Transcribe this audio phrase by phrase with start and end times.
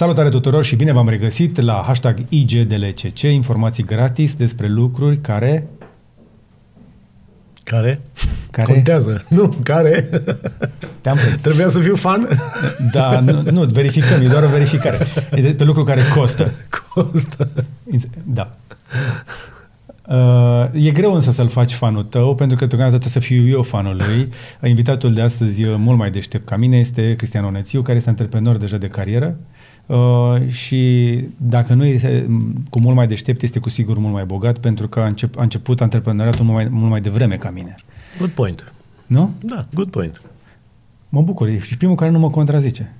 [0.00, 5.66] Salutare tuturor și bine v-am regăsit la hashtag IGDLCC, informații gratis despre lucruri care...
[7.64, 8.00] Care?
[8.50, 8.72] Care?
[8.72, 9.24] Contează.
[9.28, 10.08] Nu, care?
[11.00, 11.40] Te-am prins.
[11.40, 12.28] Trebuia să fiu fan?
[12.92, 15.06] Da, nu, nu, verificăm, e doar o verificare.
[15.32, 16.52] E de, pe lucru care costă.
[16.94, 17.50] Costă.
[18.24, 18.50] Da.
[20.08, 23.62] Uh, e greu însă să-l faci fanul tău, pentru că tocmai trebuie să fiu eu
[23.62, 24.32] fanul lui.
[24.70, 28.56] Invitatul de astăzi, uh, mult mai deștept ca mine, este Cristian Onețiu, care este antreprenor
[28.56, 29.26] deja de carieră.
[29.26, 29.59] Uh,
[30.48, 32.26] și dacă nu este
[32.70, 35.42] cu mult mai deștept, este cu sigur mult mai bogat, pentru că a, încep, a
[35.42, 37.74] început antreprenoriatul mult mai, mult mai devreme ca mine.
[38.18, 38.72] Good point.
[39.06, 39.30] Nu?
[39.40, 40.20] Da, good point.
[41.08, 42.92] Mă bucur, e și primul care nu mă contrazice.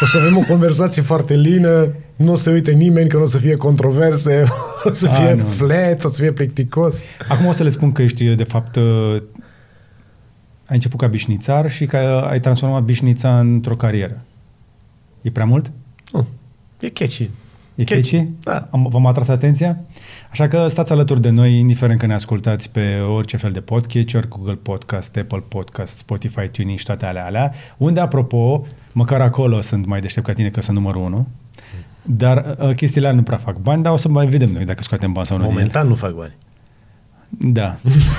[0.00, 3.26] O să avem o conversație foarte lină, nu o să uite nimeni că nu o
[3.26, 4.42] să fie controverse,
[4.84, 5.42] o să A, fie nu.
[5.42, 7.02] flat, o să fie plicticos.
[7.28, 9.22] Acum o să le spun că ești, de fapt, uh,
[10.66, 11.96] ai început ca bișnițar și că
[12.30, 14.20] ai transformat bișnița într-o carieră.
[15.22, 15.72] E prea mult?
[16.12, 16.26] Nu,
[16.80, 17.30] e catchy.
[17.74, 18.16] E Catchy.
[18.16, 18.28] catchy?
[18.40, 18.68] Da.
[18.70, 19.80] Am, v-am atras atenția?
[20.30, 24.28] Așa că stați alături de noi, indiferent că ne ascultați pe orice fel de podcatcher,
[24.28, 29.86] Google Podcast, Apple Podcast, Spotify, TuneIn și toate alea, alea, unde, apropo, măcar acolo sunt
[29.86, 31.28] mai deștept ca tine că sunt numărul unu,
[32.02, 34.82] dar uh, chestiile alea nu prea fac bani, dar o să mai vedem noi dacă
[34.82, 35.60] scoatem bani sau nu din ele.
[35.60, 36.36] Momentan nu fac bani.
[37.28, 37.76] Da,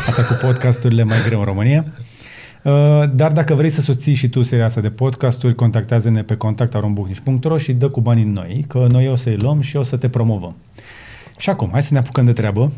[0.08, 1.86] asta cu podcasturile mai greu în România.
[2.64, 7.58] Uh, Dar dacă vrei să susții și tu seria asta de podcasturi, contactează-ne pe contactarombucnici.ro
[7.58, 10.10] și dă cu banii în noi, că noi o să-i luăm și o să te
[10.10, 10.56] promovăm.
[11.38, 12.72] Și acum, hai să ne apucăm de treabă,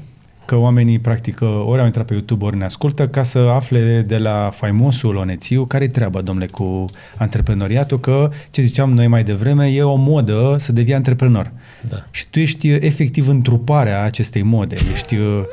[0.45, 4.17] că oamenii, practic, ori au intrat pe YouTube, ori ne ascultă, ca să afle de
[4.17, 6.85] la faimosul Onețiu care-i treaba, domnule, cu
[7.17, 11.51] antreprenoriatul, că, ce ziceam noi mai devreme, e o modă să devii antreprenor.
[11.89, 11.97] Da.
[12.11, 14.75] Și tu ești uh, efectiv întruparea acestei mode.
[14.93, 15.43] Ești uh,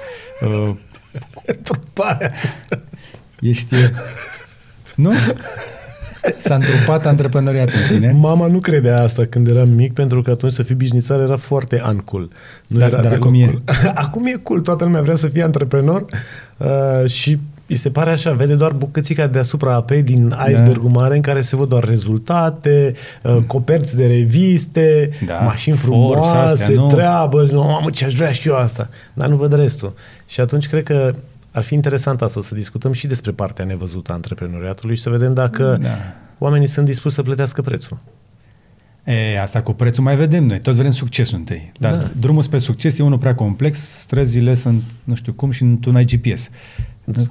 [0.43, 0.75] uh,
[1.63, 2.33] Truparea.
[3.41, 3.75] Ești...
[4.95, 5.13] Nu?
[6.39, 8.13] S-a întrupat antreprenoriatul în tine.
[8.13, 11.83] Mama nu credea asta când eram mic, pentru că atunci să fii bișnițar era foarte
[11.89, 12.29] uncool.
[12.67, 13.45] Nu Dar- era dar deloc acum e.
[13.47, 13.63] cool.
[13.95, 16.05] acum e cool, toată lumea vrea să fie antreprenor
[16.57, 21.23] uh, și îi se pare așa, vede doar bucățica deasupra apei din icebergul mare în
[21.23, 25.35] care se văd doar rezultate, uh, coperți de reviste, Da.
[25.35, 26.87] mașini Forbes, frumoase, astea, nu?
[26.87, 28.89] treabă, nu, mamă, ce aș vrea și eu asta.
[29.15, 29.93] Dar nu văd restul.
[30.27, 31.15] Și atunci cred că
[31.59, 35.35] ar fi interesant asta, să discutăm și despre partea nevăzută a antreprenoriatului și să vedem
[35.35, 35.89] dacă Da.
[36.39, 37.99] oamenii sunt dispuși să plătească prețul.
[39.05, 40.61] E, asta cu prețul mai vedem noi.
[40.61, 41.73] Toți vrem succesul întâi.
[41.79, 42.11] Dar Da.
[42.21, 46.05] drumul spre succes e unul prea complex, străzile sunt nu știu cum și tu n-ai
[46.05, 46.51] GPS.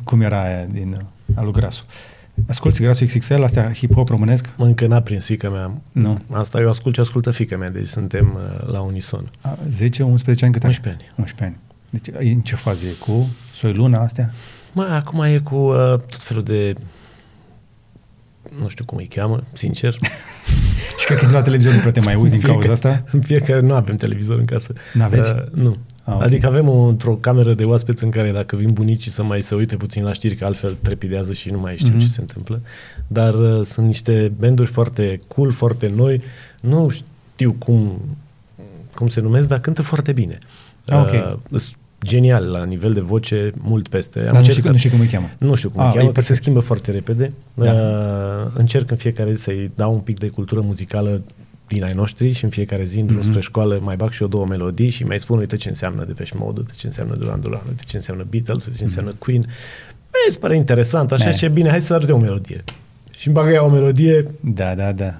[0.04, 1.84] Cum era aia din uh, alu Grasu.
[2.48, 4.54] Asculți Grasu XXL, astea hip-hop românesc?
[4.58, 5.72] Încă n-a prins fica mea.
[5.92, 6.20] Nu.
[6.32, 9.32] Asta eu ascult ce ascultă fica mea, deci suntem uh, la unison.
[9.42, 10.70] A, 10, 11 ani cât ai?
[10.70, 11.14] 11 ani.
[11.18, 11.66] 11 ani.
[11.90, 12.92] Deci în ce fază e?
[12.92, 14.32] Cu soi luna astea?
[14.74, 16.76] Mă, acum e cu uh, tot felul de
[18.60, 19.94] nu știu cum îi cheamă, sincer.
[21.00, 23.04] Și cred că la televizor nu prea te mai uiți din cauza asta?
[23.12, 24.74] În fiecare nu avem televizor în casă.
[24.94, 25.32] N-aveți?
[25.32, 25.78] Uh, nu.
[26.04, 26.22] Ah, ok.
[26.22, 29.56] Adică avem o, într-o cameră de oaspeți în care dacă vin bunicii să mai se
[29.56, 32.00] uite puțin la știri, că altfel trepidează și nu mai știu Mhm.
[32.00, 32.62] ce se întâmplă.
[33.08, 36.22] Dar uh, sunt niște banduri foarte cool, foarte noi.
[36.62, 38.02] Nu știu cum,
[38.94, 40.38] cum se numesc, dar cântă foarte bine.
[40.88, 41.40] Ah, ok.
[41.52, 44.20] Uh, sunt genial la nivel de voce, mult peste.
[44.20, 45.30] Am Dar nu știi, încercat- nu știi cum îi cheamă.
[45.40, 46.42] nu știu cum Ah, ah, cheamă, e că se perfect.
[46.42, 47.34] schimbă foarte repede.
[47.54, 47.72] Da.
[47.74, 51.22] Uh, încerc în fiecare zi să-i dau un pic de cultură muzicală
[51.68, 53.28] din ai noștri și în fiecare zi, în drum Mhm.
[53.30, 56.36] spre școală, mai bag și eu două melodii și mai spun, uite ce înseamnă Depeche
[56.38, 59.42] Mode, uite ce înseamnă Duran Duran, uite ce înseamnă Beatles, uite ce înseamnă Queen.
[60.26, 61.32] Mi se pare interesant, așa Mhm.
[61.34, 61.48] Ne.
[61.48, 62.64] și bine, hai să arăt eu o melodie.
[63.18, 65.16] Și îmi bagă ea o melodie, Da, da, da.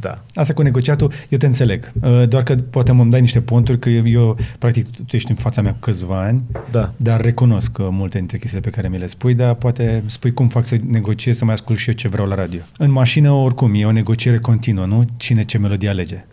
[0.00, 0.22] Da.
[0.34, 1.92] Asta cu negociatul, eu te înțeleg.
[2.02, 5.36] Uh, Doar că poate mă dai niște ponturi, că eu, eu, practic, tu ești în
[5.36, 6.92] fața mea cu câțiva ani, Da.
[6.96, 10.48] dar recunosc uh, multe dintre chestiile pe care mi le spui, dar poate spui cum
[10.48, 12.60] fac să negociez, să mai ascult și eu ce vreau la radio.
[12.78, 15.06] În mașină, oricum, e o negociere continuă, nu?
[15.16, 16.24] Cine ce melodie alege.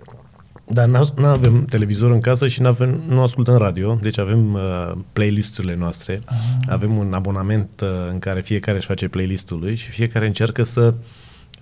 [0.70, 0.86] Dar
[1.16, 6.22] nu avem televizor în casă și n-avem, nu ascultăm radio, deci avem uh, playlisturile noastre.
[6.26, 6.36] Ah.
[6.70, 10.94] Avem un abonament uh, în care fiecare își face playlistul lui și fiecare încearcă să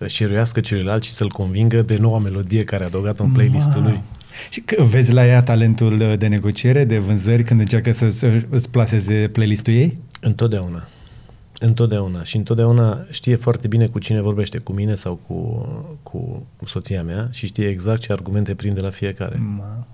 [0.07, 4.01] șeruiască celuilalt și să-l convingă de noua melodie care a adăugat-o în playlistul lui.
[4.49, 8.41] Și că vezi la ea talentul uh, de negociere, de vânzări, când încearcă să, să
[8.49, 9.97] îți placeze playlistul ei?
[10.21, 10.87] Întotdeauna.
[11.59, 12.23] Întotdeauna.
[12.23, 15.65] Și întotdeauna știe foarte bine cu cine vorbește, cu mine sau cu,
[16.03, 19.41] cu soția mea și știe exact ce argumente prinde la fiecare.
[19.57, 19.87] Ma.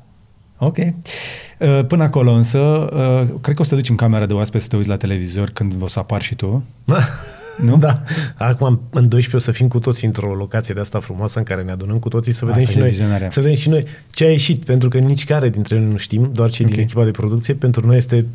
[0.58, 0.78] Ok.
[0.78, 4.64] Uh, Până acolo însă, uh, cred că o să te duci în camera de oaspeți
[4.64, 6.64] să te uiți la televizor când o să apar și tu.
[7.58, 7.78] Nu?
[7.78, 8.04] Da.
[8.38, 11.62] Acum în 12 o să fim cu toții într-o locație de asta frumoasă în care
[11.64, 13.30] ne adunăm cu toții să vedem, Asta și e noi, vizionarea.
[13.30, 13.84] să vedem și noi
[14.14, 16.72] ce a ieșit, pentru că nici care dintre noi nu știm, doar cei Ok.
[16.72, 17.54] din echipa de producție.
[17.54, 18.26] Pentru noi este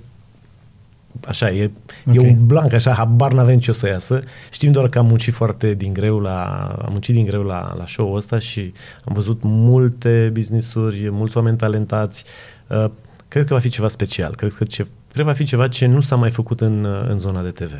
[1.27, 1.71] Așa, e,
[2.07, 2.25] okay.
[2.25, 4.23] e un blanc, așa, habar n-avem ce o să iasă.
[4.51, 6.45] Știm doar că am muncit foarte din greu la,
[6.85, 8.73] am muncit din greu la, la show-ul ăsta și
[9.05, 12.25] am văzut multe business-uri, mulți oameni talentați.
[12.67, 12.85] Uh,
[13.29, 14.35] cred că va fi ceva special.
[14.35, 17.19] Cred că, ce, cred că va fi ceva ce nu s-a mai făcut în, în
[17.19, 17.73] zona de TV.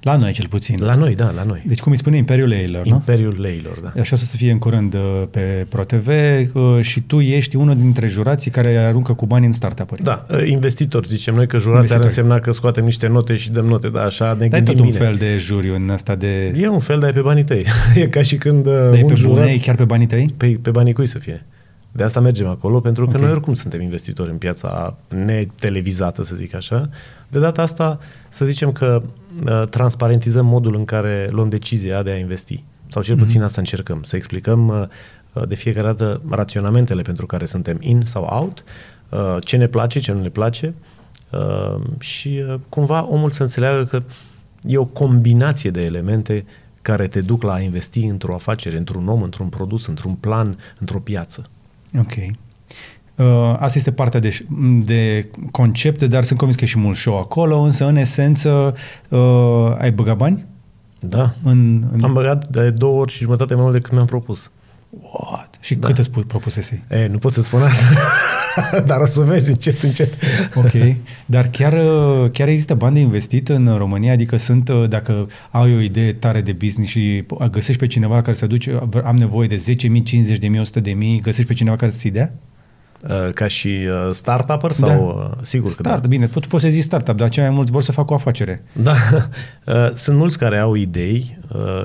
[0.00, 0.76] La noi, cel puțin.
[0.80, 1.62] La noi, da, la noi.
[1.66, 2.94] Deci, cum îi spune Imperiul Leilor, nu?
[2.94, 4.00] Imperiul Leilor, da.
[4.00, 6.08] Așa o să fie în curând uh, pe ProTV
[6.52, 10.02] uh, și tu ești unul dintre jurații care aruncă cu bani în startup-uri.
[10.02, 13.66] Da, uh, investitor, zicem noi că jurații ar însemna că scoatem niște note și dăm
[13.66, 14.86] note, da, așa ne Dar e tot bine.
[14.86, 16.54] un fel de juriu în asta de...
[16.58, 17.64] E un fel, dar e pe banii tăi.
[18.02, 19.36] e ca și când Dar un e pe jurat...
[19.36, 20.26] bune, e chiar pe banii tăi?
[20.36, 21.44] Pe, pe banii cui să fie.
[21.96, 23.22] De asta mergem acolo, pentru că okay.
[23.22, 26.88] noi oricum suntem investitori în piața netelevizată, să zic așa.
[27.28, 27.98] De data asta,
[28.28, 29.02] să zicem că
[29.46, 32.64] uh, transparentizăm modul în care luăm decizia de a investi.
[32.86, 33.44] Sau cel puțin mm-hmm.
[33.44, 34.86] asta încercăm, să explicăm uh,
[35.32, 38.64] uh, de fiecare dată raționamentele pentru care suntem in sau out,
[39.08, 40.74] uh, ce ne place, ce nu ne place
[41.30, 44.02] uh, și uh, cumva omul să înțeleagă că
[44.62, 46.44] e o combinație de elemente
[46.82, 50.98] care te duc la a investi într-o afacere, într-un om, într-un produs, într-un plan, într-o
[50.98, 51.48] piață.
[51.98, 52.12] Ok.
[53.16, 54.46] Uh, asta este partea de,
[54.84, 58.74] de concepte, dar sunt convins că e și mult show acolo, însă în esență
[59.08, 60.44] uh, ai băgat bani?
[61.00, 61.34] Da.
[61.42, 62.04] În, în...
[62.04, 64.50] Am băgat de două ori și jumătate mai mult decât mi-am propus.
[65.00, 65.56] What?
[65.60, 65.86] Și da.
[65.86, 66.80] cât îți propusese?
[66.88, 67.84] E, nu pot să spun asta.
[68.86, 70.14] Dar o să vezi încet, încet.
[70.54, 70.96] ok.
[71.26, 74.12] Dar chiar, uh, chiar există bani de investit în România?
[74.12, 78.36] Adică sunt, uh, dacă ai o idee tare de business și găsești pe cineva care
[78.36, 82.32] să duce, am nevoie de 10.000, 50.000, 100.000, găsești pe cineva care să-ți dea?
[83.08, 85.44] Uh, ca și startup sau da.
[85.44, 86.08] sigur Start, că da.
[86.08, 88.62] bine, pot, poți să zici startup, dar cei mai mulți vor să facă o afacere.
[88.72, 88.94] Da,
[89.94, 91.38] sunt mulți care au idei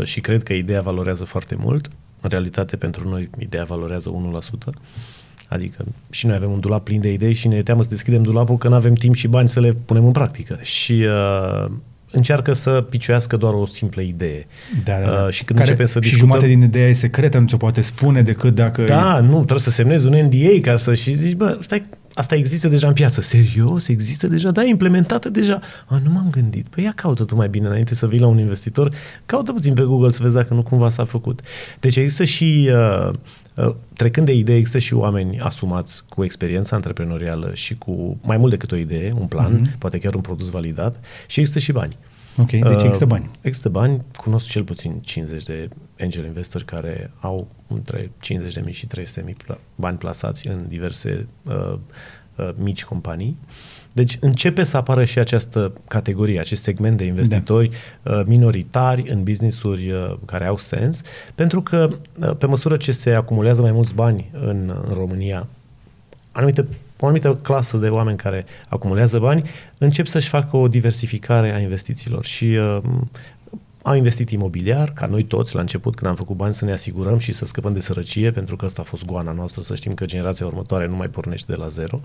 [0.03, 1.89] și cred că ideea valorează foarte mult.
[2.21, 4.39] În realitate, pentru noi, ideea valorează
[4.69, 4.73] 1%.
[5.47, 8.57] Adică și noi avem un dulap plin de idei și ne teamă să deschidem dulapul
[8.57, 10.57] că nu avem timp și bani să le punem în practică.
[10.61, 11.71] Și uh,
[12.11, 14.47] încearcă să picioiască doar o simplă idee.
[14.83, 15.23] Da, da, da.
[15.23, 16.09] Uh, și când Care, începe să discutăm...
[16.09, 18.83] Și jumătate din ideea e secretă, nu ți-o poate spune decât dacă...
[18.83, 19.25] Da, e...
[19.25, 20.93] nu, trebuie să semnezi un NDA ca să...
[20.93, 21.83] Și zici, bă, stai,
[22.13, 23.21] asta există deja în piață.
[23.21, 23.87] Serios?
[23.87, 24.51] Există deja?
[24.51, 25.61] Da, implementată deja.
[25.85, 26.67] A, nu m-am gândit.
[26.67, 28.93] Păi ia caută tu mai bine înainte să vii la un investitor.
[29.25, 31.41] Caută puțin pe Google să vezi dacă nu cumva s-a făcut.
[31.79, 32.69] Deci există și...
[32.71, 33.11] Uh,
[33.65, 38.51] Uh, trecând de idei, există și oameni asumați cu experiență antreprenorială și cu mai mult
[38.51, 39.77] decât o idee, un plan, uh-huh.
[39.77, 41.97] poate chiar un produs validat și există și bani.
[42.39, 43.29] Ok, deci uh, există bani.
[43.41, 45.69] Există bani, cunosc cel puțin 50 de
[45.99, 48.11] angel investori care au între
[48.65, 51.77] 50.000 și 300.000 bani plasați în diverse uh,
[52.35, 53.37] uh, mici companii.
[53.39, 57.69] Uh, deci începe să apară și această categorie, acest segment de investitori
[58.03, 58.17] da.
[58.17, 61.01] Uh, minoritari în business-uri uh, care au sens,
[61.35, 61.89] pentru că
[62.19, 65.47] uh, pe măsură ce se acumulează mai mulți bani în, în România,
[66.31, 66.67] anumite
[66.99, 72.25] o anumită clasă de oameni care acumulează bani încep să-și facă o diversificare a investițiilor
[72.25, 72.81] și uh,
[73.81, 77.17] au investit imobiliar, ca noi toți la început când am făcut bani să ne asigurăm
[77.17, 80.05] și să scăpăm de sărăcie, pentru că asta a fost goana noastră, să știm că
[80.05, 82.01] generația următoare nu mai pornește de la zero.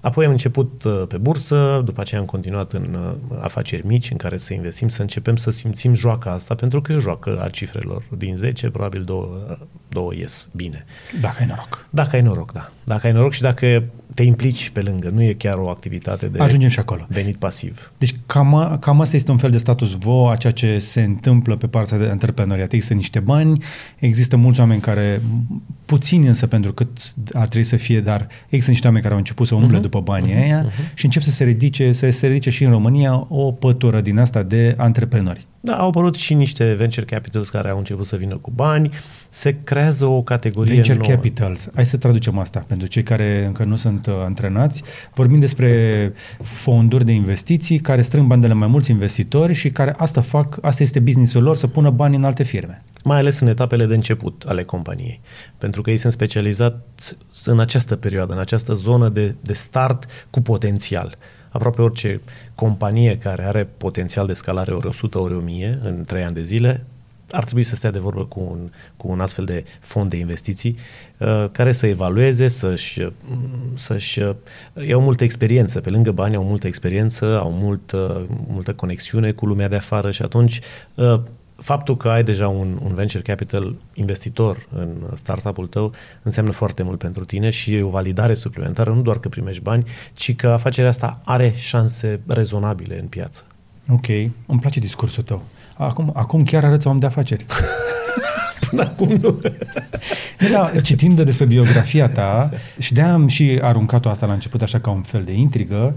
[0.00, 4.16] Apoi am început uh, pe bursă, după aceea am continuat în uh, afaceri mici în
[4.16, 7.48] care să investim, să începem să simțim joaca asta, pentru că e o joacă a
[7.48, 8.02] cifrelor.
[8.16, 9.58] Din 10, probabil două,
[9.88, 10.84] două ies bine.
[11.20, 11.86] Dacă ai noroc.
[11.90, 12.70] Dacă ai noroc, da.
[12.84, 13.84] Dacă ai noroc și dacă
[14.14, 17.06] te implici pe lângă, nu e chiar o activitate de Ajungem și acolo.
[17.08, 17.92] venit pasiv.
[17.98, 21.56] Deci cam, cam asta este un fel de status quo a ceea ce se întâmplă
[21.56, 22.72] pe partea de antreprenoriat.
[22.72, 23.62] Există niște bani,
[23.98, 25.22] există mulți oameni care,
[25.86, 29.46] puțini însă pentru cât ar trebui să fie, dar există niște oameni care au început
[29.46, 29.82] să umble uh-huh.
[29.82, 30.42] după banii uh-huh.
[30.42, 30.94] aia uh-huh.
[30.94, 34.42] și încep să se ridice, să se ridice și în România o pătură din asta
[34.42, 35.46] de antreprenori.
[35.60, 38.90] Da, au apărut și niște venture capitals care au început să vină cu bani,
[39.34, 41.10] se creează o categorie Venture nouă.
[41.10, 41.68] capitals.
[41.74, 44.82] Hai să traducem asta pentru cei care încă nu sunt uh, antrenați.
[45.14, 46.12] Vorbim despre
[46.42, 50.58] fonduri de investiții care strâng bani de la mai mulți investitori și care asta fac,
[50.62, 52.82] asta este businessul lor, să pună bani în alte firme.
[53.04, 55.20] Mai ales în etapele de început ale companiei.
[55.58, 56.82] Pentru că ei sunt specializați
[57.44, 62.20] în această perioadă, în această zonă de, de start cu potențial aproape orice
[62.54, 66.86] companie care are potențial de scalare ori 100, ori 1000 în 3 ani de zile,
[67.30, 70.76] ar trebui să stea de vorbă cu un, cu un astfel de fond de investiții
[71.18, 73.12] uh, care să evalueze, să-și, uh,
[73.74, 74.34] să-și uh,
[74.86, 75.80] iau multă experiență.
[75.80, 80.10] Pe lângă bani au multă experiență, au mult, uh, multă conexiune cu lumea de afară
[80.10, 80.60] și atunci
[80.94, 81.20] uh,
[81.56, 86.98] faptul că ai deja un, un venture capital investitor în startup-ul tău înseamnă foarte mult
[86.98, 90.90] pentru tine și e o validare suplimentară, nu doar că primești bani, ci că afacerea
[90.90, 93.44] asta are șanse rezonabile în piață.
[93.88, 94.08] Ok,
[94.46, 95.42] îmi place discursul tău.
[95.76, 97.46] Acum, acum chiar arăți om de afaceri.
[98.70, 99.40] Până acum nu.
[100.50, 104.90] da, citind despre biografia ta, și de am și aruncat-o asta la început așa ca
[104.90, 105.94] un fel de intrigă,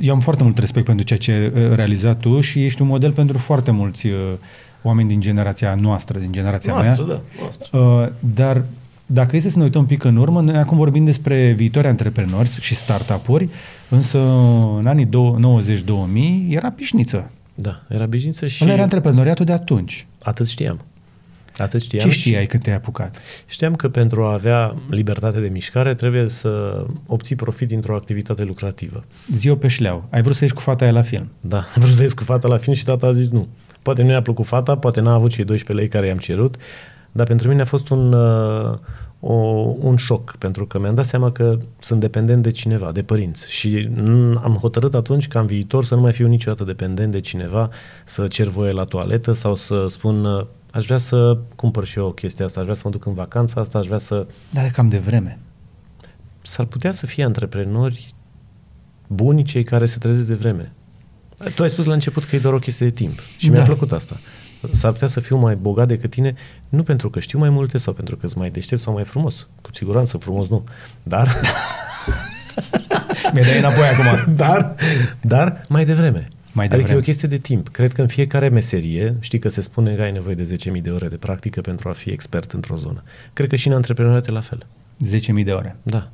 [0.00, 2.88] eu am foarte mult respect pentru ceea ce ai uh, realizat tu și ești un
[2.88, 4.14] model pentru foarte mulți uh,
[4.82, 7.14] oameni din generația noastră, din generația Noastră, mea.
[7.14, 7.78] da, noastră.
[7.78, 8.62] Uh, dar
[9.06, 12.58] dacă este să ne uităm un pic în urmă, noi acum vorbim despre viitori antreprenori
[12.60, 13.48] și startup-uri,
[13.88, 14.18] însă
[14.78, 17.30] în anii dou- 90-2000 era pișniță.
[17.54, 18.62] Da, era bijiță și Și...
[18.62, 20.06] Ăla era antreprenoriatul de atunci.
[20.22, 20.84] atât știam.
[21.56, 22.08] Atât știam.
[22.08, 23.18] Ce și știai când te-ai apucat?
[23.46, 29.04] Știam că pentru a avea libertate de mișcare trebuie să obții profit dintr-o activitate lucrativă.
[29.32, 30.08] Zi-o pe șleau.
[30.10, 31.30] Ai vrut să ieși cu fata aia la film.
[31.40, 33.48] Da, am vrut să ies cu fata la film și tata a zis nu.
[33.82, 36.56] Poate nu i-a plăcut fata, poate n-a avut cei 12 lei care i-am cerut,
[37.12, 38.78] dar pentru mine a fost un, uh,
[39.24, 39.32] o,
[39.78, 43.50] un șoc, pentru că mi-am dat seama că sunt dependent de cineva, de părinți.
[43.50, 47.20] Și mm, am hotărât atunci ca în viitor să nu mai fiu niciodată dependent de
[47.20, 47.68] cineva,
[48.04, 52.12] să cer voie la toaletă sau să spun uh, aș vrea să cumpăr și eu
[52.12, 54.26] chestia asta, aș vrea să mă duc în vacanța asta, aș vrea să...
[54.50, 55.38] Dar e cam de vreme.
[56.42, 58.14] S-ar putea să fie antreprenori
[59.06, 60.72] buni cei care se trezesc de vreme.
[61.54, 63.52] Tu ai spus la început că e doar o chestie de timp și Da.
[63.52, 64.16] mi-a plăcut asta.
[64.72, 66.34] S-ar putea să fiu mai bogat decât tine,
[66.68, 69.48] nu pentru că știu mai multe sau pentru că sunt mai deștept sau mai frumos.
[69.60, 70.64] Cu siguranță frumos nu.
[71.02, 71.28] Dar,
[73.32, 74.34] Mi-ai dat înapoi acum.
[74.44, 74.74] dar,
[75.20, 76.28] dar mai devreme.
[76.52, 76.96] Mai Adică devreme.
[76.98, 77.68] e o chestie de timp.
[77.68, 80.90] Cred că în fiecare meserie, știi că se spune că ai nevoie de 10.000 de
[80.90, 83.02] ore de practică pentru a fi expert într-o zonă.
[83.32, 84.66] Cred că și în antreprenoriat e la fel.
[85.38, 85.76] 10.000 de ore.
[85.82, 86.08] Da.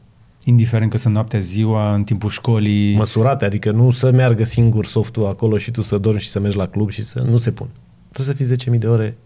[0.44, 2.96] Indiferent că sunt noaptea, ziua, în timpul școlii.
[2.96, 6.56] măsurate, adică nu să meargă singur softul acolo și tu să dormi și să mergi
[6.56, 7.68] la club și să nu se pun.
[8.12, 9.16] Trebuie să fii 10.000 de ore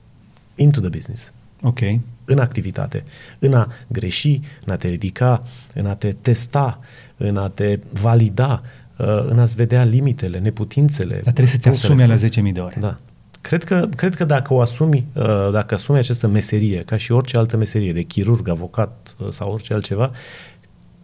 [0.54, 1.80] into the business, Ok.
[2.24, 3.04] în activitate,
[3.38, 6.80] în a greși, în a te ridica, în a te testa,
[7.16, 8.62] în a te valida,
[8.98, 11.14] uh, în a-ți vedea limitele, neputințele.
[11.14, 12.40] Dar trebuie să-ți punctele asumi la forte.
[12.40, 12.76] 10.000 de ore.
[12.80, 12.98] Da.
[13.40, 17.38] Cred că, cred că dacă o asumi, uh, dacă asumi această meserie, ca și orice
[17.38, 20.10] altă meserie, de chirurg, avocat uh, sau orice altceva,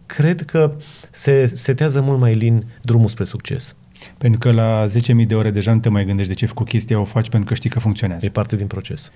[0.05, 0.71] cred că
[1.11, 3.75] se setează mult mai lin drumul spre succes.
[4.17, 4.85] Pentru că la
[5.21, 7.29] 10.000 de ore deja nu te mai gândești de ce ai făcut chestia, o faci
[7.29, 8.25] pentru că știi că funcționează.
[8.25, 9.11] E parte din proces.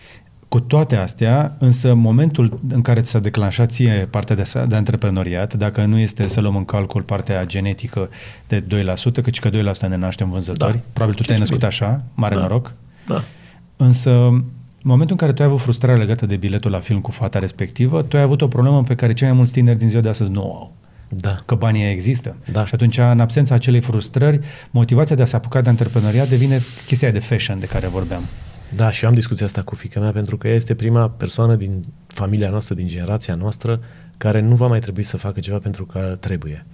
[0.47, 5.53] Cu toate astea, însă momentul în care ți s-a declanșat ție partea de, de antreprenoriat,
[5.53, 8.09] dacă nu este să luăm în calcul partea genetică
[8.47, 9.53] de 2%, căci că 2%
[9.89, 10.79] ne naștem vânzători, Da.
[10.93, 11.67] probabil tu te-ai Ce-ți născut bine.
[11.89, 12.41] așa, mare Da.
[12.41, 12.73] noroc,
[13.07, 13.23] Da.
[13.77, 17.11] însă în momentul în care tu ai avut frustrare legată de biletul la film cu
[17.11, 20.01] fata respectivă, tu ai avut o problemă pe care cei mai mulți tineri din ziua
[20.01, 20.73] de astăzi nu o au.
[21.15, 21.35] Da.
[21.45, 22.37] că banii există.
[22.51, 22.65] Da.
[22.65, 24.39] Și atunci, în absența acelei frustrări,
[24.71, 28.23] motivația de a se apuca de antreprenoriat devine chestia de fashion de care vorbeam.
[28.75, 31.55] Da, și eu am discuția asta cu fica mea pentru că ea este prima persoană
[31.55, 33.79] din familia noastră, din generația noastră,
[34.17, 36.65] care nu va mai trebui să facă ceva pentru că trebuie.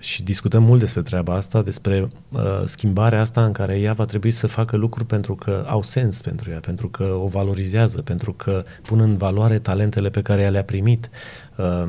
[0.00, 4.30] Și discutăm mult despre treaba asta, despre uh, schimbarea asta în care ea va trebui
[4.30, 8.64] să facă lucruri pentru că au sens pentru ea, pentru că o valorizează, pentru că
[8.82, 11.10] pun în valoare talentele pe care ea le-a primit,
[11.56, 11.88] uh,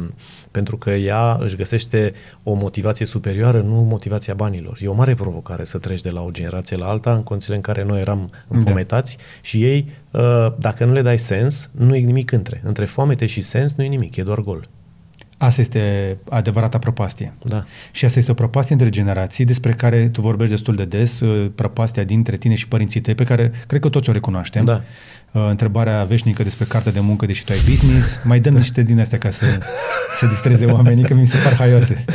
[0.51, 2.13] pentru că ea își găsește
[2.43, 4.77] o motivație superioară, nu motivația banilor.
[4.81, 7.61] E o mare provocare să treci de la o generație la alta în condițiile în
[7.61, 9.23] care noi eram înfometați da.
[9.41, 12.61] și ei, uh, dacă nu le dai sens, nu e nimic între.
[12.63, 14.61] Între foamete și sens nu e nimic, e doar gol.
[15.41, 17.33] Asta este adevărata prăpastie.
[17.43, 17.63] Da.
[17.91, 21.51] Și asta este o prăpastie între generații despre care tu vorbești destul de des, uh,
[21.55, 24.65] prăpastia dintre tine și părinții tăi, pe care cred că toți o recunoaștem.
[24.65, 24.81] Da.
[25.31, 28.99] Uh, Întrebarea veșnică despre cartea de muncă, deși tu ai business, mai dăm niște din
[28.99, 29.45] astea ca să
[30.19, 32.05] se distreze oamenii, că mi se par haioase.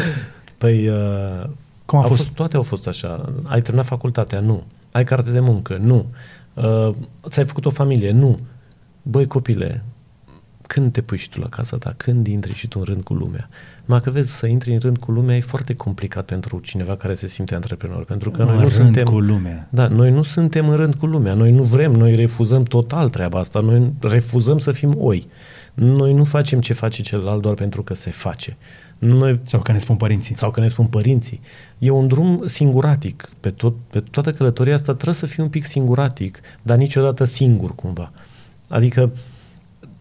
[0.59, 1.45] Păi, uh,
[1.85, 2.23] Cum a au fost?
[2.23, 2.35] fost?
[2.35, 3.33] Toate au fost așa.
[3.45, 4.41] Ai terminat facultatea?
[4.41, 4.65] Nu.
[4.93, 5.79] Ai carte de muncă?
[5.81, 6.07] Nu.
[6.55, 6.95] Uh,
[7.29, 8.11] ți-ai făcut o familie?
[8.11, 8.39] Nu.
[9.03, 9.83] Băi, copile,
[10.67, 11.95] când te pui și tu la casa ta?
[11.97, 13.49] Când intri și tu în rând cu lumea?
[13.85, 17.27] Dacă vezi, să intri în rând cu lumea e foarte complicat pentru cineva care se
[17.27, 19.05] simte antreprenor, pentru că În noi nu rând suntem...
[19.05, 19.69] cu lumea.
[19.71, 23.39] Da, noi nu suntem în rând cu lumea, noi nu vrem, noi refuzăm total treaba
[23.39, 25.29] asta, noi refuzăm să fim oi.
[25.75, 28.57] Noi nu facem ce face celălalt doar pentru că se face.
[28.99, 30.37] Noi Sau că ne spun părinții.
[30.37, 31.41] sau că ne spun părinții.
[31.79, 33.31] E un drum singuratic.
[33.41, 37.75] Pe, tot, pe toată călătoria asta trebuie să fii un pic singuratic, dar niciodată singur
[37.75, 38.13] cumva.
[38.69, 39.13] Adică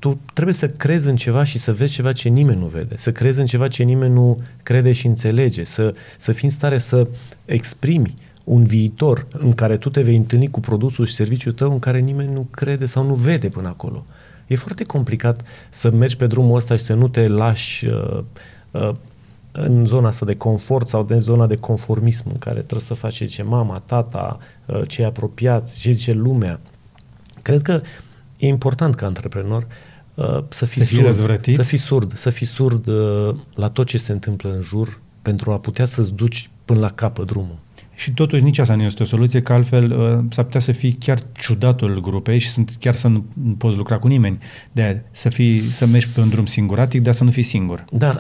[0.06, 3.12] tu trebuie să crezi în ceva și să vezi ceva ce nimeni nu vede, să
[3.12, 7.08] crezi în ceva ce nimeni nu crede și înțelege, să, să fii în stare să
[7.46, 11.80] exprimi un viitor în care tu te vei întâlni cu produsul și serviciul tău în
[11.80, 14.06] care nimeni nu crede sau nu vede până acolo.
[14.48, 18.24] E foarte complicat să mergi pe drumul ăsta și să nu te lași uh,
[18.72, 18.90] uh,
[19.52, 23.16] în zona asta de confort sau în zona de conformism în care trebuie să faci
[23.16, 26.60] ce zice mama, tata, uh, cei apropiați, ce zice lumea.
[27.42, 27.82] Cred că
[28.38, 29.68] e important ca antreprenor uh,
[30.50, 31.54] să fii, Să fii surd, răzvrătit?
[31.54, 35.52] să fii surd, să fii surd uh, la tot ce se întâmplă în jur pentru
[35.52, 37.58] a putea să-ți duci până la capăt drumul.
[37.96, 40.92] Și totuși nici asta nu este o soluție, că altfel uh, s-ar putea să fii
[40.92, 44.38] chiar ciudatul grupei și sunt, chiar să nu, nu poți lucra cu nimeni.
[44.72, 47.86] De aia, să, fii, să mergi pe un drum singuratic, dar să nu fii singur.
[47.92, 48.18] Da,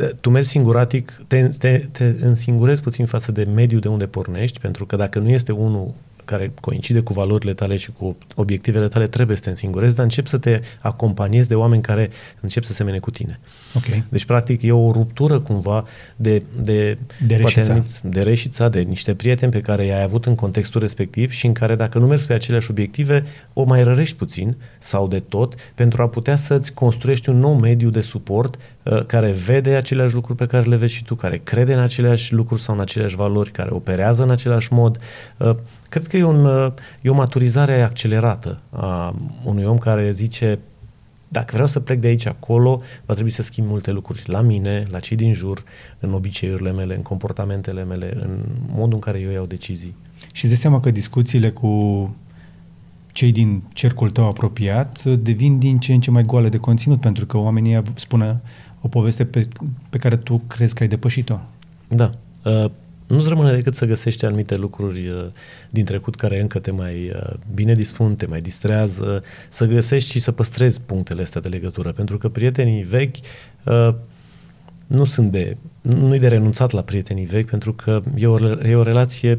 [0.00, 4.60] uh, tu mergi singuratic, te, te, te însingurezi puțin față de mediul de unde pornești,
[4.60, 5.94] pentru că dacă nu este unul
[6.28, 10.26] care coincide cu valorile tale și cu obiectivele tale, trebuie să te însingurezi, dar încep
[10.26, 13.40] să te acompaniezi de oameni care încep să semene cu tine.
[13.74, 14.04] Okay.
[14.08, 15.84] Deci, practic, e o ruptură cumva
[16.16, 17.72] de, de, de, reșița.
[17.72, 21.52] Poate, de reșița, de niște prieteni pe care i-ai avut în contextul respectiv și în
[21.52, 26.02] care, dacă nu mergi pe aceleași obiective, o mai rărești puțin sau de tot pentru
[26.02, 30.46] a putea să-ți construiești un nou mediu de suport uh, care vede aceleași lucruri pe
[30.46, 33.70] care le vezi și tu, care crede în aceleași lucruri sau în aceleași valori, care
[33.72, 34.98] operează în același mod.
[35.36, 35.56] Uh,
[35.88, 39.14] Cred că e, un, e o maturizare accelerată a
[39.44, 40.58] unui om care zice
[41.28, 44.84] dacă vreau să plec de aici acolo, va trebui să schimb multe lucruri la mine,
[44.90, 45.64] la cei din jur,
[46.00, 48.38] în obiceiurile mele, în comportamentele mele, în
[48.74, 49.94] modul în care eu iau decizii.
[50.32, 52.16] Și îți seama că discuțiile cu
[53.12, 57.26] cei din cercul tău apropiat devin din ce în ce mai goale de conținut, pentru
[57.26, 58.40] că oamenii spun
[58.80, 59.48] o poveste pe,
[59.90, 61.38] pe care tu crezi că ai depășit-o.
[61.88, 62.10] Da.
[62.44, 62.70] Uh,
[63.08, 65.26] nu-ți rămâne decât să găsești anumite lucruri uh,
[65.70, 70.18] din trecut care încă te mai uh, bine dispun, te mai distrează, să găsești și
[70.18, 73.16] să păstrezi punctele astea de legătură, pentru că prietenii vechi
[73.64, 73.94] uh,
[74.86, 78.74] nu sunt de, nu e de renunțat la prietenii vechi, pentru că e o, e
[78.74, 79.38] o relație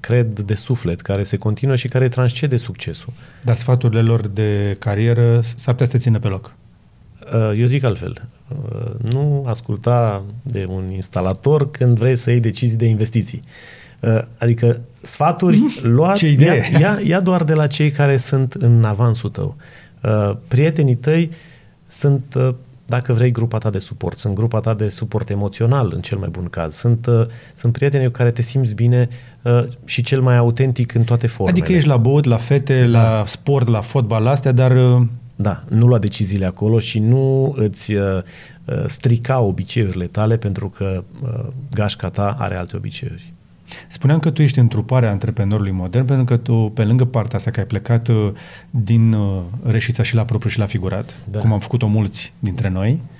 [0.00, 3.12] cred, de suflet, care se continuă și care transcede succesul.
[3.42, 6.54] Dar sfaturile lor de carieră s-ar putea să țină pe loc.
[7.56, 8.28] Eu zic altfel.
[8.48, 13.40] Uh, nu asculta de un instalator când vrei să iei decizii de investiții.
[14.00, 16.68] Uh, adică sfaturi luat, Ce idee.
[16.72, 19.56] Ia, ia, ia doar de la cei care sunt în avansul tău.
[20.02, 21.30] Uh, prietenii tăi
[21.86, 22.34] sunt,
[22.86, 24.16] dacă vrei, grupa ta de suport.
[24.16, 26.74] Sunt grupa ta de suport emoțional, în cel mai bun caz.
[26.74, 27.08] Sunt,
[27.54, 29.08] sunt prietenii cu care te simți bine
[29.84, 31.58] și cel mai autentic în toate formele.
[31.58, 32.86] Adică ești la băut, la fete, da.
[32.86, 34.72] la sport, la fotbal, la astea, dar
[35.36, 38.22] da, nu lua deciziile acolo și nu îți uh,
[38.64, 43.32] uh, strica obiceiurile tale pentru că uh, gașca ta are alte obiceiuri.
[43.88, 47.60] Spuneam că tu ești întruparea antreprenorului modern pentru că tu, pe lângă partea asta că
[47.60, 48.32] ai plecat uh,
[48.70, 51.38] din uh, reșița și la propriu și la figurat, da.
[51.38, 53.13] cum am făcut-o mulți dintre noi, Uh,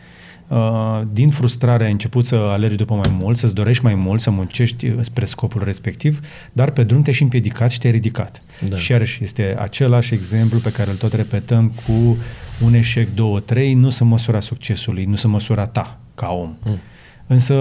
[1.13, 4.87] din frustrare ai început să alergi după mai mult, să-ți dorești mai mult, să muncești
[4.87, 6.21] uh, spre scopul respectiv,
[6.53, 8.43] dar pe drum te-ai și împiedicat și te-ai ridicat.
[8.69, 8.77] Da.
[8.77, 12.17] Și iarăși este același exemplu pe care îl tot repetăm cu
[12.65, 16.57] un eșec, două, trei, nu se măsura succesului, nu se măsura ta ca om.
[16.63, 16.79] Mm.
[17.27, 17.55] Însă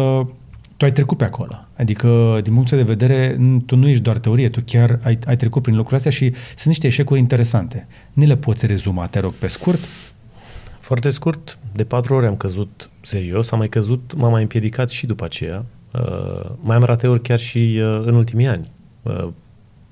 [0.77, 1.55] tu ai trecut pe acolo.
[1.75, 5.61] Adică, din punctul de vedere, tu nu ești doar teorie, tu chiar ai, ai trecut
[5.61, 7.87] prin lucrurile astea și sunt niște eșecuri interesante.
[8.13, 9.79] Nu le poți rezuma, te rog, pe scurt?
[10.83, 15.05] Foarte scurt, de patru ori am căzut serios, am mai căzut, m-am mai împiedicat și
[15.05, 15.65] după aceea.
[15.93, 18.71] Uh, mai am rateuri chiar și uh, în ultimii ani.
[19.01, 19.27] Uh,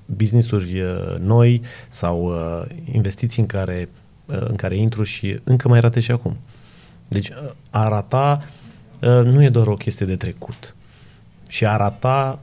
[0.06, 3.88] business-uri uh, noi sau uh, investiții în care,
[4.26, 6.36] uh, în care intru și încă mai rate și acum.
[7.08, 8.44] Deci uh, a rata
[9.00, 10.74] uh, nu e doar o chestie de trecut.
[11.48, 12.40] Și a rata,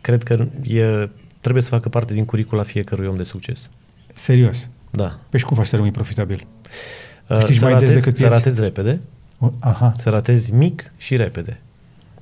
[0.00, 1.08] cred că e,
[1.40, 3.70] trebuie să facă parte din curicula fiecărui om de succes.
[4.12, 4.68] Serios?
[4.90, 5.18] Da.
[5.28, 6.46] Păi și cum faci să rămâi profitabil?
[6.46, 7.05] Uh,
[7.40, 9.00] Știi să, mai ratezi, decât să ratezi repede,
[9.58, 9.92] Aha.
[9.96, 11.60] să ratezi mic și repede.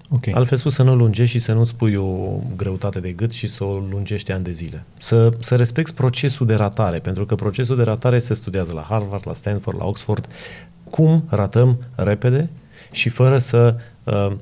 [0.08, 0.34] Okay.
[0.36, 3.64] Altfel spus, să nu lungești și să nu spui o greutate de gât și să
[3.64, 4.84] o lungești ani de zile.
[4.98, 9.22] Să, să respecti procesul de ratare, pentru că procesul de ratare se studiază la Harvard,
[9.26, 10.28] la Stanford, la Oxford.
[10.90, 12.50] Cum ratăm repede
[12.90, 14.32] și fără să uh,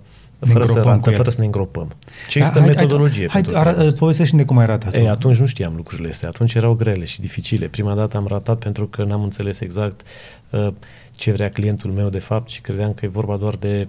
[0.47, 1.93] fără să, rată, fără să ne îngropăm.
[2.29, 4.95] Ce da, există hai, metodologie hai, hai, ara, povestește-ne cum ai ratat.
[4.95, 6.29] Ei, atunci nu știam lucrurile astea.
[6.29, 7.67] Atunci erau grele și dificile.
[7.67, 10.01] Prima dată am ratat pentru că n-am înțeles exact
[10.51, 10.69] uh,
[11.17, 13.89] ce vrea clientul meu de fapt și credeam că e vorba doar de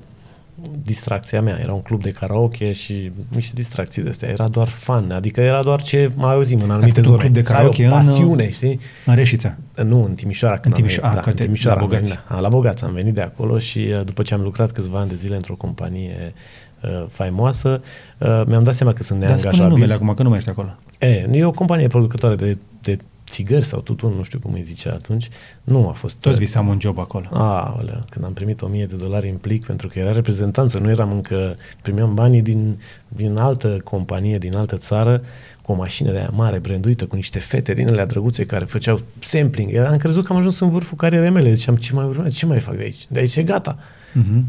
[0.82, 1.58] distracția mea.
[1.62, 4.30] Era un club de karaoke și niște distracții de astea.
[4.30, 7.18] Era doar fan, adică era doar ce mai auzim în anumite zone.
[7.18, 8.80] club de karaoke o pasiune, în, știi?
[9.06, 9.58] În Reșița.
[9.84, 10.60] Nu, în Timișoara.
[10.64, 11.80] În Timișoara, am venit, da, în Timișoara.
[11.80, 12.12] La Bogați.
[12.12, 15.00] Am venit, la Bogați am venit de acolo și uh, după ce am lucrat câțiva
[15.00, 16.34] ani de zile într-o companie
[16.82, 17.82] uh, faimoasă,
[18.18, 19.58] uh, mi-am dat seama că sunt neangajabili.
[19.58, 20.76] Dar spune numele acum, că nu mai ești acolo.
[21.00, 22.98] E, e o companie producătoare de, de
[23.34, 25.28] țigări sau tutun, nu știu cum îi zicea atunci,
[25.64, 26.20] nu a fost...
[26.20, 27.26] Toți visam un job acolo.
[27.32, 30.90] A, alea, când am primit 1000 de dolari în plic, pentru că era reprezentanță, nu
[30.90, 31.56] eram încă...
[31.82, 35.22] Primeam banii din, din altă companie, din altă țară,
[35.64, 39.02] cu o mașină de aia mare, branduită, cu niște fete din alea drăguțe care făceau
[39.20, 39.76] sampling.
[39.76, 41.54] Am crezut că am ajuns în vârful carierei mele.
[41.54, 42.30] Ziceam, ce mai urmează?
[42.30, 43.06] Ce mai fac de aici?
[43.10, 43.78] De aici e gata.
[43.78, 44.42] Uh-huh.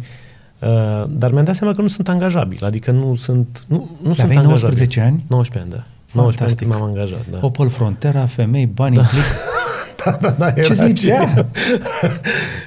[0.58, 4.26] Uh, dar mi-am dat seama că nu sunt angajabil, adică nu sunt Nu, nu sunt
[4.26, 5.24] aveai 19 ani?
[5.28, 5.93] 19 ani, da.
[6.14, 7.38] 19 m-am angajat, da.
[7.40, 9.00] Opel Frontera, femei, bani da.
[9.00, 9.22] în plic.
[10.04, 10.50] da, da, da.
[10.50, 11.34] Ce-ți lipsea?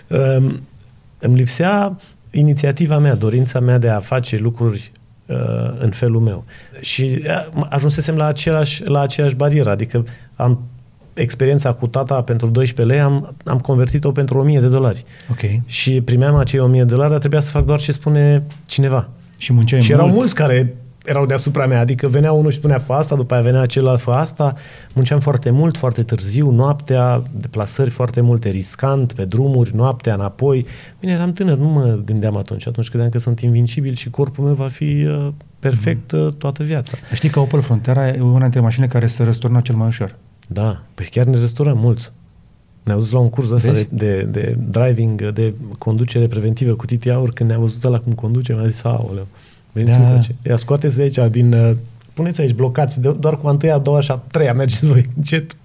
[0.08, 0.62] um,
[1.20, 1.98] îmi lipsea
[2.32, 4.92] inițiativa mea, dorința mea de a face lucruri
[5.26, 5.36] uh,
[5.80, 6.46] în felul meu.
[6.82, 7.22] Și
[7.56, 10.06] uh, ajunsesem la aceeași, la aceeași barieră, adică
[10.36, 10.60] am
[11.14, 15.04] experiența cu tata pentru 12 lei, am, am convertit-o pentru 1000 de dolari.
[15.32, 15.40] Ok.
[15.66, 19.10] Și primeam acei 1000 de dolari, dar trebuia să fac doar ce spune cineva.
[19.38, 20.02] Și munceai Și mult.
[20.04, 20.76] erau mulți care
[21.08, 24.12] erau deasupra mea, adică venea unul și spunea fă asta, după aia venea celălalt fă
[24.12, 24.54] asta,
[24.94, 30.66] munceam foarte mult, foarte târziu, noaptea, deplasări foarte multe, riscant, pe drumuri, noaptea, înapoi.
[31.00, 34.54] Bine, eram tânăr, nu mă gândeam atunci, atunci credeam că sunt invincibil și corpul meu
[34.54, 35.28] va fi uh,
[35.60, 36.98] perfect uh, toată viața.
[37.14, 40.16] Știi că Opel Frontera e una dintre mașinile care se răsturna cel mai ușor.
[40.48, 42.12] Da, păi chiar ne restaurăm mulți.
[42.84, 43.88] Ne-au dus la un curs ăsta de, Vezi?
[43.92, 48.54] de, de driving, de conducere preventivă cu Titi Aur, când ne-a văzut la cum conduce,
[48.54, 49.28] mi-a zis, aoleu,
[49.78, 50.04] veniți Da.
[50.04, 50.10] da.
[50.10, 50.32] încoace.
[50.48, 51.54] Ia scoateți de aici din...
[51.54, 51.76] uh,
[52.14, 55.06] Puneți aici blocați, de, doar cu a întâia, a doua și a treia, mergeți voi
[55.16, 55.58] încet.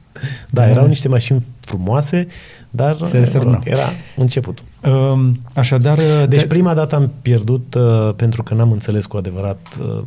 [0.51, 0.69] Da, Da.
[0.69, 2.27] erau niște mașini frumoase,
[2.71, 3.53] dar Se mă răsturnau.
[3.53, 4.65] rog, era începutul.
[4.85, 5.99] Um, așadar,
[6.29, 10.03] Deci te- prima dată am pierdut uh, pentru că n-am înțeles cu adevărat uh,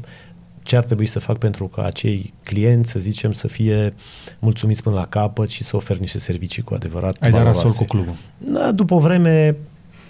[0.64, 3.94] ce ar trebui să fac pentru ca acei clienți, să zicem, să fie
[4.40, 7.62] mulțumiți până la capăt și să ofer niște servicii cu adevărat ai dat valoroase.
[7.62, 8.16] rasol cu clubul.
[8.38, 9.56] Da, după o vreme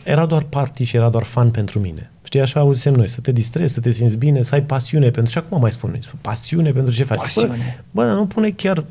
[0.04, 2.10] era doar party și era doar fan pentru mine.
[2.36, 5.32] Știi, așa auzisem noi, să te distrezi, să te simți bine, să ai pasiune pentru...
[5.32, 7.18] Și acum mai spune, pasiune pentru ce faci?
[7.18, 7.84] Pasiune.
[7.92, 8.84] Bă, bă, dar nu pune chiar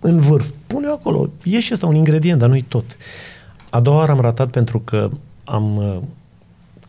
[0.00, 0.50] în vârf.
[0.66, 1.30] Pune acolo.
[1.44, 2.96] E și ăsta un ingredient, dar nu-i tot.
[3.70, 5.10] A doua oară am ratat pentru că
[5.44, 5.96] am uh,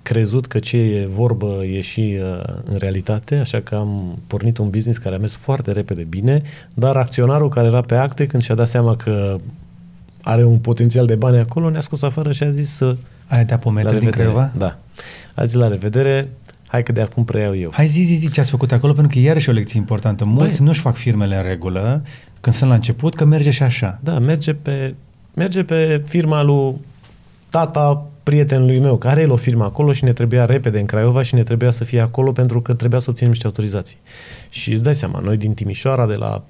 [0.02, 4.70] crezut că ce e vorbă e și uh, în realitate, așa că am pornit un
[4.70, 6.42] business care a mers foarte repede bine,
[6.76, 9.40] dar acționarul care era pe acte, când și-a dat seama că
[10.24, 12.96] are un potențial de bani acolo, ne-a scos afară și a zis să
[13.30, 14.52] Aia te apometri din Craiova?
[14.58, 14.78] Da.
[15.36, 16.30] A zis la revedere,
[16.68, 17.70] hai că de acum preiau eu.
[17.72, 20.26] Hai zi, zi, zi ce ați făcut acolo, pentru că e iarăși o lecție importantă.
[20.26, 20.68] Mulți Băi.
[20.68, 22.04] nu-și fac firmele în regulă
[22.40, 24.00] când sunt la început, că merge și așa.
[24.04, 24.96] Da, merge pe,
[25.34, 26.76] merge pe firma lui
[27.50, 31.22] tata prietenului meu, care are el o firmă acolo și ne trebuia repede în Craiova
[31.22, 33.98] și ne trebuia să fie acolo pentru că trebuia să obținem niște autorizații.
[34.50, 36.44] Și îți dai seama, noi din Timișoara, de la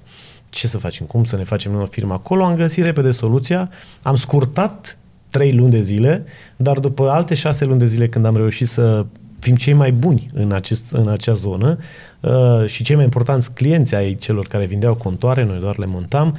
[0.48, 3.70] ce să facem, cum să ne facem noi o firmă acolo, am găsit repede soluția,
[4.02, 4.98] am scurtat
[5.30, 6.24] trei luni de zile,
[6.56, 9.06] dar după alte șase luni de zile când am reușit să
[9.38, 11.78] fim cei mai buni în, acest, în acea zonă
[12.20, 16.36] uh, și cei mai importanți clienți ai celor care vindeau contoare, noi doar le montam,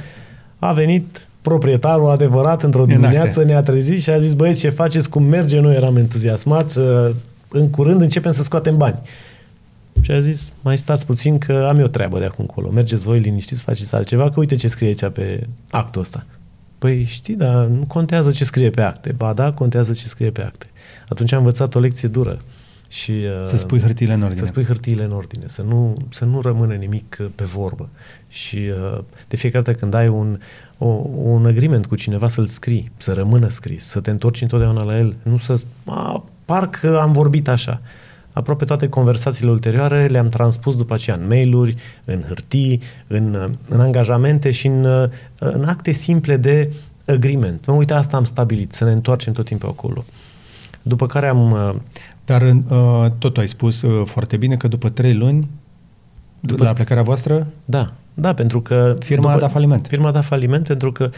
[0.59, 3.51] a venit proprietarul adevărat într-o În dimineață, acte.
[3.51, 5.59] ne-a trezit și a zis, băieți, ce faceți, cum merge?
[5.59, 7.09] Noi eram entuziasmați, uh,
[7.49, 8.99] în curând începem să scoatem bani.
[10.01, 12.69] Și a zis, mai stați puțin că am eu treabă de acum încolo.
[12.69, 16.25] Mergeți voi liniștiți, faceți altceva, că uite ce scrie aici pe actul ăsta.
[16.81, 19.13] Păi știi, dar nu contează ce scrie pe acte.
[19.17, 20.65] Ba da, contează ce scrie pe acte.
[21.07, 22.39] Atunci am învățat o lecție dură.
[22.87, 24.39] Și, uh, Să spui hârtiile în ordine.
[24.39, 27.89] Să spui hârtiile în ordine, să nu, să nu rămână nimic uh, pe vorbă.
[28.29, 30.39] Și uh, de fiecare dată când ai un,
[30.77, 34.97] o, un agreement cu cineva să-l scrii, să rămână scris, să te întorci întotdeauna la
[34.97, 35.61] el, nu să...
[35.85, 37.81] A, parcă am vorbit așa.
[38.33, 43.79] Aproape toate conversațiile ulterioare le-am transpus după aceea în mail-uri, în hârtii, în, uh, în
[43.79, 46.71] angajamente și în, uh, în acte simple de
[47.07, 47.65] agreement.
[47.65, 50.05] Mă, uite, asta am stabilit, să ne întoarcem tot timpul acolo.
[50.81, 51.51] După care am...
[51.51, 51.75] uh,
[52.25, 55.49] Dar uh, tot ai spus uh, foarte bine că după trei luni,
[56.39, 58.93] după la plecarea voastră, Da, da, pentru că...
[58.99, 59.87] Firma a dat faliment.
[59.87, 61.09] Firma a dat faliment pentru că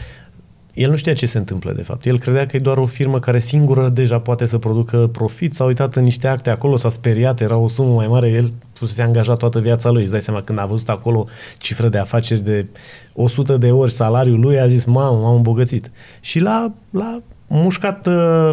[0.74, 2.06] el nu știa ce se întâmplă, de fapt.
[2.06, 5.54] El credea că e doar o firmă care singură deja poate să producă profit.
[5.54, 8.28] S-a uitat în niște acte acolo, s-a speriat, era o sumă mai mare.
[8.30, 10.02] El fusese angajat toată viața lui.
[10.02, 11.26] Îți dai seama, când a văzut acolo
[11.58, 12.66] cifră de afaceri de
[13.14, 15.90] 100 de ori salariul lui, a zis, mamă, m-am îmbogățit.
[16.20, 18.50] Și l-a, l-a mușcat uh,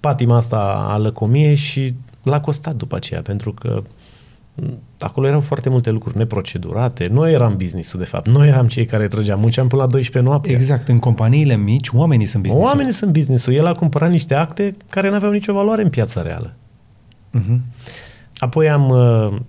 [0.00, 3.82] patima asta a lăcomiei și l-a costat după aceea, pentru că
[4.98, 7.08] acolo erau foarte multe lucruri neprocedurate.
[7.10, 8.28] Noi eram business-ul, de fapt.
[8.28, 9.40] Noi eram cei care trăgeam.
[9.40, 10.52] Munceam până la 12 noapte.
[10.52, 13.52] exact, în companiile mici, oamenii sunt business Oamenii sunt business-ul.
[13.52, 16.54] El a cumpărat niște acte care nu aveau nicio valoare în piața reală.
[17.38, 17.58] Uh-huh.
[18.38, 19.40] Apoi am, uh,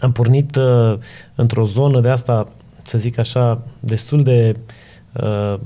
[0.00, 0.98] am pornit uh,
[1.34, 2.48] într-o zonă de asta,
[2.82, 4.56] să zic așa, destul de,
[5.12, 5.58] uh,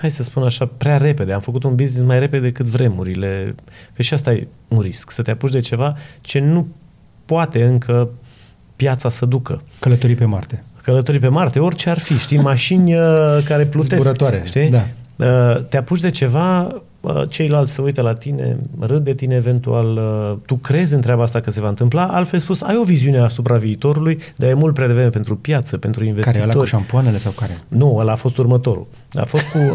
[0.00, 1.32] hai să spun așa, prea repede.
[1.32, 3.54] Am făcut un business mai repede decât vremurile.
[3.92, 6.66] Că și asta e un risc, să te apuci de ceva ce nu
[7.30, 8.08] poate încă
[8.76, 9.62] piața să ducă.
[9.80, 10.64] Călătorii pe Marte.
[10.82, 13.02] Călătorii pe Marte, orice ar fi, știi, mașini uh,
[13.44, 14.02] care plutesc.
[14.02, 14.70] Zburătoare, știi?
[14.70, 14.86] da.
[15.16, 19.86] Uh, te apuci de ceva, uh, ceilalți se uită la tine, râd de tine eventual,
[19.86, 23.18] uh, tu crezi în treaba asta că se va întâmpla, altfel spus, ai o viziune
[23.18, 26.50] asupra viitorului, dar e mult prea devreme pentru piață, pentru Care e investitori.
[26.50, 27.56] ăla cu șampoanele sau care?
[27.68, 28.86] Nu, ăla a fost următorul.
[29.12, 29.58] A fost cu...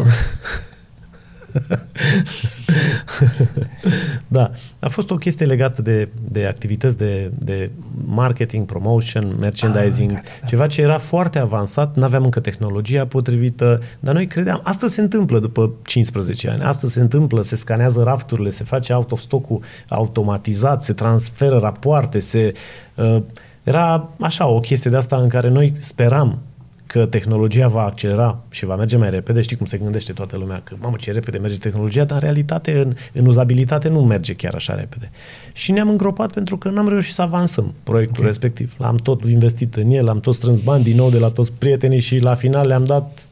[4.28, 7.70] da, a fost o chestie legată de, de activități de, de
[8.04, 10.46] marketing, promotion, merchandising, ah, gata, da.
[10.46, 15.00] ceva ce era foarte avansat, nu aveam încă tehnologia potrivită, dar noi credeam, asta se
[15.00, 19.62] întâmplă după 15 ani, asta se întâmplă, se scanează rafturile, se face out of stock-ul
[19.88, 22.52] automatizat, se transferă rapoarte, se...
[22.94, 23.22] Uh,
[23.62, 26.38] era așa o chestie de asta în care noi speram
[26.86, 30.60] că tehnologia va accelera și va merge mai repede, știi cum se gândește toată lumea,
[30.64, 34.54] că mamă ce repede merge tehnologia, dar în realitate, în, în uzabilitate nu merge chiar
[34.54, 35.10] așa repede.
[35.52, 38.26] Și ne-am îngropat pentru că n-am reușit să avansăm proiectul okay.
[38.26, 38.74] respectiv.
[38.78, 42.00] L-am tot investit în el, am tot strâns bani din nou de la toți prietenii
[42.00, 43.26] și la final le-am dat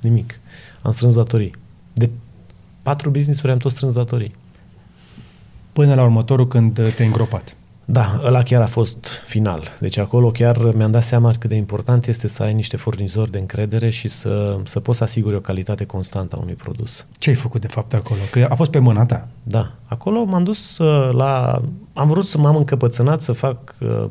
[0.00, 0.40] nimic.
[0.82, 1.50] Am strâns datorii.
[1.92, 2.10] De
[2.82, 4.34] patru business-uri am tot strâns datorii.
[5.72, 7.56] Până la următorul când te-ai îngropat.
[7.84, 9.68] Da, ăla chiar a fost final.
[9.80, 13.38] Deci acolo chiar mi-am dat seama cât de important este să ai niște furnizori de
[13.38, 17.06] încredere și să, să poți să asiguri o calitate constantă a unui produs.
[17.18, 18.20] Ce ai făcut de fapt acolo?
[18.30, 19.28] Că a fost pe mâna ta.
[19.42, 19.72] Da.
[19.84, 21.62] Acolo m-am dus uh, la...
[21.92, 24.08] Am vrut să m-am încăpățânat să fac uh,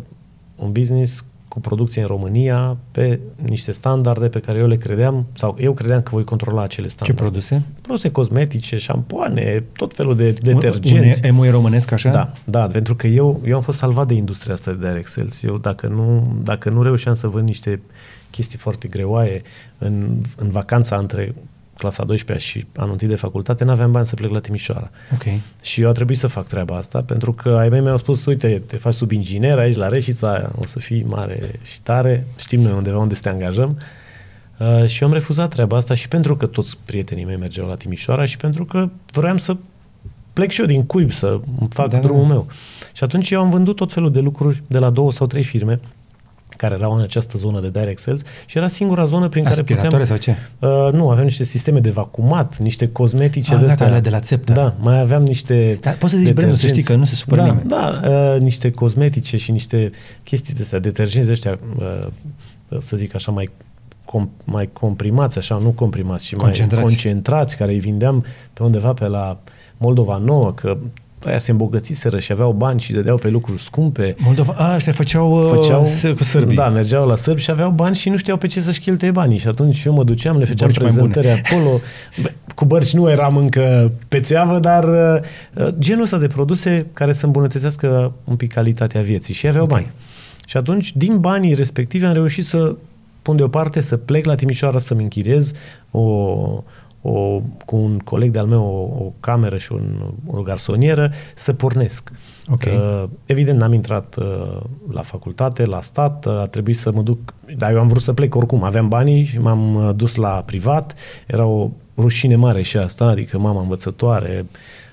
[0.56, 5.56] un business cu producție în România pe niște standarde pe care eu le credeam, sau
[5.60, 7.22] eu credeam că voi controla acele standarde.
[7.22, 7.64] Ce produse?
[7.82, 11.20] Produse cosmetice, șampoane, tot felul de detergenți.
[11.24, 12.10] Un emui românesc așa?
[12.12, 15.44] Da, da, pentru că eu, eu am fost salvat de industria asta de direct sales.
[15.44, 17.82] Eu dacă nu, dacă nu reușeam să vând niște
[18.30, 19.42] chestii foarte greoaie
[19.78, 21.34] în, în vacanța între
[21.84, 24.90] clasa 12 și anul întâi de facultate, n-aveam bani să plec la Timișoara.
[25.14, 25.42] Okay.
[25.62, 28.62] Și eu a trebuit să fac treaba asta, pentru că ai mei mi-au spus, uite,
[28.66, 32.72] te faci sub inginer aici la Reșița, o să fii mare și tare, știm noi
[32.72, 33.78] undeva unde să te angajăm.
[34.58, 37.76] Uh, și eu am refuzat treaba asta și pentru că toți prietenii mei mergeau la
[37.76, 39.58] Timișoara și pentru că vroiam să
[40.34, 42.34] plec și eu din cuib să fac da, drumul da.
[42.34, 42.48] meu.
[42.94, 45.80] Și atunci eu am vândut tot felul de lucruri de la două sau trei firme
[46.58, 50.04] care erau în această zonă de direct sales și era singura zonă prin care puteam...
[50.04, 50.36] sau ce?
[50.60, 54.00] Uh, nu, aveam niște sisteme de vacumat, niște cosmetice ah, de astea.
[54.00, 54.54] de la țeptă.
[54.54, 55.78] Da, mai aveam niște...
[55.82, 57.70] Da, poți să zici brandul, să știi că nu se supără da, nimeni.
[57.70, 59.92] Da, uh, niște cosmetice și niște
[60.24, 62.08] chestii de astea, detergenți de ăștia, uh,
[62.80, 63.50] să zic așa, mai
[64.06, 66.74] com, mai comprimați, așa, nu comprimați, ci concentrați.
[66.74, 69.40] mai concentrați, care îi vindeam pe undeva pe la
[69.78, 70.78] Moldova Nouă, că
[71.26, 74.16] aia se îmbogățiseră și aveau bani și dădeau pe lucruri scumpe.
[74.18, 76.56] Moldova, a, ăștia făceau, uh, făceau s- cu sârbii.
[76.56, 79.38] Da, mergeau la sârbi și aveau bani și nu știau pe ce să-și cheltuie banii.
[79.38, 81.80] Și atunci eu mă duceam, le făceam bărci prezentări acolo.
[82.56, 87.26] Cu bărci nu eram încă pe țeavă, dar uh, genul ăsta de produse care să
[87.26, 89.82] îmbunătățească un pic calitatea vieții și aveau okay.
[89.82, 89.94] bani.
[90.48, 92.76] Și atunci, din banii respectivi, am reușit să
[93.22, 95.52] pun deoparte, să plec la Timișoara să-mi închiriez
[95.92, 96.02] o,
[97.06, 102.12] o, cu un coleg de-al meu o, o cameră și un, o garsonieră să pornesc.
[102.52, 102.76] Okay.
[102.76, 104.62] Uh, evident, n-am intrat uh,
[104.92, 108.14] la facultate, la stat, uh, a trebuit să mă duc, dar eu am vrut să
[108.14, 110.96] plec oricum, aveam banii și m-am uh, dus la privat,
[111.28, 114.46] era o rușine mare și asta, adică mama învățătoare,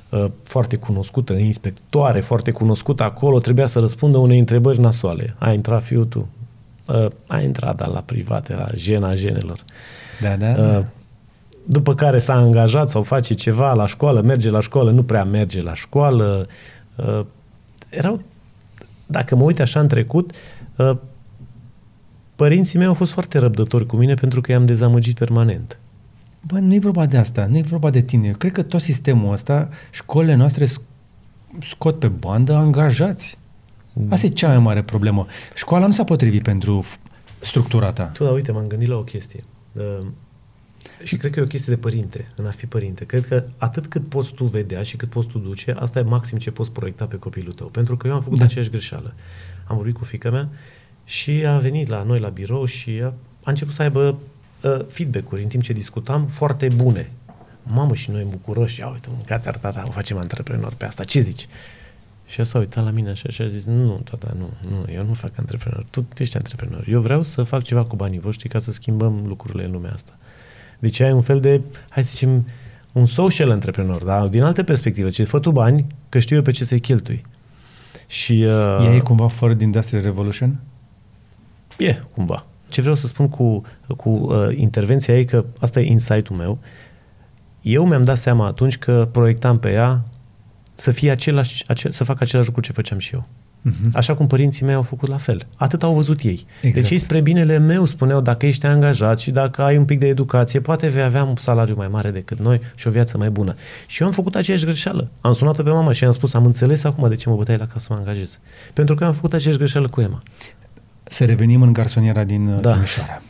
[0.08, 5.34] uh, foarte cunoscută, inspectoare, foarte cunoscută acolo, trebuia să răspundă unei întrebări nasoale.
[5.38, 6.28] A intrat fiul tu?
[6.86, 9.58] Uh, a intrat, dar la privat, era jena jenelor.
[10.20, 10.76] Da, da, da.
[10.78, 10.84] Uh,
[11.70, 15.62] după care s-a angajat sau face ceva la școală, merge la școală, nu prea merge
[15.62, 16.46] la școală.
[16.96, 17.24] Uh,
[17.90, 18.22] erau,
[19.06, 20.30] dacă mă uit așa în trecut,
[20.76, 20.96] uh,
[22.36, 25.78] părinții mei au fost foarte răbdători cu mine pentru că i-am dezamăgit permanent.
[26.46, 28.26] Bă, nu e vorba de asta, nu e vorba de tine.
[28.26, 30.66] Eu cred că tot sistemul ăsta, școlile noastre
[31.60, 33.38] scot pe bandă angajați.
[33.92, 34.12] Mm.
[34.12, 35.26] Asta e cea mai mare problemă.
[35.54, 36.84] Școala nu s-a potrivit pentru
[37.38, 38.04] structura ta.
[38.04, 39.44] Tu, da, uite, m-am gândit la o chestie.
[39.72, 40.06] Uh,
[41.02, 43.04] și cred că e o chestie de părinte, în a fi părinte.
[43.04, 46.38] Cred că atât cât poți tu vedea și cât poți tu duce, asta e maxim
[46.38, 47.66] ce poți proiecta pe copilul tău.
[47.66, 48.44] Pentru că eu am făcut da.
[48.44, 49.14] aceeași greșeală.
[49.64, 50.48] Am vorbit cu fica mea
[51.04, 53.06] și a venit la noi la birou și a,
[53.42, 54.18] a început să aibă
[54.62, 57.10] uh, feedback-uri în timp ce discutam foarte bune.
[57.62, 61.46] Mamă, și noi bucuroși, ia uite, mâncate tata, o facem antreprenor pe asta, ce zici?
[62.26, 65.14] Și s-a uitat la mine așa și a zis, nu, tata, nu, nu, eu nu
[65.14, 66.84] fac antreprenor, tu ești antreprenor.
[66.88, 70.18] Eu vreau să fac ceva cu banii voștri ca să schimbăm lucrurile în lumea asta.
[70.80, 72.46] Deci ai un fel de, hai să zicem,
[72.92, 76.50] un social entrepreneur, dar din altă perspectivă, ce fă tu bani, că știu eu pe
[76.50, 77.20] ce să-i cheltui.
[78.06, 78.44] Și,
[78.80, 80.60] uh, e cumva fără din Industrial Revolution?
[81.78, 82.46] E, cumva.
[82.68, 83.62] Ce vreau să spun cu,
[83.96, 86.58] cu uh, intervenția ei, că asta e insight-ul meu,
[87.60, 90.04] eu mi-am dat seama atunci că proiectam pe ea
[90.74, 93.26] să fie același, ace- să facă același lucru ce făceam și eu.
[93.68, 93.92] Uh-huh.
[93.92, 95.46] Așa cum părinții mei au făcut la fel.
[95.56, 96.46] Atât au văzut ei.
[96.60, 96.74] Exact.
[96.74, 100.06] Deci ei spre binele meu spuneau, dacă ești angajat și dacă ai un pic de
[100.06, 103.54] educație, poate vei avea un salariu mai mare decât noi și o viață mai bună.
[103.86, 105.10] Și eu am făcut aceeași greșeală.
[105.20, 107.66] Am sunat-o pe mama și am spus, am înțeles acum de ce mă bătai la
[107.66, 108.38] ca să mă angajez.
[108.72, 110.22] Pentru că am făcut aceeași greșeală cu Emma.
[111.02, 112.72] Să revenim în garsoniera din uh, da.
[112.72, 113.22] Timișoara.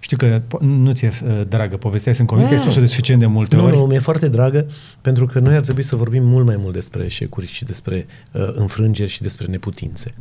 [0.00, 2.66] Știu că po- nu ți-e uh, dragă povestea, sunt convins că ai Nu.
[2.66, 3.76] spus-o de suficient de multe Nu, ori.
[3.76, 4.66] nu, mi-e foarte dragă,
[5.00, 8.48] pentru că noi ar trebui să vorbim mult mai mult despre eșecuri și despre uh,
[8.52, 10.14] înfrângeri și despre neputințe.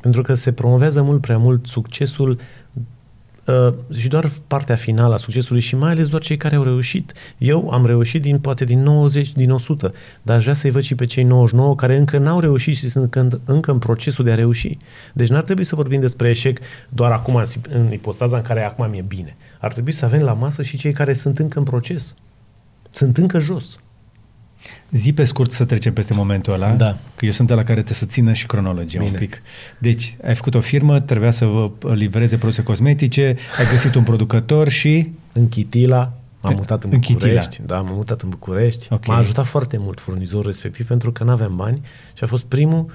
[0.00, 2.38] Pentru că se promovează mult prea mult succesul
[3.46, 7.12] uh, și doar partea finală a succesului și mai ales doar cei care au reușit.
[7.38, 10.94] Eu am reușit din poate din 90, din 100, dar aș vrea să-i văd și
[10.94, 14.34] pe cei 99 care încă n-au reușit și sunt încă, încă în procesul de a
[14.34, 14.76] reuși.
[15.12, 18.90] Deci n-ar trebui să vorbim despre eșec doar acum, în- în ipostaza în care acum
[18.90, 19.36] mi-e bine.
[19.60, 22.14] Ar trebui să avem la masă și cei care sunt încă în proces.
[22.90, 23.76] Sunt încă jos.
[24.90, 26.96] Zi pe scurt să trecem peste momentul ăla, Da.
[27.16, 29.10] că eu sunt la care trebuie să țină și cronologia Bine.
[29.10, 29.42] un pic.
[29.78, 34.68] Deci, ai făcut o firmă, trebuia să vă livreze produse cosmetice, ai găsit un producător
[34.68, 35.10] și...
[35.32, 35.98] În Chitila,
[36.42, 37.48] m-am În- mutat în în București.
[37.56, 37.76] Chitila.
[37.76, 38.86] Da, m-am mutat în București.
[38.90, 39.06] Ok.
[39.06, 41.80] M-a ajutat foarte mult furnizorul respectiv pentru că nu aveam bani
[42.14, 42.86] și a fost primul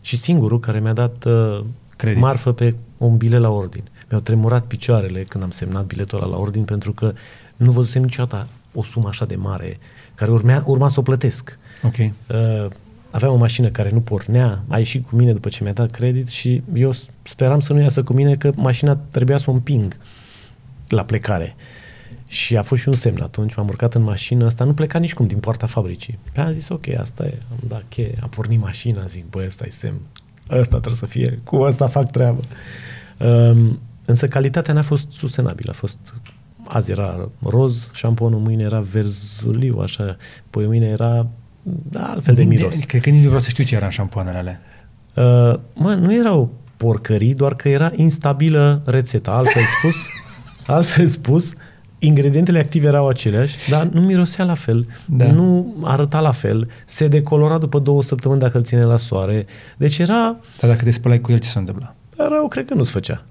[0.00, 1.64] și singurul care mi-a dat uh,
[1.96, 2.22] Credit.
[2.22, 3.82] marfă pe un bilet la ordin.
[4.08, 7.12] Mi-au tremurat picioarele când am semnat biletul ăla la ordin pentru că
[7.56, 9.78] nu văzusem niciodată o sumă așa de mare
[10.18, 11.58] care urmea, urma să o plătesc.
[11.82, 11.94] Ok.
[11.98, 12.70] Uh,
[13.10, 16.28] aveam o mașină care nu pornea, a ieșit cu mine după ce mi-a dat credit
[16.28, 19.96] și eu s- speram să nu iasă cu mine că mașina trebuia să o împing
[20.88, 21.56] la plecare.
[22.28, 25.14] Și a fost și un semn atunci, m-am urcat în mașină, asta nu pleca nici
[25.14, 26.18] cum din poarta fabricii.
[26.32, 29.64] Pe am zis, ok, asta e, am dat cheie, a pornit mașina, zic, băi, ăsta
[29.66, 29.98] e semn,
[30.50, 32.40] ăsta trebuie să fie, cu ăsta fac treabă.
[33.20, 35.98] Um, însă calitatea n-a fost sustenabilă, a fost
[36.68, 40.16] azi era roz, șamponul mâine era verzuliu, așa,
[40.50, 41.26] poi mâine era
[41.90, 42.84] da, altfel de miros.
[42.84, 44.60] Cred că nici nu vreau să știu ce era în șampoanele alea.
[45.14, 49.30] Uh, mă, nu erau porcării, doar că era instabilă rețeta.
[49.30, 49.94] Altfel spus,
[50.66, 51.52] altfel spus,
[51.98, 55.24] ingredientele active erau aceleași, dar nu mirosea la fel, Da.
[55.24, 55.32] da.
[55.32, 59.46] nu arăta la fel, se decolora după două săptămâni dacă îl ține la soare.
[59.76, 61.94] Deci era, Dar dacă te spălai cu el, ce se întâmpla?
[62.16, 63.24] rău, cred că nu-ți făcea.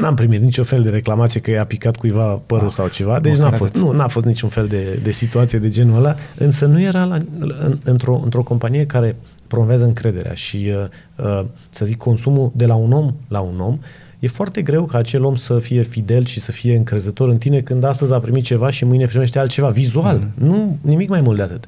[0.00, 3.36] N-am primit nicio fel de reclamație că i-a picat cuiva părul Ah, sau ceva, deci
[3.36, 3.86] n-a măcar fost, atât.
[3.86, 7.14] nu, n-a fost niciun fel de, de situație de genul ăla, însă nu era la,
[7.38, 9.16] în, într-o, într-o companie care
[9.46, 10.72] promovează încrederea și,
[11.16, 13.78] uh, uh, să zic, consumul de la un om la un om,
[14.18, 17.60] e foarte greu ca acel om să fie fidel și să fie încrezător în tine
[17.60, 20.48] când astăzi a primit ceva și mâine primește altceva, vizual, mm.
[20.48, 21.64] nu nimic mai mult de atât.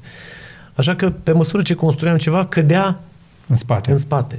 [0.75, 3.01] Așa că, pe măsură ce construiam ceva, cădea
[3.47, 3.91] În spate.
[3.91, 4.39] în spate.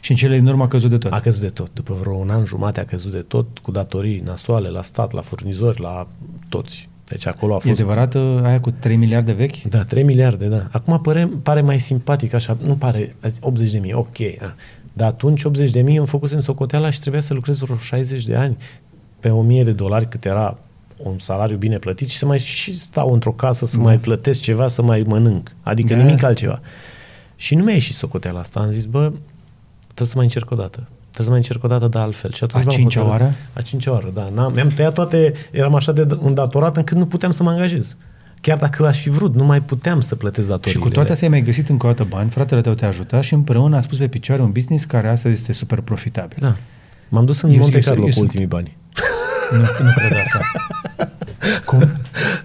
[0.00, 1.12] Și în cele din urmă a căzut de tot.
[1.12, 1.70] A căzut de tot.
[1.72, 5.20] După vreo un an jumate a căzut de tot, cu datorii nasoale la stat, la
[5.20, 6.06] furnizori, la
[6.48, 6.88] toți.
[7.04, 7.80] Deci acolo a E fost...
[7.80, 9.62] adevărat uh, aia cu 3 miliarde vechi?
[9.62, 10.66] Da, 3 miliarde, da.
[10.70, 14.16] Acum pare, pare mai simpatic așa, nu pare, azi 80 de mii, ok.
[14.40, 14.54] Da.
[14.92, 18.34] Dar atunci 80 de mii îmi făcusem socoteala și trebuia să lucrez vreo 60 de
[18.34, 18.56] ani
[19.20, 20.58] pe 1000 de dolari cât era
[20.96, 24.68] un salariu bine plătit și să mai și stau într-o casă să mai plătesc ceva,
[24.68, 25.52] să mai mănânc.
[25.62, 26.02] Adică Da.
[26.02, 26.60] nimic altceva.
[27.36, 28.60] Și nu mi-a ieșit socoteala asta.
[28.60, 29.12] Am zis, bă,
[29.94, 30.88] trebuie să mai încerc o dată.
[31.12, 32.32] Trebuie să mai încerc o dată, dar altfel.
[32.32, 33.34] Și atunci A m-am cincea hotărât- oară?
[33.52, 34.28] A cincea oară, da.
[34.34, 37.96] N-am, mi-am tăiat toate, eram așa de îndatorat încât nu puteam să mă angajez.
[38.40, 40.82] Chiar dacă aș fi vrut, nu mai puteam să plătesc Și datoriile.
[40.84, 43.34] cu toate astea ai mai găsit încă o dată bani, fratele tău te-a ajutat și
[43.34, 46.36] împreună a spus pe picioare un business care astăzi este super profitabil.
[46.40, 46.56] Da.
[47.08, 48.76] M-am dus în Eu- Monte eu- Carlo eu cu sunt- ultimii bani.
[49.52, 50.40] Nu, nu cred asta.
[51.64, 51.82] Cum?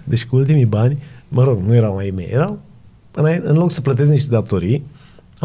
[0.04, 2.60] Deci cu ultimii bani, mă rog, nu erau mai mei, erau,
[3.12, 4.86] în, în loc să plătesc niște datorii,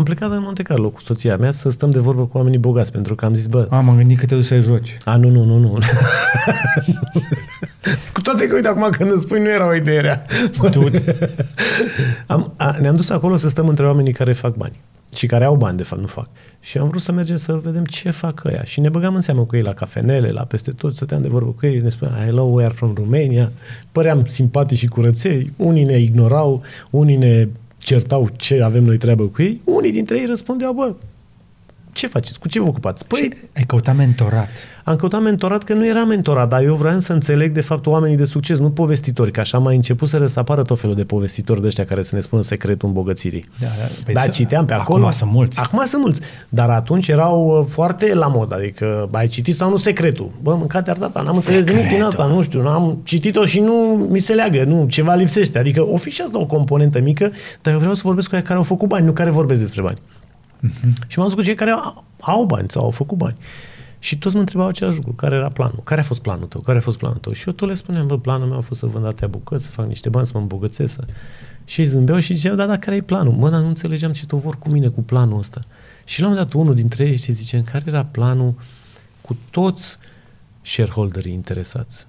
[0.00, 2.92] am plecat în Monte Carlo cu soția mea să stăm de vorbă cu oamenii bogați,
[2.92, 4.96] pentru că am zis, bă, A, m-am gândit că te duci să-i joci.
[5.04, 5.72] a, nu, nu, nu, nu.
[8.14, 10.24] cu toate că, uite, acum când îmi spui, nu era o idee rea.
[10.70, 10.84] Tu,
[12.26, 14.80] Am, a, ne-am dus acolo să stăm între oamenii care fac bani
[15.14, 16.28] și care au bani, de fapt, nu fac.
[16.60, 18.64] Și am vrut să mergem să vedem ce fac ăia.
[18.64, 21.50] Și ne băgam în seamă cu ei la cafenele, la peste tot, stăteam de vorbă
[21.50, 23.52] cu ei, ne spuneam, hello, we are from Romania.
[23.92, 25.52] Păream simpatici și curăței.
[25.56, 27.48] Unii ne ignorau, unii ne
[27.82, 29.60] certau ce avem noi treabă cu ei.
[29.64, 30.94] Unii dintre ei răspundeau, bă,
[32.00, 32.38] ce faceți?
[32.38, 33.06] Cu ce vă ocupați?
[33.06, 34.48] Păi, și ai căutat mentorat.
[34.84, 38.16] am căutat mentorat că nu era mentorat, dar eu vreau să înțeleg de fapt oamenii
[38.16, 41.66] de succes, nu povestitori, că așa mai început să răsapară tot felul de povestitori de
[41.66, 43.44] ăștia care să ne spună secretul îmbogățirii.
[43.60, 45.10] Da, da, păi da, să- citeam pe acum acolo.
[45.10, 45.58] sunt mulți.
[45.60, 46.20] Acum sunt mulți.
[46.48, 48.52] Dar atunci erau uh, foarte la mod.
[48.54, 50.30] Adică ai citit sau nu secretul?
[50.42, 52.60] Bă, mâncate ardata, n-am înțeles nimic din asta, nu știu.
[52.66, 55.58] Am citit-o și nu mi se leagă, nu, ceva lipsește.
[55.58, 57.30] Adică o fi și asta o componentă mică,
[57.62, 59.82] dar eu vreau să vorbesc cu ei care au făcut bani, nu care vorbesc despre
[59.82, 59.96] bani.
[61.06, 63.36] Și m-am dus cu cei care au, au bani sau au făcut bani.
[63.98, 65.12] Și toți mă întrebau același lucru.
[65.12, 65.80] Care era planul?
[65.84, 66.60] Care a fost planul tău?
[66.60, 67.32] Care a fost planul tău?
[67.32, 69.70] Și eu tot le spuneam, bă, planul meu a fost să vând atâtea bucăți, să
[69.70, 70.94] fac niște bani, să mă îmbogățesc.
[70.94, 71.04] Să...
[71.64, 73.32] Și ei zâmbeau și ziceau, da, dar care e planul?
[73.32, 75.60] Mă, dar nu înțelegeam ce tu vor cu mine cu planul ăsta.
[76.04, 78.54] Și la un moment dat unul dintre ei și zice, care era planul
[79.20, 79.98] cu toți
[80.62, 82.06] shareholderii interesați?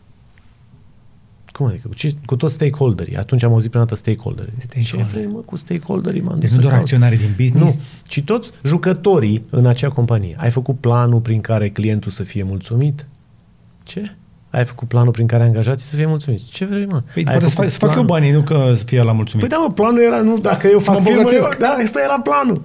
[1.52, 1.88] Cum adică?
[1.88, 3.18] Cu, ce, cu toți stakeholderii.
[3.18, 4.54] Atunci am auzit prima dată stakeholderii.
[4.60, 5.06] Stakeholder.
[5.08, 6.22] Ce vrei, mă, cu stakeholderii?
[6.22, 6.84] M-am Deci dus nu să doar caut.
[6.84, 7.76] acționarii din business?
[7.76, 10.36] Nu, ci toți jucătorii în acea companie.
[10.40, 13.08] Ai făcut planul prin care clientul să fie mulțumit?
[13.84, 14.16] Ce?
[14.50, 16.46] Ai făcut planul prin care angajații să fie mulțumiți.
[16.52, 17.02] Ce vrei, mă?
[17.14, 18.08] Păi Ai poate să făcut fac, să fac eu planul?
[18.10, 19.48] banii, nu că să fie la mulțumit.
[19.48, 21.58] Păi da, mă, planul era, nu, dacă eu Să mă fac firmă, eu, îmbogățesc.
[21.60, 22.62] da, ăsta era planul.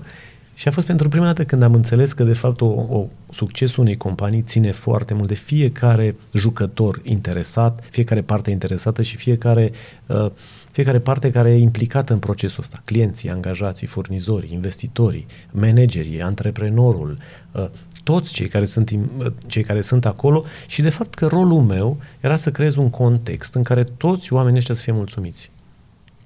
[0.56, 3.82] Și a fost pentru prima dată când am înțeles că, de fapt, o, o succesul
[3.82, 9.72] unei companii ține foarte mult de fiecare jucător interesat, fiecare parte interesată și fiecare,
[10.06, 10.30] uh,
[10.72, 12.82] fiecare parte care e implicată în procesul ăsta.
[12.84, 17.18] Clienții, angajații, furnizorii, investitorii, managerii, antreprenorul,
[17.52, 17.68] uh,
[18.02, 21.62] toți cei care, sunt, im- uh, cei care sunt acolo și, de fapt, că rolul
[21.62, 25.50] meu era să creez un context în care toți oamenii ăștia să fie mulțumiți.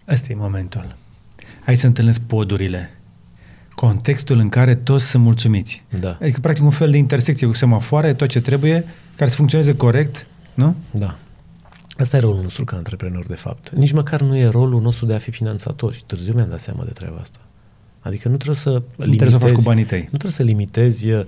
[0.09, 0.97] Ăsta e momentul.
[1.65, 3.00] Hai să întâlnesc podurile.
[3.81, 5.85] Contextul în care toți sunt mulțumiți.
[6.01, 6.19] Da.
[6.21, 8.85] Adică, practic, un fel de intersecție cu semafoare, tot ce trebuie,
[9.17, 10.75] care să funcționeze corect, nu?
[10.91, 11.17] Da.
[11.99, 13.71] Asta e rolul nostru ca antreprenor, de fapt.
[13.71, 16.03] Nici măcar nu e rolul nostru de a fi finanțatori.
[16.07, 17.39] Târziu mi-am dat seama de treaba asta.
[18.01, 20.01] Adică nu trebuie să limitezi, trebuie să o faci cu banii tăi.
[20.01, 21.25] Nu trebuie să limitezi uh,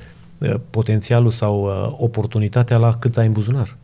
[0.71, 3.77] potențialul sau uh, oportunitatea la cât ai în buzunar.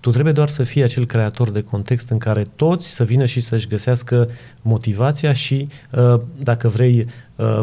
[0.00, 3.40] Tu trebuie doar să fii acel creator de context în care toți să vină și
[3.40, 4.28] să-și găsească
[4.62, 7.06] motivația și, uh, dacă vrei,
[7.36, 7.60] uh,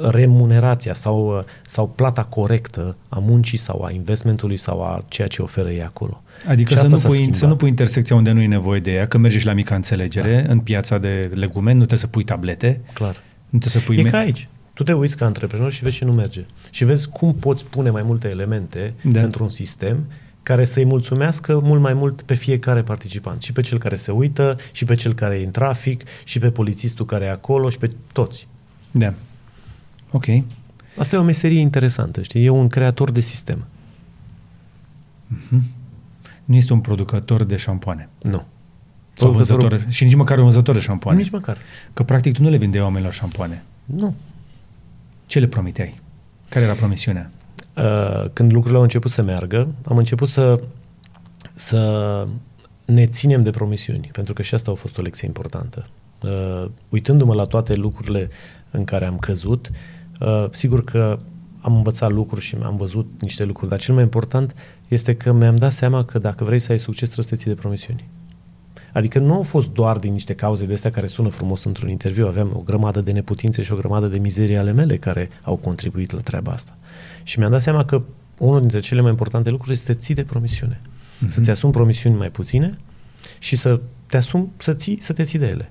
[0.00, 5.42] remunerația sau, uh, sau plata corectă a muncii sau a investmentului sau a ceea ce
[5.42, 6.22] oferă ei acolo.
[6.48, 7.38] Adică Și să asta nu, s-a pui, schimbat.
[7.38, 9.74] să nu pui intersecția unde nu e nevoie de ea, că mergi și la mica
[9.74, 10.52] înțelegere, da.
[10.52, 13.22] în piața de legume, nu trebuie să pui tablete, Clar.
[13.48, 13.98] nu trebuie să pui...
[13.98, 14.48] E me- ca aici.
[14.74, 16.44] Tu te uiți ca antreprenor și vezi ce nu merge.
[16.70, 19.10] Și vezi cum poți pune mai multe elemente Da.
[19.10, 19.20] da.
[19.22, 20.04] într-un sistem
[20.42, 23.42] care să-i mulțumească mult mai mult pe fiecare participant.
[23.42, 26.50] Și pe cel care se uită, și pe cel care e în trafic, și pe
[26.50, 28.48] polițistul care e acolo, și pe toți.
[28.90, 29.14] Da.
[30.10, 30.24] Ok.
[30.96, 32.44] Asta e o meserie interesantă, știi?
[32.44, 33.64] E un creator de sistem.
[36.44, 38.08] Nu este un producător de șampoane.
[38.22, 38.42] Nu.
[39.12, 41.18] Sau Producătorul- vânzător, și nici măcar un vânzător de șampoane.
[41.18, 41.58] Nici măcar.
[41.92, 43.64] Că practic tu nu le vindeai oamenilor șampoane.
[43.84, 44.14] Nu.
[45.26, 46.00] Ce le promiteai?
[46.48, 47.30] Care era promisiunea?
[47.76, 50.60] Uh, când lucrurile au început să meargă, am început să,
[51.54, 52.26] să
[52.84, 55.86] ne ținem de promisiuni, pentru că și asta a fost o lecție importantă.
[56.22, 58.28] Uh, uitându-mă la toate lucrurile
[58.70, 59.76] în care am căzut, uh,
[60.50, 61.18] sigur că
[61.60, 64.54] am învățat lucruri și am văzut niște lucruri, dar cel mai important
[64.88, 67.50] este că mi-am dat seama că dacă vrei să ai succes, trebuie să te ții
[67.50, 68.08] de promisiuni.
[68.92, 72.26] Adică nu au fost doar din niște cauze de astea care sună frumos într-un interviu.
[72.26, 76.10] Aveam o grămadă de neputințe și o grămadă de mizerii ale mele care au contribuit
[76.10, 76.74] la treaba asta.
[77.22, 78.02] Și mi-am dat seama că
[78.38, 80.80] unul dintre cele mai importante lucruri este să te ții de promisiune.
[81.18, 81.30] Mhm.
[81.30, 82.78] Să-ți asumi promisiuni mai puține
[83.38, 85.70] și să te asumi să, ții, să te ții de ele.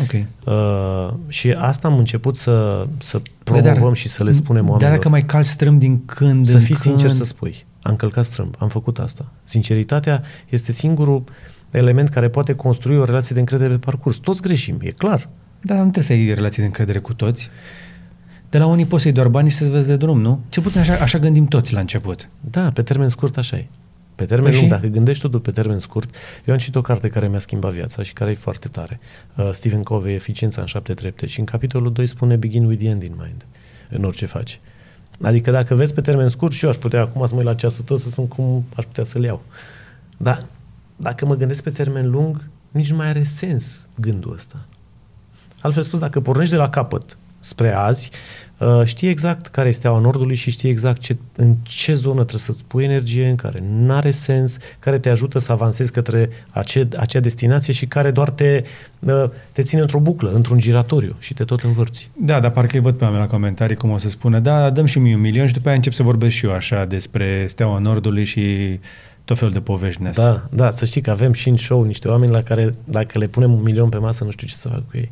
[0.00, 0.24] Ok.
[0.44, 4.70] Uh, și asta am început să, să Da, dar- promovăm și să le spunem Dar
[4.70, 4.96] oamenilor.
[4.96, 6.86] dacă mai calci strâm din când Să în fii când...
[6.86, 7.64] sincer să spui.
[7.82, 9.24] Am călcat strâmb, am făcut asta.
[9.42, 11.24] Sinceritatea este singurul
[11.70, 14.16] element care poate construi o relație de încredere pe parcurs.
[14.16, 15.28] Toți greșim, e clar.
[15.60, 17.50] Da, nu trebuie să ai relații de încredere cu toți.
[18.50, 20.40] De la unii poți să-i doar bani și să-ți vezi de drum, nu?
[20.48, 22.28] Ce puțin așa, așa gândim toți la început.
[22.50, 23.66] Da, pe termen scurt așa e.
[24.14, 24.70] Pe termen Păi lung, și?
[24.70, 28.02] dacă gândești totul pe termen scurt, eu am citit o carte care mi-a schimbat viața
[28.02, 29.00] și care e foarte tare.
[29.36, 32.88] Uh, Stephen Covey, Eficiența în șapte trepte și în capitolul 2 spune Begin with the
[32.88, 33.46] end in mind,
[33.90, 34.60] în orice faci.
[35.20, 37.54] Adică dacă vezi pe termen scurt, și eu aș putea acum să mă uit la
[37.54, 39.42] ceasul tău să spun cum aș putea să-l iau.
[40.16, 40.46] Dar
[40.96, 44.64] dacă mă gândesc pe termen lung, nici nu mai are sens gândul ăsta.
[45.60, 48.10] Altfel spus, dacă pornești de la capăt spre azi,
[48.62, 52.40] uh, știi exact care este steaua Nordului și știi exact ce, în ce zonă trebuie
[52.40, 56.88] să-ți pui energie, în care nu are sens, care te ajută să avansezi către ace,
[56.96, 58.62] acea destinație și care doar te,
[58.98, 62.10] uh, te ține într-o buclă, într-un giratoriu și te tot învârți.
[62.16, 64.84] Da, dar parcă îi văd pe oameni la comentarii cum o să spună, da, dăm
[64.84, 67.78] și mie un milion și după aia încep să vorbesc și eu așa despre Steaua
[67.78, 68.78] Nordului și
[69.24, 70.24] tot felul de povești din astea.
[70.24, 73.26] Da, da, să știi că avem și în show niște oameni la care dacă le
[73.26, 75.10] punem un milion pe masă, nu știu ce să fac cu ei.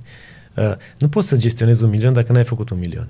[0.57, 3.09] Uh, nu poți să gestionezi un milion dacă n-ai făcut un milion.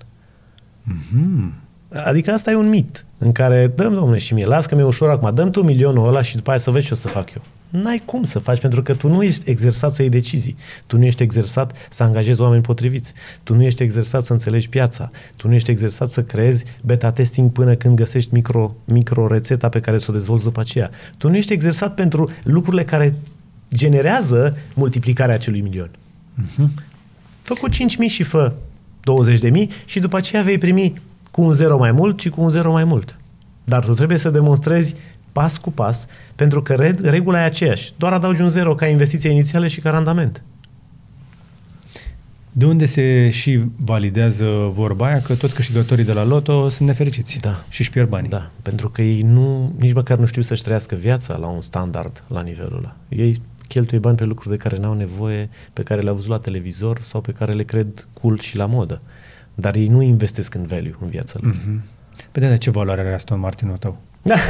[0.92, 1.52] Mhm.
[1.92, 5.10] Adică asta e un mit în care dăm, domnule, și mie, las că mi-e ușor
[5.10, 7.42] acum, dăm tu milionul ăla și după aia să vezi ce o să fac eu.
[7.70, 10.56] N-ai cum să faci, pentru că tu nu ești exersat să iei decizii.
[10.86, 13.12] Tu nu ești exersat să angajezi oameni potriviți.
[13.42, 15.08] Tu nu ești exersat să înțelegi piața.
[15.36, 19.80] Tu nu ești exersat să creezi beta testing până când găsești micro, micro rețeta pe
[19.80, 20.90] care să o dezvolți după aceea.
[21.18, 23.14] Tu nu ești exersat pentru lucrurile care
[23.74, 25.90] generează multiplicarea acelui milion.
[26.34, 26.72] Mhm.
[27.42, 28.52] Fă cu 5.000 și fă
[29.00, 30.92] 20.000 și după aceea vei primi
[31.30, 33.18] cu un zero mai mult și cu un zero mai mult.
[33.64, 34.94] Dar tu trebuie să demonstrezi
[35.32, 37.92] pas cu pas, pentru că re- regula e aceeași.
[37.96, 40.42] Doar adaugi un zero ca investiție inițială și ca randament.
[42.52, 47.38] De unde se și validează vorba aia că toți câștigătorii de la loto sunt nefericiți
[47.40, 47.64] Da.
[47.68, 48.28] și își pierd banii.
[48.28, 52.24] Da, pentru că ei nu, nici măcar nu știu să-și trăiască viața la un standard
[52.26, 52.96] la nivelul ăla.
[53.08, 53.36] Ei
[53.72, 57.20] cheltuie bani pe lucruri de care n-au nevoie, pe care le-au văzut la televizor sau
[57.20, 59.00] pe care le cred cool și la modă.
[59.54, 61.54] Dar ei nu investesc în value în viața lor.
[61.54, 61.82] Mhm.
[62.32, 64.00] Păi de ce valoare are Aston Martinul tău?
[64.22, 64.36] Da.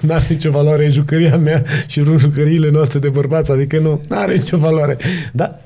[0.00, 4.96] N-are nicio valoare jucăria mea și jucăriile noastre de bărbați, adică nu, n-are nicio valoare.
[5.32, 5.60] Dar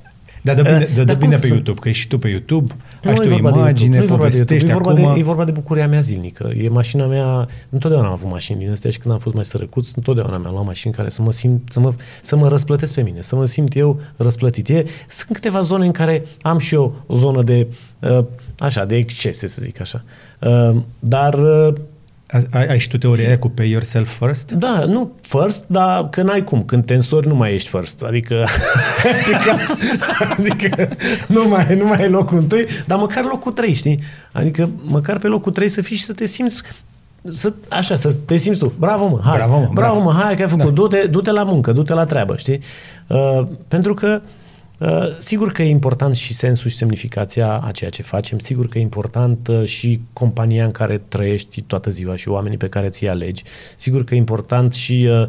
[0.54, 1.56] Dar dă bine, dă, dă Dar cum bine să pe spun?
[1.56, 3.98] YouTube, că ești și tu pe YouTube, Nu ai e tu vorba de imagine, YouTube,
[3.98, 5.14] nu e vorba de YouTube, povestești e vorba acum.
[5.14, 6.52] De, e vorba de bucuria mea zilnică.
[6.56, 9.90] E mașina mea, întotdeauna am avut mașini din astea și când am fost mai sărăcuț,
[9.94, 11.92] întotdeauna mi-am luat mașini care să mă simt, să mă,
[12.22, 14.68] să mă răsplătesc pe mine, să mă simt eu răsplătit.
[14.68, 17.66] E, sunt câteva zone în care am și eu o zonă de,
[18.00, 18.24] uh,
[18.58, 20.02] așa, de excese, să zic așa.
[20.40, 21.74] Uh, dar uh,
[22.50, 24.52] Ai, ai și tu teoria aia cu pay yourself first?
[24.52, 26.62] Da, nu first, dar că n-ai cum.
[26.62, 28.02] Când te însori, nu mai ești first.
[28.02, 28.34] Adică,
[29.12, 29.58] adică,
[30.38, 30.88] adică
[31.26, 34.02] nu, mai, nu mai e locul întâi, dar măcar locul trei, știi?
[34.32, 36.62] Adică măcar pe locul trei să fii și să te simți
[37.22, 38.72] să, așa, să te simți tu.
[38.78, 39.36] Bravo, mă, hai.
[39.36, 40.00] Bravo, mă, bravo, bravo.
[40.00, 40.64] mă, hai că ai făcut.
[40.64, 40.70] Da.
[40.70, 42.60] Du-te, du-te la muncă, du-te la treabă, știi?
[43.06, 44.37] Uh, pentru că Uh,
[45.18, 48.80] sigur că e important și sensul și semnificația a ceea ce facem, sigur că e
[48.80, 53.42] important uh, și compania în care trăiești toată ziua și oamenii pe care ți-i alegi,
[53.76, 55.26] sigur că e important și uh,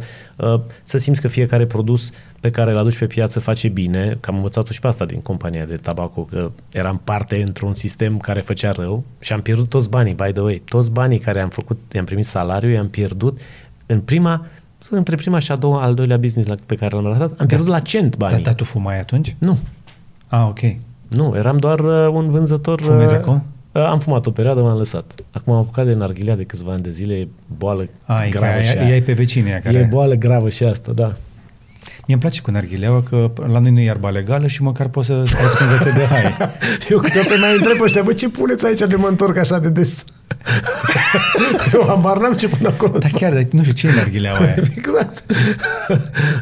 [0.53, 4.29] uh, să simți că fiecare produs pe care îl aduci pe piață face bine, că
[4.29, 8.41] am învățat-o și pe asta din compania de tabaco, că eram parte într-un sistem care
[8.41, 11.77] făcea rău și am pierdut toți banii, by the way, toți banii care am făcut,
[11.93, 13.37] i-am primit salariu, i-am pierdut
[13.85, 14.45] în prima
[14.89, 17.67] între prima și a doua, al doilea business la, pe care l-am lăsat, am pierdut
[17.67, 18.35] la cent banii.
[18.35, 19.35] Dar, dar tu fumai atunci?
[19.37, 19.57] Nu,
[20.27, 20.59] Ah, ok.
[21.07, 22.81] nu, eram doar uh, un vânzător.
[22.81, 23.43] Fumezi uh, acum?
[23.71, 25.13] Uh, am fumat o perioadă, m-am lăsat.
[25.31, 27.27] Acum am apucat de narghilea de câțiva ani de zile, e
[27.57, 28.91] boală Ai, gravă și că aia.
[28.93, 29.77] ai pe vecinii aia care...
[29.77, 31.13] E boală gravă și asta, da.
[32.05, 35.07] Mie îmi place cu narghileaua că la noi nu e iarba legală și măcar poți
[35.07, 35.25] să ai
[35.57, 36.23] senzație de hai.
[36.89, 39.69] Eu câteodată mai întreb pe ăștia, bă, ce puneți aici de mă întorc așa de
[39.69, 40.03] des?
[41.73, 42.97] Eu habar n-am ce pun acolo.
[42.97, 44.55] Dar chiar, dar nu știu ce e narghileaua aia.
[44.77, 45.23] Exact.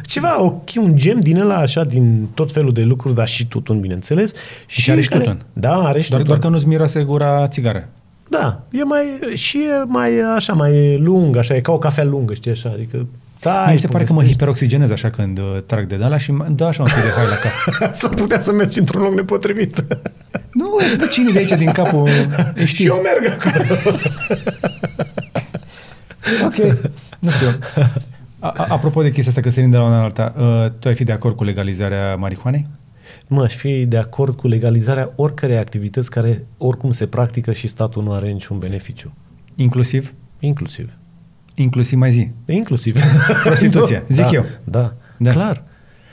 [0.02, 3.80] Ceva, ok, un gem din ăla așa, din tot felul de lucruri, dar și tutun,
[3.80, 4.32] bineînțeles.
[4.66, 5.40] Și are și care- tutun.
[5.52, 6.24] Da, are și Doar, tutun.
[6.38, 7.88] doar că nu-ți miroase gura țigară.
[8.30, 9.04] Da, e mai,
[9.34, 13.06] și e mai așa, mai lung, așa, e ca o cafea lungă, știi, așa, adică...
[13.40, 16.32] Da, Mie mi se pare că mă hiperoxigenez așa când uh, trag de ala și
[16.32, 17.54] mă dă așa un pic de hai la cap.
[17.98, 19.84] S-ar putea să mergi într-un loc nepotrivit.
[20.52, 22.08] nu, vecinii de aici din capul
[22.54, 22.94] îi și știu.
[22.94, 23.78] eu merg acolo.
[26.44, 26.54] Ok.
[27.18, 27.48] Nu știu.
[28.38, 30.88] A, a, apropo de chestia asta, că sărim de la una la alta, uh, tu
[30.88, 32.66] ai fi de acord cu legalizarea marihuanei?
[33.28, 38.02] Mă, aș fi de acord cu legalizarea oricărei activități care oricum se practică și statul
[38.02, 39.12] nu are niciun beneficiu.
[39.54, 40.14] Inclusiv?
[40.40, 40.92] Inclusiv.
[41.60, 42.30] Inclusiv mai zi.
[42.46, 42.96] Inclusiv.
[43.44, 44.44] Prostituție, zic da, eu.
[44.64, 44.92] Da, Da.
[45.16, 45.62] da, clar.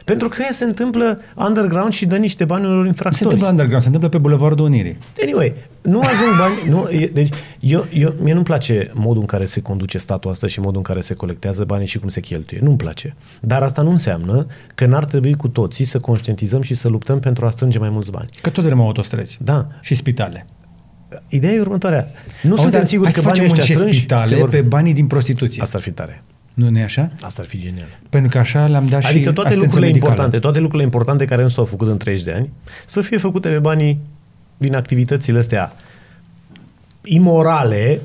[0.05, 3.23] Pentru că ea se întâmplă underground și dă niște bani unor Se infractori.
[3.23, 4.97] întâmplă underground, se întâmplă pe Bulevardul Unirii.
[5.23, 6.53] Anyway, nu ajung bani.
[6.69, 7.29] Nu, e, deci,
[7.59, 10.83] eu, eu, mie nu-mi place modul în care se conduce statul ăsta și modul în
[10.83, 12.59] care se colectează banii și cum se cheltuie.
[12.63, 13.15] Nu-mi place.
[13.41, 17.45] Dar asta nu înseamnă că n-ar trebui cu toții să conștientizăm și să luptăm pentru
[17.45, 18.29] a strânge mai mulți bani.
[18.41, 19.37] Că toți vrem autostrăzi.
[19.41, 19.67] Da.
[19.81, 20.45] Și spitale.
[21.29, 22.07] Ideea e următoarea.
[22.41, 24.35] Nu Auzi, suntem dar siguri hai că să banii facem ăștia și strânși spitale se
[24.35, 24.49] vor...
[24.49, 25.61] pe banii din prostituție.
[25.61, 26.23] Asta ar fi tare.
[26.53, 27.11] Nu, nu e așa?
[27.21, 27.99] Asta ar fi genial.
[28.09, 30.11] Pentru că așa le-am dat și Adică toate asistență lucrurile medicală.
[30.11, 32.49] importante, toate lucrurile importante care nu s-au făcut în 30 de ani,
[32.85, 33.99] să fie făcute pe banii
[34.57, 35.73] din activitățile astea
[37.03, 38.01] imorale,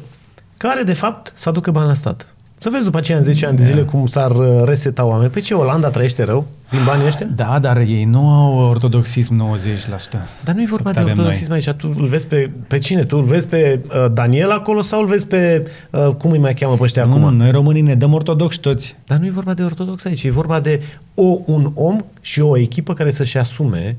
[0.57, 2.35] care de fapt să aducă bani la stat.
[2.63, 5.31] Să vezi după aceea în 10 ani de zile cum s-ar uh, reseta oameni.
[5.31, 7.27] Pe ce Olanda trăiește rău din banii ăștia?
[7.37, 10.19] Da, dar ei nu au ortodoxism 90%.
[10.45, 11.69] Dar nu e vorba Cât de avem ortodoxism aici.
[11.69, 13.05] Tu îl vezi pe, pe cine?
[13.05, 16.55] Tu îl vezi pe uh, Daniel acolo sau îl vezi pe, uh, cum îi mai
[16.55, 17.23] cheamă pe ăștia Nu, acum?
[17.23, 18.97] nu, noi românii ne dăm ortodoxi toți.
[19.07, 20.83] Dar nu e vorba de ortodox aici, e vorba de
[21.15, 23.97] o, un om și o echipă care să-și asume,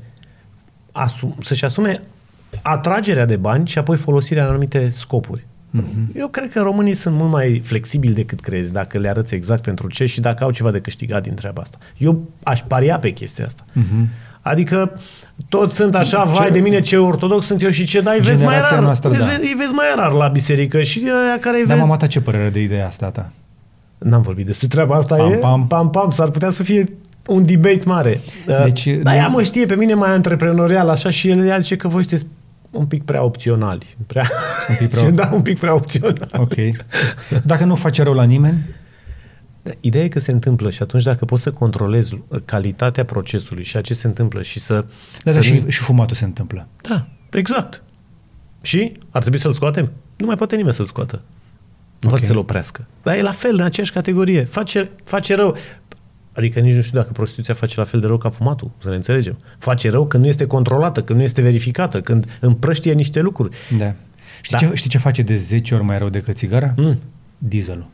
[0.92, 2.02] asum, să-și asume
[2.62, 5.46] atragerea de bani și apoi folosirea în anumite scopuri.
[5.80, 6.14] Mm-hmm.
[6.16, 9.88] Eu cred că românii sunt mult mai flexibili decât crezi dacă le arăți exact pentru
[9.88, 11.78] ce și dacă au ceva de câștigat din treaba asta.
[11.96, 13.64] Eu aș paria pe chestia asta.
[13.80, 14.06] Mm-hmm.
[14.42, 15.00] Adică
[15.48, 18.48] toți sunt așa, vai de mine ce ortodox sunt eu și ce dai, vezi mai
[18.52, 19.32] Generația rar, noastră, vezi, da.
[19.40, 21.86] îi vezi mai rar la biserică și aia care îi Dar vezi...
[21.86, 23.30] mama ta ce părere de ideea asta ta?
[23.98, 25.16] N-am vorbit despre treaba asta.
[25.16, 25.66] Pam, e, pam.
[25.66, 26.92] pam, pam, s-ar putea să fie
[27.26, 28.20] un debate mare.
[28.64, 31.58] Deci, Uh, Dar nu- ea mă știe pe mine mai antreprenorial așa și el ea
[31.58, 32.26] zice că voi sunteți
[32.72, 33.96] un pic prea opționali.
[34.06, 34.28] Prea...
[34.68, 36.28] Un pic prea Și op- da, un pic prea opțional.
[36.32, 36.54] Ok.
[37.44, 38.64] Dacă nu face rău la nimeni,
[39.80, 43.80] Ideea e că se întâmplă și atunci dacă poți să controlezi calitatea procesului și a
[43.80, 44.84] ce se întâmplă și să...
[45.24, 46.66] da, să da, și, și fumatul se întâmplă.
[46.88, 47.82] Da, exact.
[48.60, 49.92] Și ar trebui să-l scoatem?
[50.16, 51.14] Nu mai poate nimeni să-l scoată.
[52.00, 52.08] Nu Ok.
[52.08, 52.86] poate să-l oprească.
[53.02, 54.44] Dar e la fel, în aceeași categorie.
[54.44, 55.56] Face, face rău.
[56.32, 58.94] Adică nici nu știu dacă prostituția face la fel de rău ca fumatul, să ne
[58.94, 59.36] înțelegem.
[59.58, 63.56] Face rău când nu este controlată, când nu este verificată, când împrăștie niște lucruri.
[63.78, 63.94] Da.
[64.40, 64.66] Știi, Da.
[64.66, 66.74] Ce, știi ce face de 10 ori mai rău decât țigara?
[66.76, 66.98] Mm.
[67.38, 67.88] Dieselul.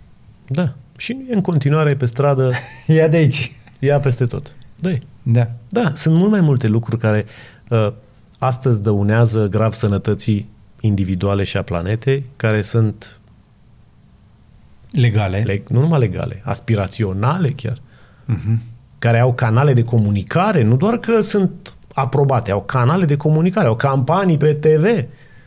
[0.47, 0.75] Da.
[0.97, 2.53] Și e în continuare pe stradă,
[2.87, 3.53] Ia de aici.
[3.79, 4.55] ia peste tot.
[4.81, 4.91] da
[5.23, 5.51] Da.
[5.69, 7.25] Da, sunt mult mai multe lucruri care
[7.69, 7.93] uh,
[8.39, 10.49] astăzi dăunează grav sănătății
[10.81, 13.19] individuale și a planetei, care sunt
[14.91, 15.43] Legale.
[15.47, 17.81] Le, nu numai legale, aspiraționale chiar,
[18.31, 18.61] Mhm.
[18.99, 23.77] care au canale de comunicare, nu doar că sunt aprobate, au canale de comunicare, au
[23.77, 25.05] campanii pe TV.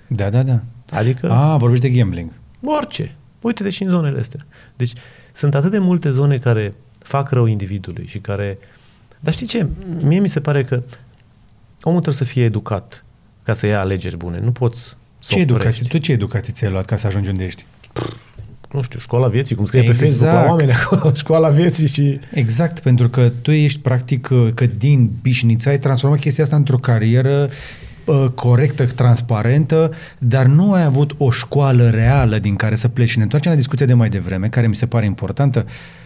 [0.07, 0.59] Da, da, da.
[0.91, 2.31] Adică A, vorbești de gambling.
[2.65, 3.15] orice.
[3.41, 4.45] Uite-te și în zonele astea.
[4.75, 4.93] Deci
[5.33, 8.57] sunt atât de multe zone care fac rău individului și care...
[9.19, 9.67] Dar știi ce?
[10.01, 10.75] Mie mi se pare că
[11.83, 13.03] omul trebuie să fie educat
[13.43, 14.39] ca să ia alegeri bune.
[14.39, 14.81] Nu poți
[15.17, 15.67] să Ce educație?
[15.69, 15.87] oprești.
[15.87, 17.65] Tu ce educație ți-ai luat ca să ajungi unde ești?
[18.71, 19.99] Nu știu, școala vieții, cum scrie Exact.
[19.99, 22.19] pe Facebook la oameni acolo, școala vieții și...
[22.33, 27.49] Exact, pentru că tu ești practic că din bișniță ai transformat chestia asta într-o carieră
[28.05, 33.09] uh, corectă, transparentă, dar nu ai avut o școală reală din care să pleci.
[33.09, 35.65] Și ne întoarcem la discuția de mai devreme, care mi se pare importantă.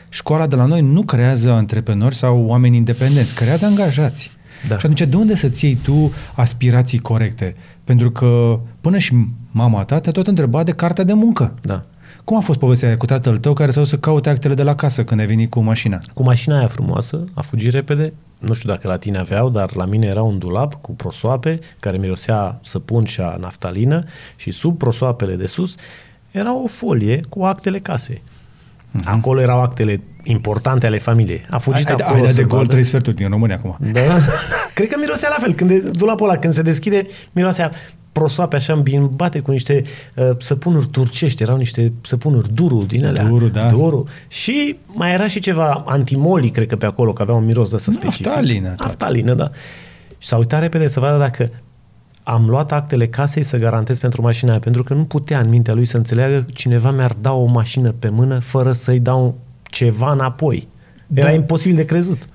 [0.10, 4.32] Școala de la noi nu creează antreprenori sau oameni independenți, creează angajați.
[4.68, 4.78] Da.
[4.78, 7.56] Și atunci de unde să-ți iei tu aspirații corecte?
[7.84, 9.14] Pentru că până și
[9.52, 11.54] mama ta te tot întreba de cartea de muncă.
[11.62, 11.86] Da.
[12.26, 14.64] Cum a fost povestea aia cu tatăl tău care s-a dus să caute actele de
[14.64, 16.00] la casă când ai venit cu mașina?
[16.14, 18.14] Cu mașina aia frumoasă, a fugit repede.
[18.40, 21.98] Nu știu dacă la tine aveau, dar la mine era un dulap cu prosoape care
[21.98, 24.04] mirosea săpun și a naftalină
[24.36, 25.76] și sub prosoapele de sus
[26.32, 28.22] era o folie cu actele casei.
[29.04, 31.46] Acolo erau actele importante ale familiei.
[31.50, 31.96] A fugit Mhm.
[32.02, 32.70] ai, acolo ai dat să de gol vadă.
[32.70, 33.78] trei sferturi din România acum.
[33.92, 34.00] Da.
[34.76, 35.56] Cred că mirosea la fel.
[35.56, 37.02] Când de, dulapul ăla, când se deschide,
[37.32, 37.72] mirosea
[38.20, 39.82] prosoape așa îmbimbate cu niște
[40.16, 41.44] uh, săpunuri turcești.
[41.44, 43.24] Erau niște săpunuri duru din alea.
[43.24, 43.70] Duru, da.
[43.70, 44.08] Duru.
[44.28, 47.76] Și mai era și ceva antimoli, cred că pe acolo, că avea un miros de
[47.76, 48.26] ăsta specific.
[48.26, 48.80] Naftalină, tot.
[48.86, 49.50] Naftalină, da.
[50.18, 51.50] Și s-a uitat repede să vadă dacă
[52.24, 55.74] am luat actele casei să garantez pentru mașina aia, pentru că nu putea în mintea
[55.74, 60.12] lui să înțeleagă că cineva mi-ar da o mașină pe mână fără să-i dau ceva
[60.12, 60.68] înapoi.
[61.14, 61.34] Era Da.
[61.34, 62.28] imposibil de crezut.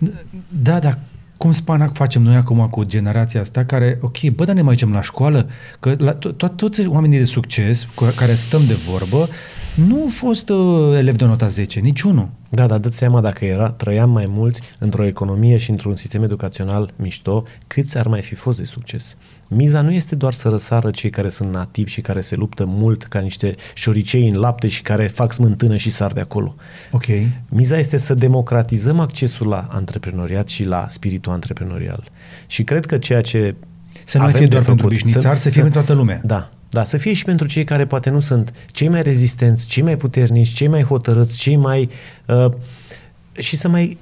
[0.62, 0.98] Da, dar
[1.40, 4.92] cum spanac facem noi acum cu generația asta care, ok, bă, dar ne mai ducem
[4.92, 5.48] la școală,
[5.80, 9.28] că la, to- to- toți oamenii de succes cu care stăm de vorbă
[9.74, 12.28] nu au fost uh, elevi de nota 10, niciunul.
[12.48, 16.90] Da, dar dă seama dacă era, trăiam mai mulți într-o economie și într-un sistem educațional
[16.96, 19.16] mișto, câți ar mai fi fost de succes.
[19.52, 23.02] Miza nu este doar să răsară cei care sunt nativi și care se luptă mult
[23.02, 26.54] ca niște șoricei în lapte și care fac smântână și sar de acolo.
[26.90, 27.04] Ok.
[27.48, 32.04] Miza este să democratizăm accesul la antreprenoriat și la spiritul antreprenorial.
[32.46, 33.54] Și cred că ceea ce
[34.04, 36.20] Să nu mai avem fie de doar pentru făcut, bișnițari, să fie pentru toată lumea.
[36.24, 39.82] Da, da, să fie și pentru cei care poate nu sunt cei mai rezistenți, cei
[39.82, 41.88] mai puternici, cei mai hotărâți, cei mai...
[42.26, 42.52] Uh,
[43.32, 43.98] și să mai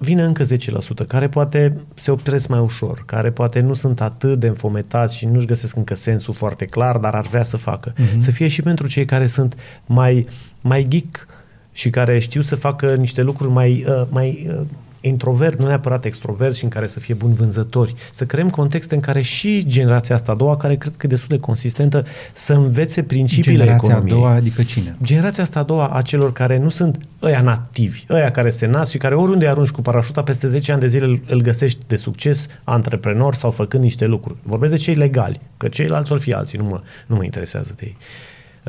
[0.00, 4.46] vină încă 10%, care poate se opresc mai ușor, care poate nu sunt atât de
[4.46, 7.92] înfometați și nu-și găsesc încă sensul foarte clar, dar ar vrea să facă.
[7.96, 8.08] Mhm.
[8.08, 8.18] Uh-huh.
[8.18, 10.26] Să fie și pentru cei care sunt mai,
[10.60, 11.26] mai geek
[11.72, 14.60] și care știu să facă niște lucruri mai, uh, mai uh,
[15.00, 17.94] introvert, nu neapărat extrovert și în care să fie buni vânzători.
[18.12, 21.28] Să creăm contexte în care și generația asta a doua, care cred că e destul
[21.28, 24.18] de consistentă, să învețe principiile Generația a economiei.
[24.18, 24.96] doua, adică cine?
[25.02, 28.90] Generația asta a doua a celor care nu sunt ăia nativi, ăia care se nasc
[28.90, 31.78] și care oriunde îi arunci cu parașuta, peste 10 ani de zile îl, îl găsești
[31.86, 34.38] de succes, antreprenor sau făcând niște lucruri.
[34.42, 37.82] Vorbesc de cei legali, că ceilalți or fi alții, nu mă, nu mă interesează de
[37.84, 37.96] ei.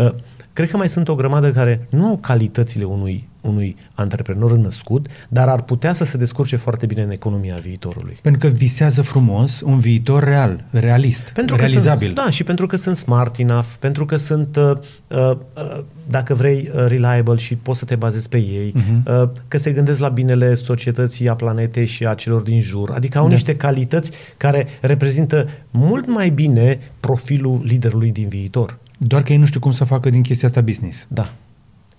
[0.05, 0.13] Uh,
[0.53, 5.47] Cred că mai sunt o grămadă care nu au calitățile unui, unui antreprenor născut, dar
[5.47, 8.17] ar putea să se descurce foarte bine în economia viitorului.
[8.21, 12.05] Pentru că visează frumos un viitor real, realist, Pentru că realizabil.
[12.05, 14.71] sunt, da, și pentru că sunt smart enough, pentru că sunt, uh,
[15.07, 15.79] uh, uh,
[16.09, 19.03] dacă vrei, uh, reliable și poți să te bazezi pe ei, Mhm.
[19.21, 22.91] uh, că se gândesc la binele societății, a planetei și a celor din jur.
[22.91, 23.31] Adică au Da.
[23.31, 28.77] niște calități care reprezintă mult mai bine profilul liderului din viitor.
[28.97, 31.05] Doar că ei nu știu cum să facă din chestia asta business.
[31.09, 31.31] Da.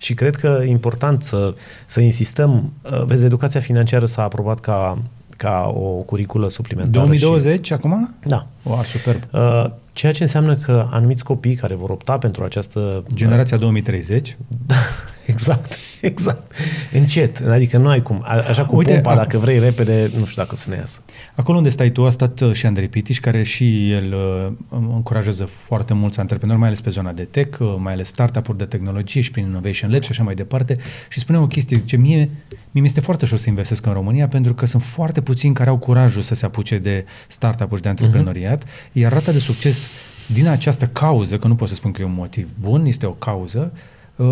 [0.03, 1.53] Și cred că e important să,
[1.85, 2.73] să insistăm.
[2.81, 4.97] Uh, Vezi, educația financiară s-a aprobat ca,
[5.37, 7.05] ca o curiculă suplimentară.
[7.05, 8.15] 2020 acum?
[8.21, 8.47] Și, da.
[8.63, 9.21] Wow, superb.
[9.31, 13.03] Uh, Ceea ce înseamnă că anumiți copii care vor opta pentru această...
[13.13, 14.37] Generația 2030.
[15.25, 16.53] Da, exact, exact.
[16.91, 18.21] Încet, adică nu ai cum.
[18.23, 20.69] A- Așa cu Uite, Uite, pompa, ac- dacă vrei repede, nu știu dacă o să
[20.69, 21.01] ne iasă.
[21.35, 25.45] Acolo unde stai tu a stat uh, și Andrei Pitiș, care și el uh, încurajează
[25.45, 29.21] foarte mulți antreprenori, mai ales pe zona de tech, uh, mai ales startup-uri de tehnologie
[29.21, 30.77] și prin Innovation Lab și așa mai departe.
[31.09, 32.29] Și spunea o chestie, zice, mie,
[32.71, 35.69] mie mi este foarte ușor să investesc în România pentru că sunt foarte puțini care
[35.69, 38.91] au curajul să se apuce de startup-uri și de antreprenoriat, uh-huh.
[38.91, 39.89] iar rata de succes
[40.27, 43.11] din această cauză, că nu pot să spun că e un motiv bun, este o
[43.11, 43.79] cauză, uh,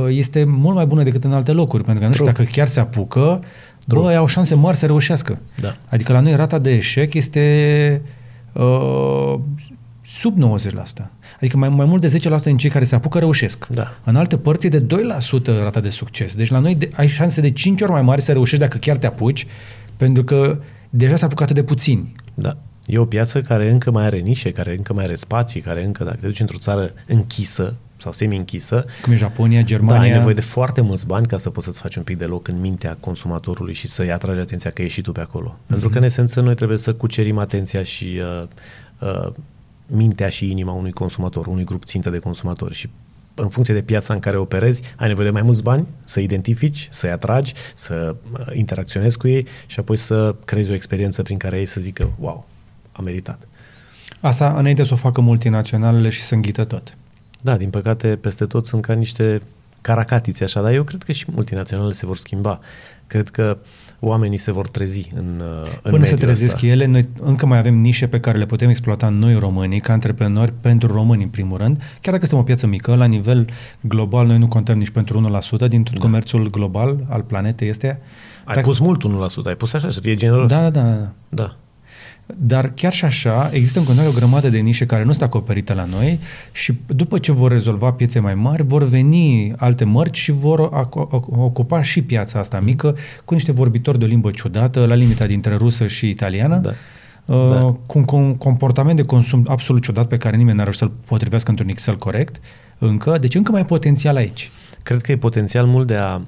[0.10, 2.38] este mult mai bună decât în alte locuri, pentru că nu știu True.
[2.38, 3.40] dacă chiar se apucă,
[3.88, 5.40] bă, au șanse mari să reușească.
[5.60, 5.76] Da.
[5.90, 8.02] Adică la noi rata de eșec este
[8.54, 9.36] uh,
[10.06, 11.06] sub 90%.
[11.36, 13.68] Adică mai, mai mult de 10% din cei care se apucă reușesc.
[13.68, 13.94] Da.
[14.04, 16.36] În alte părți e de 2% rata de succes.
[16.36, 18.98] Deci la noi de, ai șanse de 5 ori mai mari să reușești dacă chiar
[18.98, 19.48] te apuci,
[19.98, 20.58] pentru că
[20.90, 22.16] deja s-a apucat atât de puțini.
[22.34, 22.58] Da.
[22.86, 26.04] E o piață care încă mai are nișe, care încă mai are spații, care încă,
[26.04, 28.86] dacă te duci într-o țară închisă, sau semi-închisă.
[29.02, 29.98] Cum e Japonia, Germania.
[29.98, 32.26] Da, ai nevoie de foarte mulți bani ca să poți să-ți faci un pic de
[32.26, 35.58] loc în mintea consumatorului și să-i atragi atenția că ești și tu pe acolo.
[35.58, 35.68] Mm-hmm.
[35.68, 38.48] Pentru că, în esență, noi trebuie să cucerim atenția și uh,
[39.00, 39.32] uh,
[39.88, 42.90] mintea și inima unui consumator, unui grup țintă de consumatori și
[43.36, 46.88] în funcție de piața în care operezi, ai nevoie de mai mulți bani, să identifici,
[46.92, 51.60] să-i atragi, să uh, interacționezi cu ei și apoi să creezi o experiență prin care
[51.60, 52.48] ei să zică, wow,
[52.92, 53.48] a meritat.
[54.20, 56.96] Asta înainte să o facă multinaționalele și să înghită tot.
[57.42, 59.42] Da, din păcate, peste tot sunt ca niște
[59.82, 62.60] caracatiți așa, dar eu cred că și multinaționalele se vor schimba.
[63.08, 63.58] Cred că
[64.00, 66.68] oamenii se vor trezi în, uh, în Până se trezesc ăsta.
[66.68, 70.54] ele, noi încă mai avem nișe pe care le putem exploata noi românii, ca antreprenori,
[70.62, 71.78] pentru români în primul rând.
[71.78, 73.46] Chiar dacă suntem o piață mică, la nivel
[73.82, 76.00] global noi nu contăm nici pentru 1% din tot da.
[76.00, 77.88] comerțul global al planetei este.
[78.46, 78.68] Ai dacă...
[78.68, 79.08] pus mult 1%,
[79.44, 80.48] ai pus așa să fie generos.
[80.48, 81.12] Da, da, da.
[81.30, 81.56] da.
[82.38, 85.74] Dar chiar și așa, există în continuare o grămadă de nișe care nu sunt acoperite
[85.74, 86.20] la noi
[86.52, 90.88] și după ce vor rezolva piețe mai mari, vor veni alte mărci și vor
[91.30, 95.56] ocupa și piața asta mică cu niște vorbitori de o limbă ciudată, la limita dintre
[95.56, 96.58] rusă și italiană.
[96.58, 96.72] Da.
[97.26, 97.76] Uh, da.
[97.88, 101.70] cu un comportament de consum absolut ciudat pe care nimeni n-ar reușit să-l potrivească într-un
[101.70, 102.40] Excel corect
[102.78, 104.52] încă, deci încă mai e potențial aici.
[104.84, 106.22] Cred că e potențial mult de a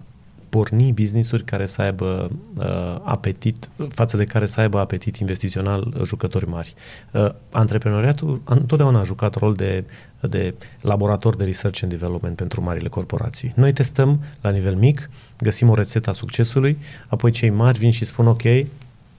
[0.53, 2.65] porni business-uri care să aibă uh,
[3.03, 6.73] apetit, față de care să aibă apetit investițional jucători mari.
[7.11, 9.83] Uh, antreprenoriatul întotdeauna a jucat rol de,
[10.19, 13.51] de laborator de research and development pentru marile corporații.
[13.55, 16.77] Noi testăm la nivel mic, găsim o rețetă a succesului,
[17.07, 18.41] apoi cei mari vin și spun ok,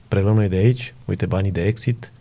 [0.07, 2.11] preluăm noi de aici, uite banii de exit,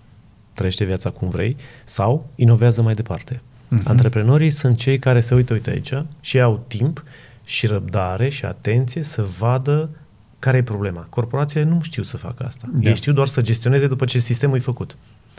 [0.52, 3.34] trăiește viața cum vrei, sau inovează mai departe.
[3.34, 3.84] Uh-huh.
[3.84, 7.04] Antreprenorii sunt cei care se uită, uite aici, și au timp
[7.44, 9.90] și răbdare și atenție să vadă
[10.38, 11.06] care e problema.
[11.10, 12.68] Corporațiile nu știu să facă asta.
[12.72, 12.88] Da.
[12.88, 14.96] Ei știu doar să gestioneze după ce sistemul e făcut.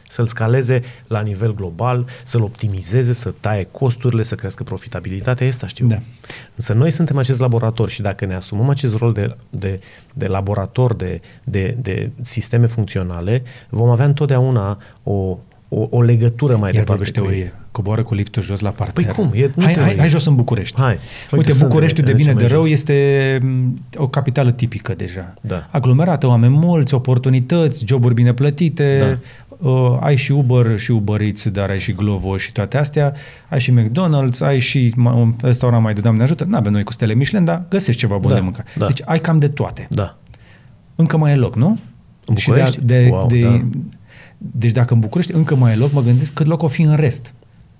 [0.07, 5.87] Să-l scaleze la nivel global, să-l optimizeze, să taie costurile, să crească profitabilitatea, asta știu.
[5.87, 5.99] Da.
[6.55, 9.79] Însă noi suntem acest laborator și dacă ne asumăm acest rol de, de,
[10.13, 15.37] de laborator de, de, de sisteme funcționale, vom avea întotdeauna o,
[15.69, 17.11] o, o legătură mai Iar departe.
[17.11, 17.53] teorie.
[17.71, 19.03] Coboară cu liftul jos la parter.
[19.03, 19.31] Păi cum?
[19.33, 20.81] E, hai, hai, hai jos în București.
[20.81, 20.97] Hai.
[21.31, 22.71] Uite, Uite Bucureștiul de bine de rău jos.
[22.71, 25.33] este mm, o capitală tipică deja.
[25.41, 25.67] Da.
[25.71, 29.17] Aglomerată, oameni mulți, oportunități, joburi bine plătite, da.
[29.69, 33.13] Uh, ai și Uber și Uber Eats, dar ai și Glovo și toate astea,
[33.49, 36.91] ai și McDonald's, ai și un restaurant mai de Doamne ajută, nu avem noi cu
[36.91, 38.35] stele Michelin, dar găsești ceva bun da.
[38.35, 38.67] de mâncare.
[38.77, 38.85] Da.
[38.85, 39.87] Deci ai cam de toate.
[39.89, 40.17] Da.
[40.95, 41.67] Încă mai e loc, nu?
[42.25, 42.73] În București?
[42.73, 43.61] Și de, de, wow, de, da
[44.37, 46.95] deci dacă în București încă mai e loc, mă gândesc cât loc o fi în
[46.95, 47.33] rest.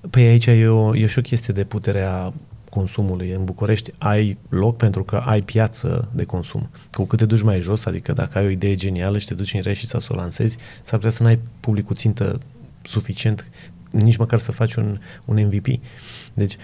[0.10, 2.34] Păi aici e, o, e și o chestie de puterea
[2.70, 3.32] consumului.
[3.32, 6.70] În București ai loc pentru că ai piață de consum.
[6.92, 9.54] Cu cât te duci mai jos, adică dacă ai o idee genială și te duci
[9.54, 12.40] în Reșița să o lansezi, s-ar putea să n-ai publicul țintă
[12.82, 13.50] suficient
[13.90, 15.68] nici măcar să faci un, un MVP.
[16.34, 16.56] Deci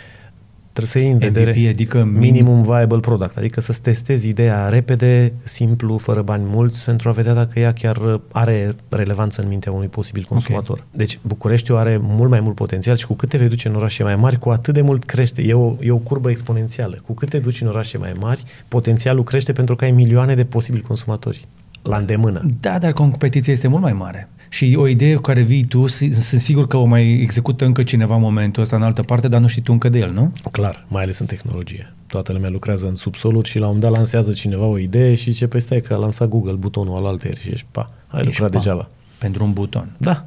[0.73, 5.33] Trebuie să iei în vedere MVP, adică minimum viable product, adică să testezi ideea repede,
[5.43, 9.87] simplu, fără bani mulți, pentru a vedea dacă ea chiar are relevanță în mintea unui
[9.87, 10.77] posibil consumator.
[10.77, 10.87] Okay.
[10.91, 14.03] Deci Bucureștiul are mult mai mult potențial și cu cât te vei duce în orașe
[14.03, 15.41] mai mari, cu atât de mult crește.
[15.41, 17.01] E o, e o curbă exponențială.
[17.05, 20.43] Cu cât te duci în orașe mai mari, potențialul crește pentru că ai milioane de
[20.43, 21.47] posibili consumatori
[21.81, 22.41] la îndemână.
[22.59, 24.29] Da, dar competiția este mult mai mare.
[24.49, 28.15] Și o idee cu care vii tu, sunt sigur că o mai execută încă cineva
[28.15, 30.31] în momentul ăsta în altă parte, dar nu știi tu încă de el, nu?
[30.51, 31.93] Clar, mai ales în tehnologie.
[32.07, 35.33] Toată lumea lucrează în subsoluri și la un moment dat lansează cineva o idee și
[35.33, 38.25] ce păi stai că a lansat Google butonul al alter și ești pa, ai ești
[38.25, 38.57] lucrat pa.
[38.57, 38.87] degeaba.
[39.17, 39.95] Pentru un buton.
[39.97, 40.25] Da.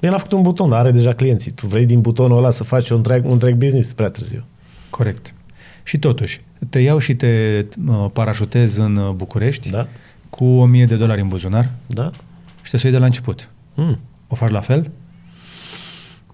[0.00, 1.50] El a făcut un buton, dar are deja clienții.
[1.50, 4.44] Tu vrei din butonul ăla să faci un întreg, un întreg business prea târziu.
[4.90, 5.34] Corect.
[5.82, 9.86] Și totuși, te iau și te uh, parașutezi în uh, București da.
[10.38, 12.10] Cu 1000 de dolari în buzunar da.
[12.62, 13.50] și te sui de la început.
[13.74, 13.98] Mm.
[14.28, 14.90] O faci la fel?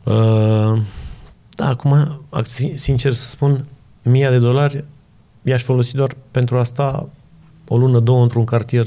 [0.03, 0.83] Uh,
[1.51, 2.21] da, acum,
[2.75, 3.67] sincer să spun,
[4.03, 4.85] mia de dolari
[5.43, 7.09] i-aș folosi doar pentru asta
[7.69, 8.87] o lună, două într-un cartier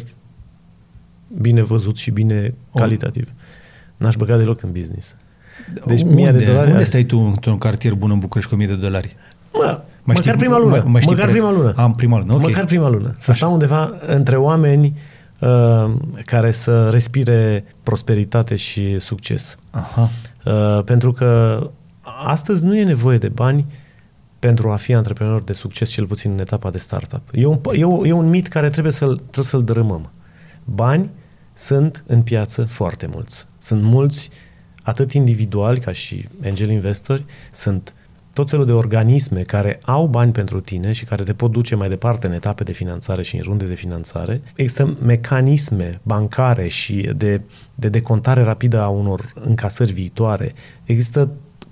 [1.41, 2.81] bine văzut și bine oh.
[2.81, 3.31] calitativ.
[3.97, 5.15] N-aș băga deloc în business.
[5.85, 6.71] Deci unde, mia de dolari...
[6.71, 9.15] Unde stai tu într-un cartier bun în București cu 1000 de dolari?
[9.53, 10.69] Mă, mai măcar știi, prima lună.
[10.69, 11.73] Mai, mai măcar prima lună.
[11.75, 12.45] Am prima lună, okay.
[12.47, 13.13] Măcar prima lună.
[13.17, 14.93] Să stau undeva între oameni
[15.39, 15.93] Uh,
[16.23, 19.57] care să respire prosperitate și succes.
[19.69, 20.09] Aha.
[20.45, 21.61] Uh, pentru că
[22.25, 23.65] astăzi nu e nevoie de bani
[24.39, 27.21] pentru a fi antreprenor de succes, cel puțin în etapa de startup.
[27.31, 30.11] E un, e, un, e un mit care trebuie să-l, trebuie să-l dărâmăm.
[30.63, 31.09] Bani
[31.53, 33.45] sunt în piață foarte mulți.
[33.57, 34.29] Sunt mulți,
[34.83, 37.93] atât individuali ca și angel investori, sunt
[38.37, 41.89] tot felul de organisme care au bani pentru tine și care te pot duce mai
[41.89, 44.41] departe în etape de finanțare și în runde de finanțare.
[44.55, 47.41] Există mecanisme bancare și de,
[47.75, 50.53] de decontare rapidă a unor încasări viitoare.
[50.83, 51.29] Există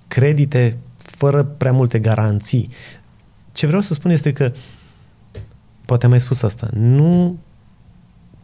[0.08, 2.70] credite fără prea multe garanții.
[3.52, 4.52] Ce vreau să spun este că,
[5.86, 7.38] poate am mai spus asta, nu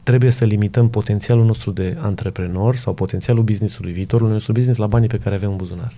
[0.04, 5.08] trebuie să limităm potențialul nostru de antreprenor sau potențialul businessului, viitorul nostru business la banii
[5.08, 5.94] pe care avem în buzunar.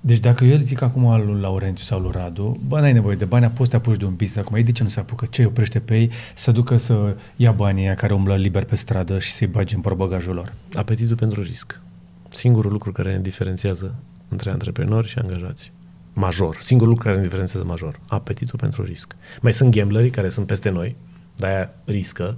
[0.00, 3.46] Deci dacă eu zic acum lui Laurențiu sau lui Radu, bă, n-ai nevoie de bani,
[3.46, 4.56] poți să te apuci de un business acum.
[4.56, 5.26] Ei de ce nu se apucă?
[5.30, 8.76] Ce îi oprește pe ei să ducă să ia banii aia care umblă liber pe
[8.76, 10.52] stradă și să-i bagi în probăgajul lor?
[10.74, 11.80] Apetitul pentru risc.
[12.28, 13.94] Singurul lucru care ne diferențiază
[14.28, 15.72] între antreprenori și angajați.
[16.12, 16.56] Major.
[16.60, 18.00] Singurul lucru care ne diferențiază major.
[18.08, 19.16] Apetitul pentru risc.
[19.40, 20.96] Mai sunt gamblerii care sunt peste noi,
[21.36, 22.36] de-aia riscă.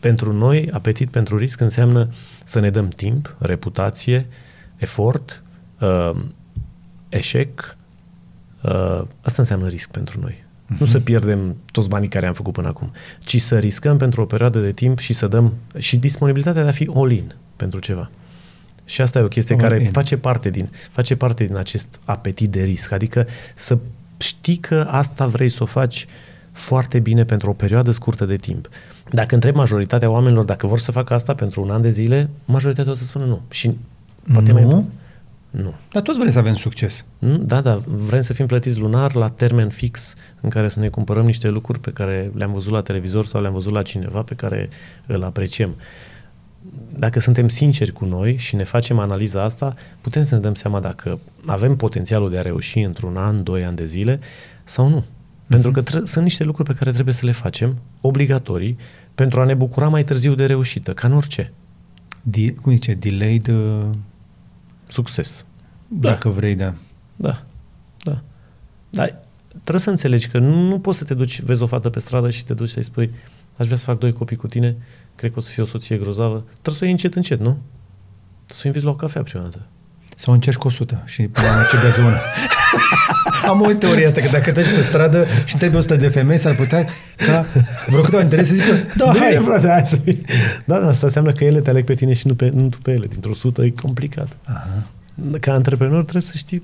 [0.00, 2.12] Pentru noi, apetit pentru risc înseamnă
[2.44, 4.26] să ne dăm timp, reputație,
[4.76, 5.42] efort,
[5.80, 6.10] uh,
[7.16, 7.76] eșec,
[8.62, 10.44] uh, asta înseamnă risc pentru noi.
[10.64, 10.78] Uh-huh.
[10.78, 12.92] Nu să pierdem toți banii care am făcut până acum,
[13.24, 16.72] ci să riscăm pentru o perioadă de timp și să dăm și disponibilitatea de a
[16.72, 18.10] fi all-in pentru ceva.
[18.84, 19.88] Și asta e o chestie all care in.
[19.88, 22.92] face parte, din, face parte din acest apetit de risc.
[22.92, 23.78] Adică să
[24.16, 26.06] știi că asta vrei să o faci
[26.52, 28.68] foarte bine pentru o perioadă scurtă de timp.
[29.10, 32.92] Dacă întreb majoritatea oamenilor dacă vor să facă asta pentru un an de zile, majoritatea
[32.92, 33.40] o să spună nu.
[33.50, 33.70] Și
[34.32, 34.58] poate nu?
[34.58, 34.84] mai
[35.56, 35.74] nu.
[35.90, 37.04] Dar toți vrem să avem succes.
[37.18, 41.24] Da, da, vrem să fim plătiți lunar la termen fix în care să ne cumpărăm
[41.24, 44.68] niște lucruri pe care le-am văzut la televizor sau le-am văzut la cineva pe care
[45.06, 45.74] îl apreciem.
[46.98, 50.80] Dacă suntem sinceri cu noi și ne facem analiza asta, putem să ne dăm seama
[50.80, 54.20] dacă avem potențialul de a reuși într-un an, doi ani de zile
[54.64, 55.00] sau nu.
[55.00, 55.48] Mm-hmm.
[55.48, 58.76] Pentru că tre- sunt niște lucruri pe care trebuie să le facem, obligatorii,
[59.14, 61.52] pentru a ne bucura mai târziu de reușită, ca în orice.
[62.30, 62.94] Di- cum zice?
[62.94, 63.48] Delayed...
[63.48, 63.86] Uh
[64.94, 65.46] succes.
[65.88, 66.08] Da.
[66.10, 66.74] Dacă vrei, da.
[67.16, 67.42] Da.
[67.98, 68.22] Da.
[68.90, 71.98] Dar trebuie să înțelegi că nu, nu poți să te duci, vezi o fată pe
[71.98, 73.10] stradă și te duci să-i spui
[73.56, 74.76] aș vrea să fac doi copii cu tine,
[75.14, 76.44] cred că o să fie o soție grozavă.
[76.52, 77.58] Trebuie să o iei încet, încet, nu?
[78.46, 79.66] Trebuie să o inviți la o cafea prima dată.
[80.16, 82.16] Sau încerci cu 100 și până la ce de zonă.
[83.50, 86.54] Am o teorie asta, că dacă treci pe stradă și întrebi 100 de femei, s-ar
[86.54, 87.46] putea ca
[87.86, 89.38] vreo câteva dintre să zică, da, nu hai.
[89.42, 90.24] Frate, hai să fii.
[90.64, 92.78] Da, da, asta înseamnă că ele te aleg pe tine și nu, pe, nu tu
[92.82, 93.06] pe ele.
[93.06, 94.28] Dintr-o sută e complicat.
[94.44, 94.82] Aha.
[95.40, 96.62] Ca antreprenor trebuie să știi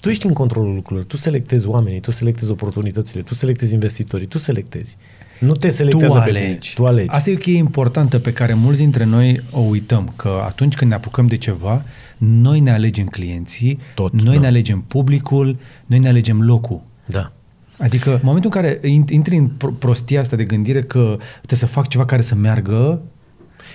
[0.00, 4.38] tu ești în controlul lucrurilor, tu selectezi oamenii, tu selectezi oportunitățile, tu selectezi investitorii, tu
[4.38, 4.96] selectezi.
[5.40, 6.74] Nu te selectează tu pe alegi.
[6.74, 6.74] tine.
[6.74, 7.08] Tu alegi.
[7.10, 10.90] Asta e o cheie importantă pe care mulți dintre noi o uităm, că atunci când
[10.90, 11.82] ne apucăm de ceva,
[12.18, 14.40] noi ne alegem clienții, Tot, noi da.
[14.40, 15.56] ne alegem publicul,
[15.86, 16.80] noi ne alegem locul.
[17.06, 17.32] Da.
[17.78, 19.48] Adică în momentul în care intri în
[19.78, 23.00] prostia asta de gândire că trebuie să fac ceva care să meargă,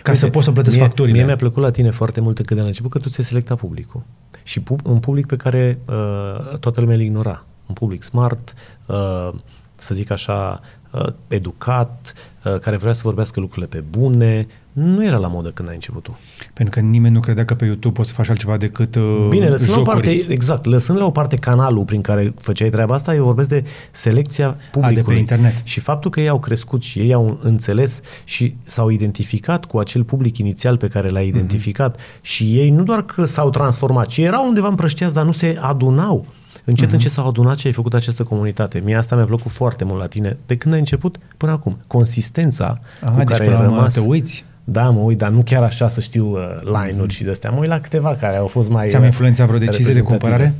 [0.04, 1.18] ca Uite, să poți să plătesc mie, facturile.
[1.18, 3.58] Mie mi-a plăcut la tine foarte mult când de la început că tu ți-ai selectat
[3.58, 4.04] publicul.
[4.44, 7.46] Și pub, un public pe care uh, toată lumea îl ignora.
[7.66, 8.54] Un public smart,
[8.86, 9.30] uh,
[9.76, 10.62] să zic așa,
[10.92, 12.14] uh, educat,
[12.44, 14.48] uh, care vrea să vorbească lucrurile pe bune.
[14.74, 16.20] Nu era la modă când ai început tu.
[16.54, 19.48] Pentru că nimeni nu credea că pe YouTube poți să faci altceva decât uh, Bine,
[19.50, 19.96] lăsând la o jocuri.
[19.96, 23.64] parte, exact, lăsând la o parte canalul prin care făceai treaba asta, eu vorbesc de
[23.92, 25.14] selecția publicului.
[25.14, 25.54] pe internet.
[25.64, 30.04] Și faptul că ei au crescut și ei au înțeles și s-au identificat cu acel
[30.04, 32.22] public inițial pe care l-ai identificat mm-hmm.
[32.22, 36.26] și ei nu doar că s-au transformat, ci erau undeva împrăștiați, dar nu se adunau.
[36.66, 36.92] Încet, mm-hmm.
[36.92, 38.82] încet s-au adunat și ai făcut această comunitate.
[38.86, 41.78] Mie asta mi-a plăcut foarte mult la tine, de când ai început până acum.
[41.88, 43.94] Consistența Aha, cu deci care până ai la urmă rămas.
[43.94, 44.46] te uiți.
[44.72, 47.16] Da, mă uit, dar nu chiar așa să știu uh, line-uri mm-hmm.
[47.16, 47.50] și de-astea.
[47.50, 50.54] Mă uit la câteva care au fost mai Ți-am uh, influențat vreo decizie de reprezentative.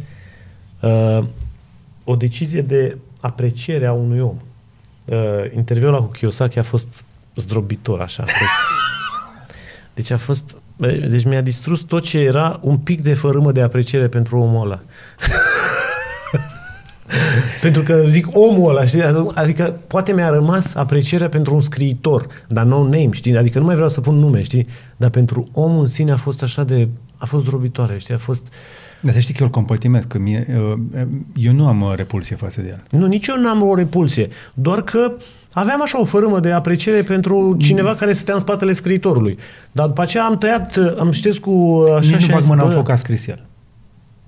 [0.80, 1.20] cumpărare?
[1.20, 1.26] Uh,
[2.04, 4.36] o decizie de apreciere a unui om.
[5.06, 5.18] Uh,
[5.56, 7.04] interviul ăla cu Kiyosaki a fost
[7.36, 8.24] zdrobitor, așa.
[8.24, 8.52] A fost,
[9.96, 10.56] deci a fost...
[11.10, 14.80] Deci mi-a distrus tot ce era un pic de fărâmă de apreciere pentru omul ăla.
[17.62, 19.04] pentru că zic omul ăla, știi?
[19.34, 23.38] Adică poate mi-a rămas aprecierea pentru un scriitor, dar no name, știi?
[23.38, 24.68] Adică nu mai vreau să pun nume, știi?
[24.98, 26.88] Dar pentru omul în sine a fost așa de...
[27.18, 28.14] a fost zdrobitoare, știi?
[28.14, 28.48] A fost...
[29.02, 32.36] Dar să știi că eu îl compătimesc, că mie, uh, eu nu am uh, repulsie
[32.36, 33.00] față de el.
[33.00, 35.12] Nu, nici eu nu am o repulsie, doar că
[35.54, 39.38] aveam așa o fărâmă de apreciere pentru cineva care stătea în spatele scriitorului.
[39.72, 42.50] Dar după aceea am tăiat, am știți cu așa Nici și nu am bag zis,
[42.50, 43.46] mâna în bă, foc că a scris el.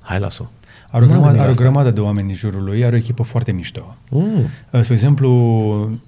[0.02, 0.44] Hai, las-o.
[0.92, 1.64] Are o, M-am grămadă, gândit are o la asta.
[1.64, 3.96] grămadă de oameni în jurul lui, are o echipă foarte mișto.
[4.10, 4.24] Mm.
[4.72, 6.00] Uh, Spre exemplu,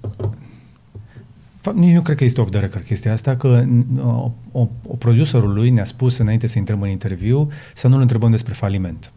[1.60, 3.64] fapt, nici nu cred că este off the record chestia asta, că
[3.96, 8.30] uh, o, o producerul lui ne-a spus înainte să intrăm în interviu să nu-l întrebăm
[8.30, 9.12] despre faliment.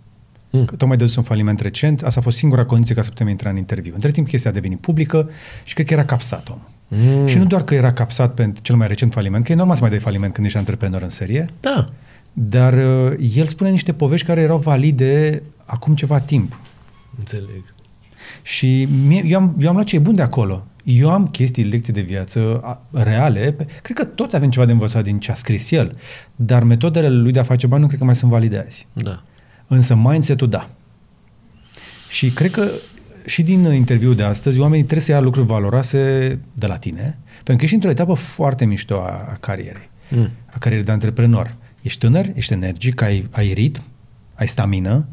[0.50, 0.66] Mm.
[0.66, 3.50] Că tocmai de un faliment recent, asta a fost singura condiție ca să putem intra
[3.50, 3.94] în interviu.
[3.94, 5.30] Între timp chestia a devenit publică
[5.64, 6.70] și cred că era capsat omul.
[6.88, 7.26] Mm.
[7.28, 9.82] Și nu doar că era capsat pentru cel mai recent faliment, că e normal să
[9.82, 11.90] mai dai faliment când ești antreprenor în serie, Da.
[12.40, 16.60] Dar uh, el spune niște povești care erau valide acum ceva timp.
[17.18, 17.74] Înțeleg.
[18.42, 20.66] Și mie, eu, am, eu am luat ce e bun de acolo.
[20.84, 23.52] Eu am chestii, lecții de viață a, reale.
[23.52, 25.98] Pe, cred că toți avem ceva de învățat din ce a scris el,
[26.36, 28.88] dar metodele lui de a face bani nu cred că mai sunt valide azi.
[28.94, 29.24] Da.
[29.68, 30.70] Însă mindset-ul da.
[32.10, 32.70] Și cred că
[33.26, 35.98] și din interviul de astăzi, oamenii trebuie să ia lucruri valoroase
[36.54, 40.30] de la tine, pentru că ești într-o etapă foarte mișto a, a carierei, mm.
[40.46, 41.56] a carierei de antreprenor.
[41.88, 43.84] Ești tânăr, ești energic, ai, ai ritm,
[44.36, 45.08] ai stamină,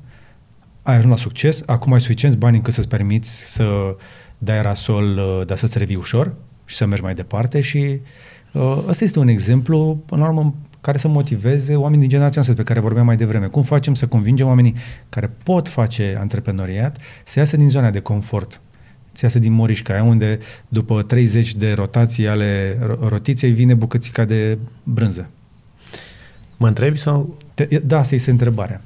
[0.82, 3.96] ai ajuns la succes, acum ai suficienți bani încât să-ți permiți să
[4.38, 8.00] dai rasol, uh, dar să-ți revii ușor și să mergi mai departe și
[8.52, 12.62] uh, ăsta este un exemplu, până la urmă, care să motiveze oamenii din generația noastră
[12.62, 13.46] pe care vorbeam mai devreme.
[13.46, 14.74] Cum facem să convingem oamenii
[15.08, 18.60] care pot face antreprenoriat să iasă din zona de confort,
[19.12, 24.58] să iasă din morișca aia unde după 30 de rotații ale rotiței vine bucățica de
[24.82, 25.30] brânză.
[26.64, 27.36] Mă întrebi sau?
[27.82, 28.82] Da, asta este întrebarea.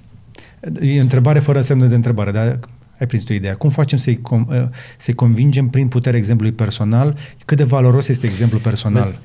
[0.81, 2.59] E întrebare fără semnă de întrebare, dar
[2.99, 3.57] ai prins tu ideea.
[3.57, 7.17] Cum facem să-i, com- să-i convingem prin puterea exemplului personal?
[7.45, 9.03] Cât de valoros este exemplul personal?
[9.03, 9.17] Vezi,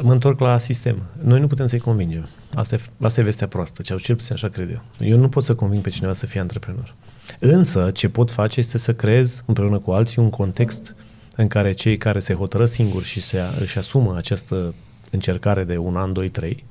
[0.00, 1.02] mă întorc la sistem.
[1.22, 2.28] Noi nu putem să-i convingem.
[2.54, 4.82] Asta e, asta e vestea proastă, cel, cel puțin așa cred eu.
[5.08, 6.94] Eu nu pot să conving pe cineva să fie antreprenor.
[7.38, 10.94] Însă, ce pot face este să creez împreună cu alții un context
[11.36, 14.74] în care cei care se hotără singuri și se, își asumă această
[15.10, 16.64] încercare de un an, doi, trei,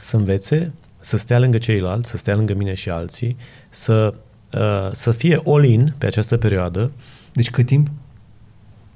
[0.00, 3.36] să învețe să stea lângă ceilalți, să stea lângă mine și alții,
[3.68, 4.14] să,
[4.54, 6.90] uh, să fie all-in pe această perioadă.
[7.32, 7.90] Deci cât timp?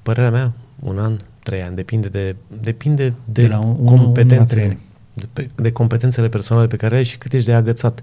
[0.03, 4.63] Părerea mea, un an, trei ani, depinde de, depinde de, de la un, competențe.
[4.65, 4.77] Un,
[5.33, 8.01] de, de competențele personale pe care ai și cât ești de agățat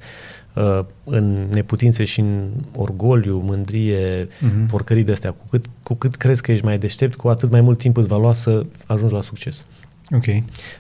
[0.54, 4.68] uh, în neputințe și în orgoliu, mândrie, uh-huh.
[4.68, 5.32] porcării de astea.
[5.32, 8.08] Cu cât, cu cât crezi că ești mai deștept, cu atât mai mult timp îți
[8.08, 9.66] va lua să ajungi la succes.
[10.12, 10.26] Ok.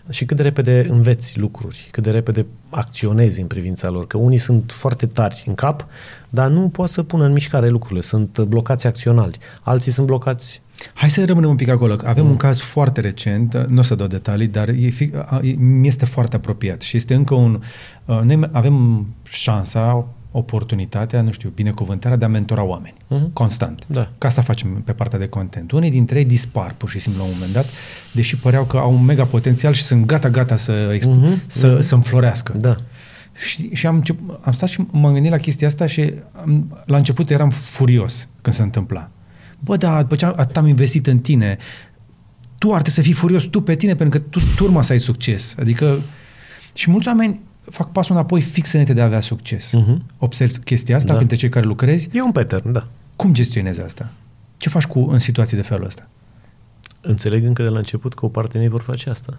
[0.10, 4.38] Și cât de repede înveți lucruri, cât de repede acționezi în privința lor, că unii
[4.38, 5.88] sunt foarte tari în cap,
[6.30, 9.38] dar nu pot să pună în mișcare lucrurile, sunt blocați acționali.
[9.62, 10.62] Alții sunt blocați
[10.94, 11.96] Hai să rămânem un pic acolo.
[12.04, 12.30] Avem mm.
[12.30, 14.94] un caz foarte recent, nu o să dau detalii, dar e,
[15.58, 17.62] mi este foarte apropiat și este încă un...
[18.06, 23.34] Uh, noi avem șansa, oportunitatea, nu știu, binecuvântarea de a mentora oameni, uh-huh.
[23.34, 23.84] constant.
[23.88, 24.10] Da.
[24.18, 25.72] Ca asta facem pe partea de content.
[25.72, 27.66] Unii dintre ei dispar pur și simplu la un moment dat,
[28.12, 31.46] deși păreau că au un mega potențial și sunt gata-gata să, exp- uh-huh.
[31.48, 31.82] să, uh-huh.
[31.82, 32.54] să înflorească.
[32.58, 32.76] Da.
[33.34, 34.04] Și, și am,
[34.42, 38.56] am stat și m-am gândit la chestia asta și am, la început eram furios când
[38.56, 39.10] se întâmpla.
[39.60, 41.58] Bă, da, după ce atât am investit în tine,
[42.58, 45.00] tu ar trebui să fii furios tu pe tine pentru că tu turma să ai
[45.00, 45.56] succes.
[45.60, 46.02] Adică
[46.74, 49.74] și mulți oameni fac pasul înapoi fix înainte de a avea succes.
[49.76, 49.98] Uh-huh.
[50.18, 51.16] Observi chestia asta da.
[51.16, 52.10] printre cei care lucrezi?
[52.12, 52.88] E un pattern, da.
[53.16, 54.12] Cum gestionezi asta?
[54.58, 56.10] Ce faci cu, în situații de felul ăsta?
[57.02, 59.36] Înțeleg încă de la început că o parte ei vor face asta.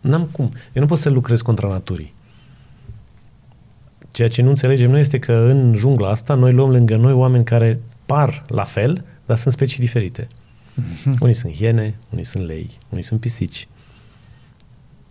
[0.00, 0.52] N-am cum.
[0.72, 2.14] Eu nu pot să lucrez contra naturii.
[4.10, 7.44] Ceea ce nu înțelegem noi este că în jungla asta noi luăm lângă noi oameni
[7.44, 10.26] care par la fel, dar sunt specii diferite.
[10.26, 11.18] Uh-huh.
[11.20, 13.68] Unii sunt hiene, unii sunt lei, unii sunt pisici.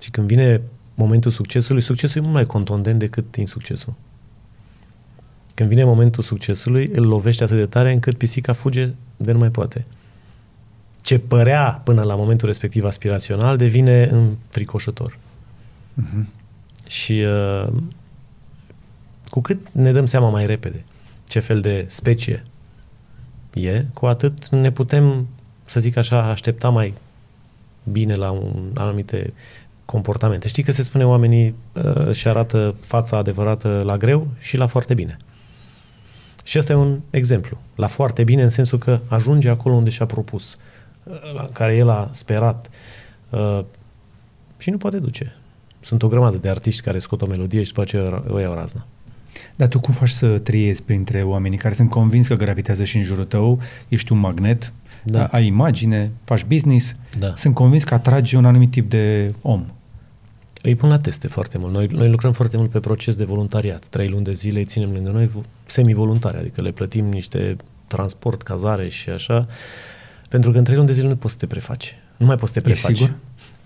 [0.01, 0.61] Și când vine
[0.95, 3.93] momentul succesului, succesul e mult mai contundent decât insuccesul.
[5.53, 9.49] Când vine momentul succesului, îl lovește atât de tare încât pisica fuge de nu mai
[9.51, 9.85] poate.
[11.01, 15.17] Ce părea până la momentul respectiv aspirațional devine înfricoșător.
[16.01, 16.25] Uh-huh.
[16.87, 17.73] Și uh,
[19.29, 20.83] cu cât ne dăm seama mai repede
[21.27, 22.43] ce fel de specie
[23.53, 25.27] e, cu atât ne putem,
[25.65, 26.93] să zic așa, aștepta mai
[27.83, 29.33] bine la un anumite
[29.86, 30.47] comportamente.
[30.47, 34.93] Știi că se spune oamenii uh, și arată fața adevărată la greu și la foarte
[34.93, 35.17] bine.
[36.43, 37.57] Și ăsta e un exemplu.
[37.75, 40.55] La foarte bine în sensul că ajunge acolo unde și-a propus,
[41.03, 42.69] uh, la care el a sperat
[43.29, 43.63] uh,
[44.57, 45.36] și nu poate duce.
[45.79, 48.86] Sunt o grămadă de artiști care scot o melodie și după aceea o iau razna.
[49.55, 53.03] Dar tu cum faci să trăiezi printre oamenii care sunt convins că gravitează și în
[53.03, 54.73] jurul tău, ești un magnet,
[55.03, 55.25] da.
[55.25, 57.33] ai imagine, faci business, da.
[57.36, 59.65] sunt convins că atragi un anumit tip de om.
[60.61, 61.73] Îi pun la teste foarte mult.
[61.73, 63.88] Noi, noi lucrăm foarte mult pe proces de voluntariat.
[63.88, 65.29] Trei luni de zile îi ținem lângă noi
[65.65, 67.55] semi-voluntari, adică le plătim niște
[67.88, 69.47] transport, cazare și așa,
[70.29, 71.95] pentru că în trei luni de zile nu poți să te prefaci.
[72.17, 72.91] Nu mai poți să te prefaci.
[72.91, 73.15] E sigur?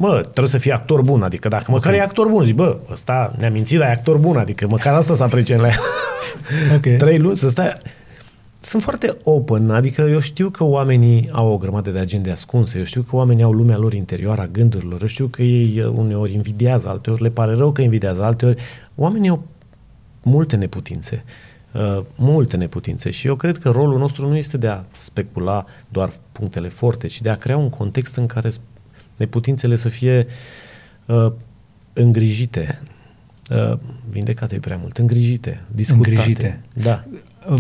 [0.02, 1.76] Mă, trebuie să fii actor bun, adică dacă okay.
[1.76, 4.94] măcar e actor bun, zic, bă, ăsta ne-a mințit, dar e actor bun, adică măcar
[4.94, 5.80] asta să apreciem la el.
[6.76, 6.96] okay.
[6.96, 7.74] Trei luni, să stai...
[8.60, 12.84] Sunt foarte open, adică eu știu că oamenii au o grămadă de agende ascunse, eu
[12.84, 16.34] știu că oamenii au lumea lor interioară a gândurilor, eu știu că ei uh, uneori
[16.34, 18.62] invidiază, alteori le pare rău că invidiază, alteori
[18.96, 19.44] oamenii au
[20.24, 21.24] multe neputințe.
[21.74, 26.10] Uh, multe neputințe și eu cred că rolul nostru nu este de a specula doar
[26.32, 28.50] punctele forte, ci de a crea un context în care
[29.20, 30.28] neputințele să fie
[31.06, 31.32] uh,
[31.94, 32.82] îngrijite,
[33.50, 33.78] uh,
[34.10, 36.10] vindecate e prea mult, îngrijite, discutate.
[36.10, 36.62] Îngrijite.
[36.74, 37.04] Da.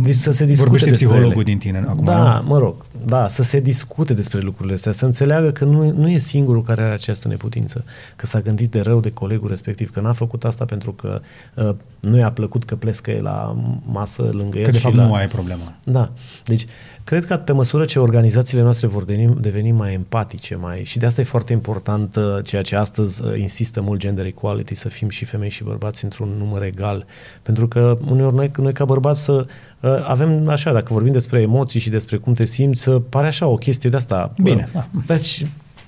[0.02, 1.44] Deci să se discute Vorbește despre psihologul ele.
[1.44, 2.48] din tine acum, Da, nu?
[2.48, 6.18] mă rog, da, să se discute despre lucrurile astea, să înțeleagă că nu, nu e
[6.18, 7.84] singurul care are această neputință,
[8.16, 11.22] că s-a gândit de rău de colegul respectiv, că n-a făcut asta pentru că
[11.56, 13.56] uh, nu i-a plăcut că plescă el la
[13.86, 15.06] masă lângă el Că de și fapt la...
[15.06, 15.76] nu ai problema.
[15.84, 16.12] Da.
[16.44, 16.66] Deci,
[17.10, 21.06] cred că pe măsură ce organizațiile noastre vor deveni, deveni mai empatice, mai și de
[21.06, 25.10] asta e foarte important uh, ceea ce astăzi uh, insistă mult gender equality, să fim
[25.10, 27.06] și femei și bărbați într-un număr egal.
[27.42, 29.46] Pentru că uneori noi, noi ca bărbați să
[29.80, 33.48] uh, avem așa, dacă vorbim despre emoții și despre cum te simți, să pare așa
[33.48, 34.34] o chestie de asta.
[34.42, 34.70] Bine.
[34.74, 35.46] Uh, deci,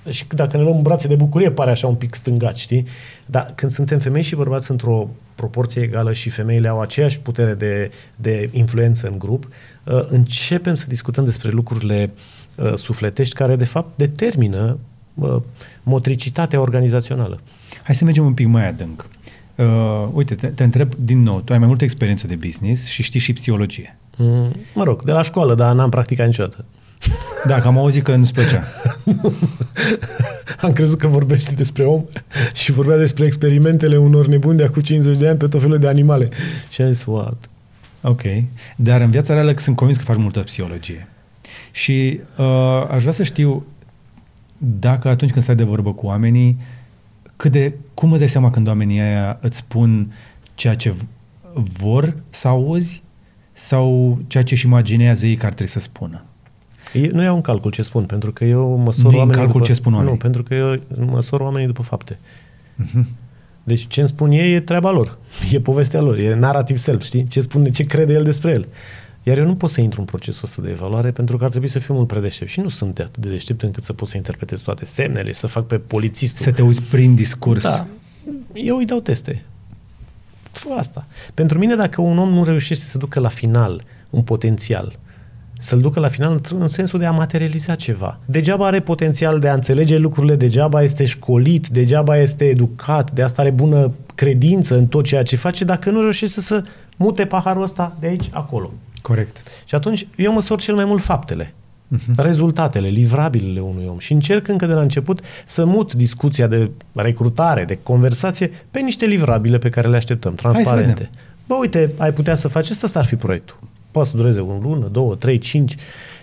[0.08, 2.86] și dacă ne luăm în brațe de bucurie, pare așa un pic stângat, știi?
[3.26, 7.90] Dar când suntem femei și bărbați într-o proporție egală și femeile au aceeași putere de,
[8.16, 9.50] de influență în grup, uh,
[9.84, 12.12] începem să discutăm despre lucrurile
[12.54, 14.78] uh, sufletești care, de fapt, determină
[15.14, 15.36] uh,
[15.82, 17.40] motricitatea organizațională.
[17.82, 19.06] Hai să mergem un pic mai adânc.
[19.54, 23.02] Uh, uite, te, te întreb din nou, tu ai mai multă experiență de business și
[23.02, 23.96] știi și psihologie.
[24.16, 26.64] Mm, mă rog, de la școală, dar n-am practicat niciodată.
[27.46, 28.64] Da, că am auzit că nu-ți plăcea.
[30.60, 32.04] Am crezut că vorbește despre om
[32.54, 35.88] și vorbea despre experimentele unor nebuni de acum 50 de ani pe tot felul de
[35.88, 36.28] animale.
[36.68, 37.50] Și am zis, what?
[38.02, 38.22] Ok.
[38.76, 41.08] Dar în viața reală sunt convins că faci multă psihologie.
[41.70, 43.64] Și uh, aș vrea să știu
[44.58, 46.58] dacă atunci când stai de vorbă cu oamenii,
[47.36, 50.12] cât de, cum îți dai seama când oamenii aia îți spun
[50.54, 51.02] ceea ce v-
[51.54, 53.02] vor să auzi
[53.52, 56.24] sau ceea ce își imaginează ei că ar trebui să spună?
[56.92, 59.34] Eu nu iau în calcul ce spun, pentru că eu măsor Nu iei în oamenii
[59.42, 60.12] calcul după, ce spun oamenii.
[60.14, 62.18] Nu, pentru că eu măsor oamenii după fapte.
[62.74, 63.06] Mhm.
[63.64, 65.18] Deci ce îmi spun ei e treaba lor.
[65.52, 67.26] E povestea lor, e narrativ self, știi?
[67.26, 68.68] Ce spune, ce crede el despre el.
[69.22, 71.68] Iar eu nu pot să intru în procesul ăsta de evaluare pentru că ar trebui
[71.68, 72.50] să fiu mult prea deștept.
[72.50, 75.66] Și nu sunt atât de deștept încât să pot să interpretez toate semnele, să fac
[75.66, 76.44] pe polițistul.
[76.44, 77.62] Să te uiți prin discurs.
[77.62, 77.86] Da.
[78.52, 79.44] Eu îi dau teste.
[80.52, 81.06] Fă asta.
[81.34, 84.98] Pentru mine, dacă un om nu reușește să ducă la final un potențial,
[85.62, 88.18] să-l ducă la final într- în sensul de a materializa ceva.
[88.24, 93.42] Degeaba are potențial de a înțelege lucrurile, degeaba este școlit, degeaba este educat, de asta
[93.42, 96.64] are bună credință în tot ceea ce face, dacă nu reușește să, să
[96.96, 98.72] mute paharul ăsta de aici acolo.
[99.02, 99.42] Corect.
[99.64, 101.54] Și atunci eu măsor cel mai mult faptele,
[102.16, 107.64] rezultatele, livrabilele unui om și încerc încă de la început să mut discuția de recrutare,
[107.64, 110.92] de conversație pe niște livrabile pe care le așteptăm, să transparente.
[110.92, 111.10] vedem.
[111.46, 113.56] Bă, uite, ai putea să faci asta, asta ar fi proiectul.
[113.92, 115.74] Poate să dureze o lună, două, trei, cinci.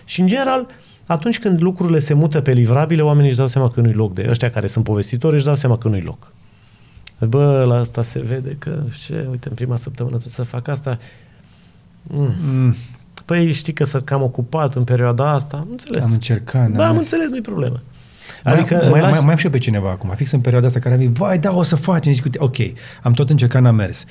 [0.05, 0.67] Și în general,
[1.05, 4.25] atunci când lucrurile se mută pe livrabile, oamenii își dau seama că nu-i loc de
[4.29, 6.31] ăștia care sunt povestitori, își dau seama că nu-i loc.
[7.27, 10.97] Bă, la asta se vede că, ce, uite, în prima săptămână trebuie să fac asta.
[12.03, 12.33] Mm.
[12.51, 12.75] Mm,
[13.25, 15.57] Păi știi că sunt cam ocupat în perioada asta.
[15.57, 16.05] Am înțeles.
[16.05, 16.69] am încercat.
[16.69, 17.81] Da, am înțeles, nu-i problemă.
[18.43, 20.67] Adică mai, mai, lași- mai, mai am și eu pe cineva acum, fix în perioada
[20.67, 22.13] asta care am zis, vai, da, o să facem.
[22.13, 22.55] Zic, uite, ok,
[23.03, 24.05] am tot încercat, n-a mers.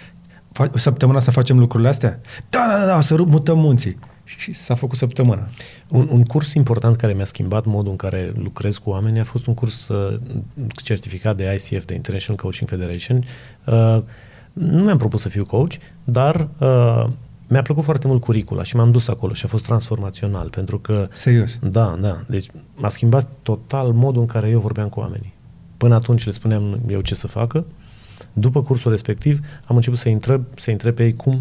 [0.59, 2.21] Fa- săptămâna să facem lucrurile astea?
[2.51, 3.99] Da, da, da, da, o să rup- mutăm munții.
[4.25, 5.49] Și, și s-a făcut săptămâna.
[5.89, 9.47] Un, un curs important care mi-a schimbat modul în care lucrez cu oamenii a fost
[9.47, 10.21] un curs uh,
[10.83, 13.25] certificat de ICF, de International Coaching Federation.
[13.65, 14.03] Uh,
[14.53, 15.73] nu mi-am propus să fiu coach,
[16.05, 17.07] dar uh,
[17.49, 21.09] mi-a plăcut foarte mult curicula și m-am dus acolo și a fost transformațional, pentru că
[21.13, 21.59] Serios.
[21.63, 22.25] Da, da.
[22.27, 25.35] Deci m-a schimbat total modul în care eu vorbeam cu oamenii.
[25.77, 27.65] Până atunci le spuneam eu ce să facă.
[28.41, 31.41] După cursul respectiv am început să întreb, să întreb pe ei cum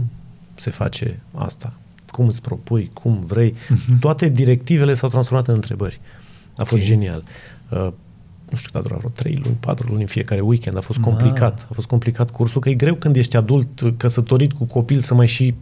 [0.56, 1.74] se face asta,
[2.12, 3.52] cum îți propui, cum vrei.
[3.54, 4.00] Uh-huh.
[4.00, 6.00] Toate directivele s-au transformat în întrebări.
[6.56, 6.88] A fost Ok.
[6.88, 7.24] genial.
[7.70, 7.88] Uh,
[8.50, 10.78] nu știu, dar dura vreo 3 luni, 4 luni în fiecare weekend.
[10.78, 11.06] A fost Ah.
[11.06, 11.68] complicat.
[11.70, 13.68] A fost complicat cursul, că e greu când ești adult,
[13.98, 15.54] căsătorit cu copil, să mai și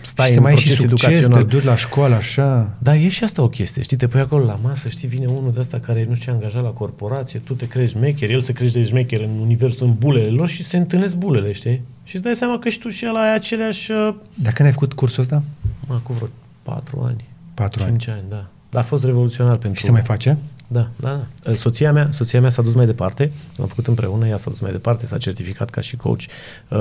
[0.00, 1.42] stai și în să mai ai și proces succes, educațional.
[1.42, 2.76] te duci la școală așa.
[2.78, 5.52] Da, e și asta o chestie, știi, te pui acolo la masă, știi, vine unul
[5.52, 8.78] de ăsta care nu știu, angajat la corporație, tu te crezi șmecher, el se crește
[8.78, 11.80] de șmecher în universul, în bulele lor și se întâlnesc bulele, știi?
[12.04, 14.74] Și îți dai seama că și tu și el ai aceleași, uh, Dar când ai
[14.74, 15.42] făcut cursul ăsta?
[15.86, 16.28] mă, cu vreo
[16.62, 17.90] patru ani, Patru ani.
[17.90, 18.46] cinci ani, da.
[18.70, 19.78] Dar a fost revoluționar pentru...
[19.78, 20.38] Și se mai face?
[20.72, 21.54] Da, da, da.
[21.54, 24.70] Soția mea, soția mea s-a dus mai departe, am făcut împreună, ea s-a dus mai
[24.70, 26.20] departe, s-a certificat ca și coach.
[26.68, 26.78] Uh,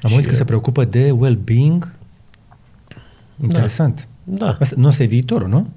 [0.00, 1.92] Am și, auzit că se preocupă de well-being.
[3.42, 4.08] Interesant.
[4.24, 5.68] Da, Asta nu ăsta e viitorul, nu?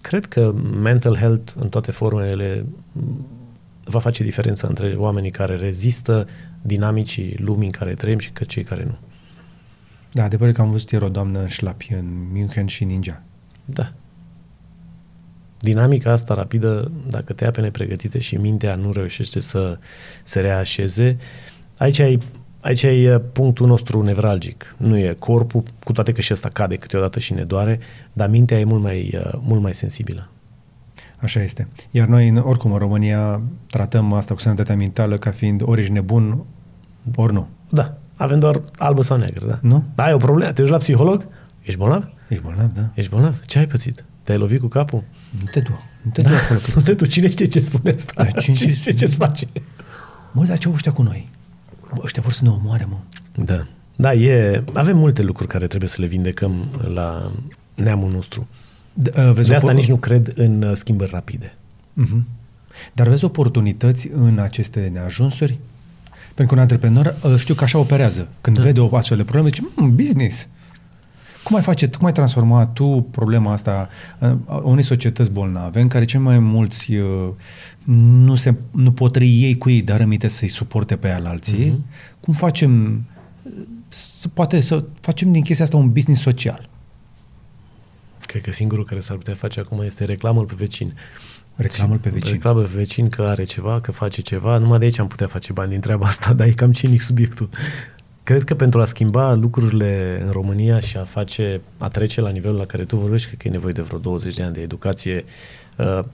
[0.00, 3.26] cred că mental health în toate formele m,
[3.84, 6.26] va face diferența între oamenii care rezistă
[6.62, 8.96] dinamicii lumii în care trăim și că cei care nu.
[10.12, 13.22] Da, adevărul e că am văzut ieri o doamnă în șlapi în München și Ninja.
[13.64, 13.92] Da.
[15.60, 19.78] Dinamica asta rapidă, dacă te ia pe nepregătite și mintea nu reușește să
[20.22, 21.16] se reașeze,
[21.78, 22.18] aici ai,
[22.60, 24.74] aici ai uh, punctul nostru nevralgic.
[24.76, 27.78] Nu e corpul, cu toate că și ăsta cade câteodată și ne doare,
[28.12, 30.28] dar mintea e mult mai, uh, mult mai sensibilă.
[31.20, 31.68] Așa este.
[31.90, 33.40] Iar noi, în- oricum, în România,
[33.70, 36.44] tratăm asta cu sănătatea mentală ca fiind ori ești nebun,
[37.16, 37.48] ori nu.
[37.70, 39.58] Da, avem doar albă sau neagră, da?
[39.62, 39.84] Nu?
[39.94, 41.26] Da, ai o problemă, te duci la psiholog?
[41.62, 42.08] Ești bolnav?
[42.28, 42.88] Ești bolnav, da?
[42.94, 43.40] Ești bolnav?
[43.46, 44.04] Ce ai pățit?
[44.22, 45.02] Te-ai lovit cu capul?
[45.30, 45.80] Nu te du.
[46.02, 46.60] Nu te du acolo.
[46.74, 47.12] Nu te duci.
[47.12, 48.12] Cine știe ce spune asta?
[48.16, 48.74] Da, cine cine știe?
[48.74, 49.46] știe ce-ți face?
[50.32, 51.28] Mă, dar ce au ăștia cu noi?
[51.94, 52.96] Bă, ăștia vor să ne omoare, mă.
[53.44, 53.66] Da.
[53.96, 57.32] Da, e, avem multe lucruri care trebuie să le vindecăm la
[57.74, 58.46] neamul nostru.
[59.02, 61.54] D- uh, vezi De asta o- nici nu cred în uh, schimbări rapide.
[61.92, 62.26] Mhm.
[62.92, 65.58] Dar vezi oportunități în aceste neajunsuri?
[66.34, 68.28] Pentru că un antreprenor uh, știu că așa operează.
[68.40, 68.62] Când da.
[68.62, 70.48] vede o astfel de problemă, zice, mm, business.
[71.42, 73.88] Cum ai face, cum ai transforma tu problema asta
[74.18, 77.28] uh, a unei societăți bolnave în care cei mai mulți uh,
[77.94, 81.28] nu, se, nu pot trăi ei cu ei, dar rămite să-i suporte pe aia la
[81.28, 81.66] alții?
[81.66, 81.84] Mhm.
[82.20, 83.04] Cum facem
[83.42, 83.52] uh,
[83.88, 86.68] să, poate să facem din chestia asta un business social?
[88.26, 90.94] Cred că singurul care s-ar putea face acum este reclamul pe vecin.
[91.56, 92.32] Reclamul pe vecin.
[92.32, 94.58] Reclamă pe vecin că are ceva, că face ceva.
[94.58, 97.48] Numai de aici am putea face bani din treaba asta, dar e cam cinic subiectul.
[98.28, 102.56] Cred că pentru a schimba lucrurile în România și a face, a trece la nivelul
[102.56, 105.24] la care tu vorbești, cred că e nevoie de vreo 20 de ani de educație
[105.76, 106.04] uh,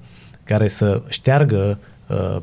[0.45, 2.37] care să șteargă uh,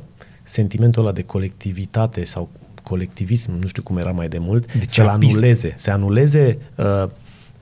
[0.43, 2.49] sentimentul ăla de colectivitate sau
[2.83, 5.35] colectivism, nu știu cum era mai de mult, De să-l ceapism.
[5.35, 7.03] anuleze, să anuleze uh,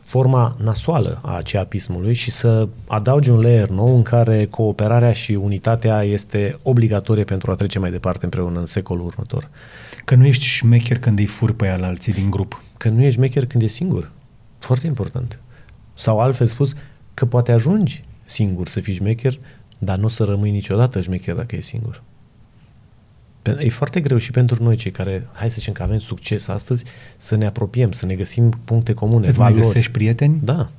[0.03, 6.03] forma nasoală a ceapismului și să adaugi un layer nou în care cooperarea și unitatea
[6.03, 9.49] este obligatorie pentru a trece mai departe împreună în secolul următor.
[10.09, 12.63] Că nu ești șmecher când îi furi pe aia la alții din grup.
[12.77, 14.11] Că nu ești șmecher când e singur.
[14.59, 15.39] Foarte important.
[15.93, 16.73] Sau altfel spus,
[17.13, 19.39] că poate ajungi singur să fii șmecher,
[19.77, 22.01] dar nu o să rămâi niciodată șmecher dacă e singur.
[23.41, 26.47] Pe- E foarte greu și pentru noi cei care, hai să zicem că avem succes
[26.47, 26.83] astăzi,
[27.17, 29.67] să ne apropiem, să ne găsim puncte comune, Îți mai valori.
[29.67, 30.39] găsești prieteni?
[30.43, 30.69] Da.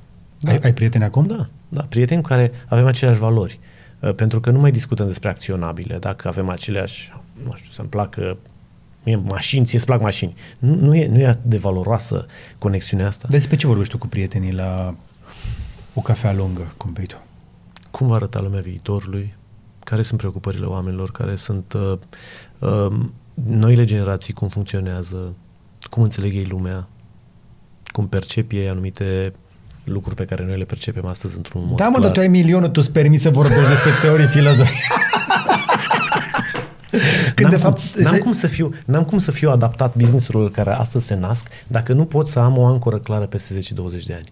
[0.43, 1.23] Ai, ai prieteni acum?
[1.25, 3.59] Da, da, prieteni cu care avem aceleași valori.
[3.99, 7.11] Uh, Pentru că nu mai discutăm despre acționabile, dacă avem aceleași,
[7.43, 8.37] nu știu, să-mi placă
[9.03, 10.33] mie mașini, ție îți plac mașini.
[10.59, 12.25] Nu, nu, e, nu e atât de valoroasă
[12.57, 13.27] conexiunea asta.
[13.29, 14.95] Despre ce vorbești tu cu prietenii la
[15.93, 17.15] o cafea lungă, cum bei tu?
[17.91, 19.33] Cum va arăta lumea viitorului?
[19.83, 21.11] Care sunt preocupările oamenilor?
[21.11, 21.97] Care sunt uh,
[22.59, 22.99] uh,
[23.47, 24.33] noile generații?
[24.33, 25.33] Cum funcționează?
[25.89, 26.87] Cum înțeleg ei lumea?
[27.85, 29.33] Cum percep ei anumite
[29.83, 32.01] lucruri pe care noi le percepem astăzi într-un mod Da, mă, clar?
[32.03, 34.79] dar tu ai milionul, tu îți permiți să vorbești despre teorii filozofii.
[37.35, 37.97] Când n-am, de cum, fapt...
[37.97, 41.47] n-am, se- cum să fiu, n-am cum să fiu adaptat businessurilor care astăzi se nasc
[41.67, 43.63] dacă nu pot să am o ancoră clară peste 10-20
[44.05, 44.31] de ani.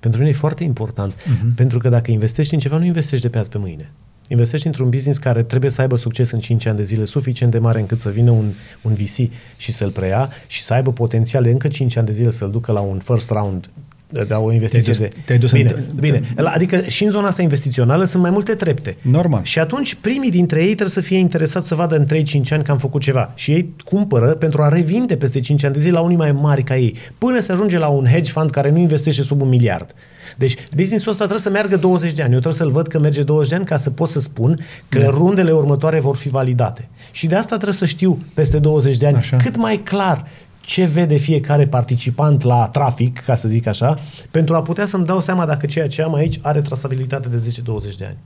[0.00, 1.54] Pentru mine e foarte important, uh-huh.
[1.54, 3.92] pentru că dacă investești în ceva, nu investești de pe azi pe mâine.
[4.28, 7.58] Investești într-un business care trebuie să aibă succes în 5 ani de zile, suficient de
[7.58, 8.52] mare încât să vină un,
[8.82, 12.30] un VC și să-l preia și să aibă potențial de încă 5 ani de zile
[12.30, 13.70] să-l ducă la un first round
[14.10, 15.22] de la o investiție Te-ai dus- de...
[15.24, 16.22] te-ai dus bine, în- bine.
[16.44, 18.96] Adică și în zona asta investițională sunt mai multe trepte.
[19.02, 19.42] Normal.
[19.42, 22.70] Și atunci primii dintre ei trebuie să fie interesați să vadă în 3-5 ani că
[22.70, 23.32] am făcut ceva.
[23.34, 26.62] Și ei cumpără pentru a revinde peste 5 ani de zile la unii mai mari
[26.62, 29.94] ca ei, până se ajunge la un hedge fund care nu investește sub un miliard.
[30.36, 32.32] Deci businessul ăsta trebuie să meargă 20 de ani.
[32.32, 34.58] Eu trebuie să-l văd că merge 20 de ani ca să pot să spun
[34.88, 35.08] că da.
[35.08, 36.88] rundele următoare vor fi validate.
[37.10, 39.36] Și de asta trebuie să știu peste 20 de ani Așa.
[39.36, 40.26] cât mai clar
[40.68, 43.98] ce vede fiecare participant la trafic, ca să zic așa,
[44.30, 47.54] pentru a putea să-mi dau seama dacă ceea ce am aici are trasabilitate de
[47.92, 48.16] 10-20 de ani.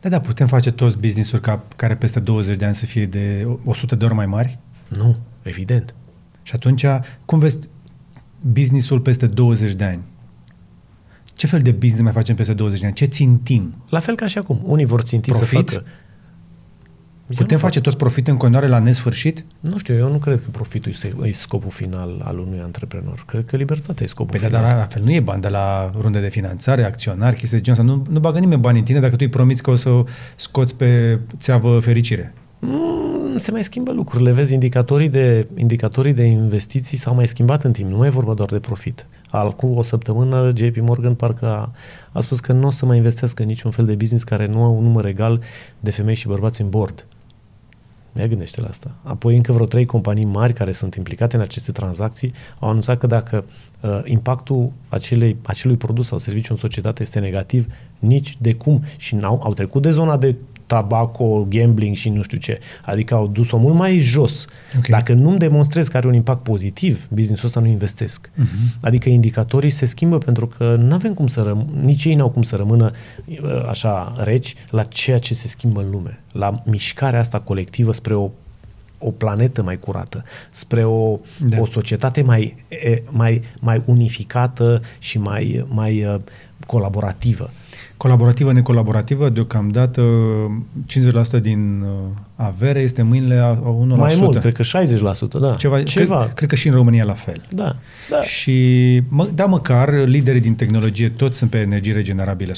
[0.00, 3.48] Da, da, putem face toți business-uri ca, care peste 20 de ani să fie de
[3.64, 4.58] 100 de ori mai mari?
[4.88, 5.94] Nu, evident.
[6.42, 6.84] Și atunci,
[7.24, 7.58] cum vezi
[8.40, 10.02] business-ul peste 20 de ani?
[11.34, 12.94] Ce fel de business mai facem peste 20 de ani?
[12.94, 13.74] Ce țintim?
[13.88, 14.60] La fel ca și acum.
[14.64, 15.68] Unii vor ținti Profit?
[15.68, 15.86] să facă...
[17.28, 19.44] Eu Putem nu fac- face toți profit în continuare la nesfârșit?
[19.60, 23.22] Nu știu, eu nu cred că profitul este e scopul final al unui antreprenor.
[23.26, 24.62] Cred că libertatea e scopul Păi da, final.
[24.70, 27.80] dar la fel nu e bani de la runde de finanțare, acționari, chestii de genul
[27.80, 27.94] ăsta.
[27.94, 29.90] Nu, nu bagă nimeni bani în tine dacă tu îi promiți că o să
[30.36, 32.34] scoți pe țeavă fericire.
[32.58, 34.32] Mm, se mai schimbă lucrurile.
[34.32, 37.90] Vezi, indicatorii de, indicatorii de investiții s-au mai schimbat în timp.
[37.90, 39.06] Nu mai e vorba doar de profit.
[39.30, 41.72] Al, cu o săptămână, JP Morgan parcă a,
[42.12, 44.62] a spus că nu o să mai investească în niciun fel de business care nu
[44.62, 45.40] au un număr egal
[45.80, 47.06] de femei și bărbați în board.
[48.20, 48.90] Ia gândește la asta.
[49.02, 53.06] Apoi încă vreo trei companii mari care sunt implicate în aceste tranzacții au anunțat că
[53.06, 53.44] dacă
[53.80, 57.66] uh, impactul acelei, acelui produs sau serviciu în societate este negativ,
[57.98, 58.82] nici de cum.
[58.96, 60.36] Și n-au, au trecut de zona de
[60.68, 62.58] tabaco, gambling și nu știu ce.
[62.84, 64.44] Adică au dus-o mult mai jos.
[64.76, 64.86] Ok.
[64.86, 68.30] Dacă nu-mi demonstrez că are un impact pozitiv, businessul ăsta nu investesc.
[68.30, 68.80] Uh-huh.
[68.80, 72.42] Adică indicatorii se schimbă pentru că nu avem cum să răm- nici ei n-au cum
[72.42, 72.90] să rămână
[73.26, 76.20] uh, așa reci la ceea ce se schimbă în lume.
[76.32, 78.30] La mișcarea asta colectivă spre o
[79.00, 81.60] o planetă mai curată, spre o, Da.
[81.60, 86.20] o societate mai, e, mai, mai unificată și mai, mai uh,
[86.66, 87.50] colaborativă.
[87.98, 90.02] Colaborativă, necolaborativă, deocamdată
[91.38, 91.88] 50% din uh,
[92.34, 94.24] avere este în mâinile a a unor Mai 100.
[94.24, 95.54] mult, cred că 60%, da.
[95.54, 96.22] Ceva, Ceva.
[96.22, 97.40] Cred, cred că și în România la fel.
[97.48, 97.76] Da.
[98.10, 98.22] da.
[98.22, 102.56] Și, mă, da, măcar liderii din tehnologie toți sunt pe energii regenerabile 100%.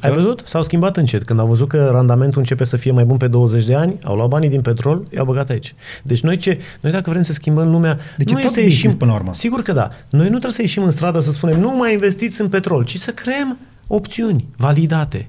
[0.00, 0.42] Ai văzut?
[0.44, 1.22] S-au schimbat încet.
[1.22, 4.16] Când au văzut că randamentul începe să fie mai bun pe 20 de ani, au
[4.16, 5.74] luat banii din petrol, i-au băgat aici.
[6.02, 6.58] Deci noi ce?
[6.80, 9.10] Noi dacă vrem să schimbăm lumea, Deci e nu e tot să business ieșim până
[9.10, 9.34] la urmă.
[9.34, 9.88] Sigur că da.
[10.10, 12.96] Noi nu trebuie să ieșim în stradă să spunem nu mai investiți în petrol, ci
[12.96, 13.58] să creăm
[13.94, 15.28] opțiuni validate.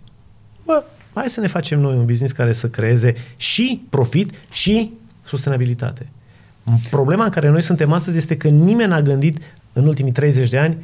[0.65, 0.84] Bă,
[1.14, 4.91] hai să ne facem noi un business care să creeze și profit și
[5.23, 6.07] sustenabilitate.
[6.90, 9.38] Problema în care noi suntem astăzi este că nimeni n-a gândit
[9.73, 10.77] în ultimii 30 de ani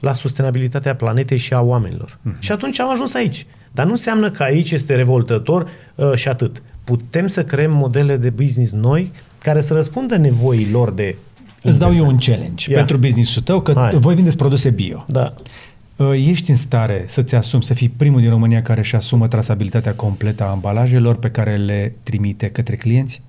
[0.00, 2.18] la sustenabilitatea planetei și a oamenilor.
[2.22, 2.34] Mhm.
[2.34, 2.38] Mm-hmm.
[2.40, 3.46] Și atunci am ajuns aici.
[3.72, 6.62] Dar nu înseamnă că aici este revoltător uh, și atât.
[6.84, 11.16] Putem să creăm modele de business noi care să răspundă nevoilor de
[11.62, 12.26] Îți dau eu investment.
[12.26, 12.76] un challenge Ia.
[12.76, 13.94] pentru business-ul tău, că Hai.
[13.98, 15.04] voi vindeți produse bio.
[15.08, 15.34] Da.
[15.96, 19.94] Uh, Ești în stare să-ți asumi, să fii primul din România care își asumă trasabilitatea
[19.94, 23.22] completă a ambalajelor pe care le trimite către clienți?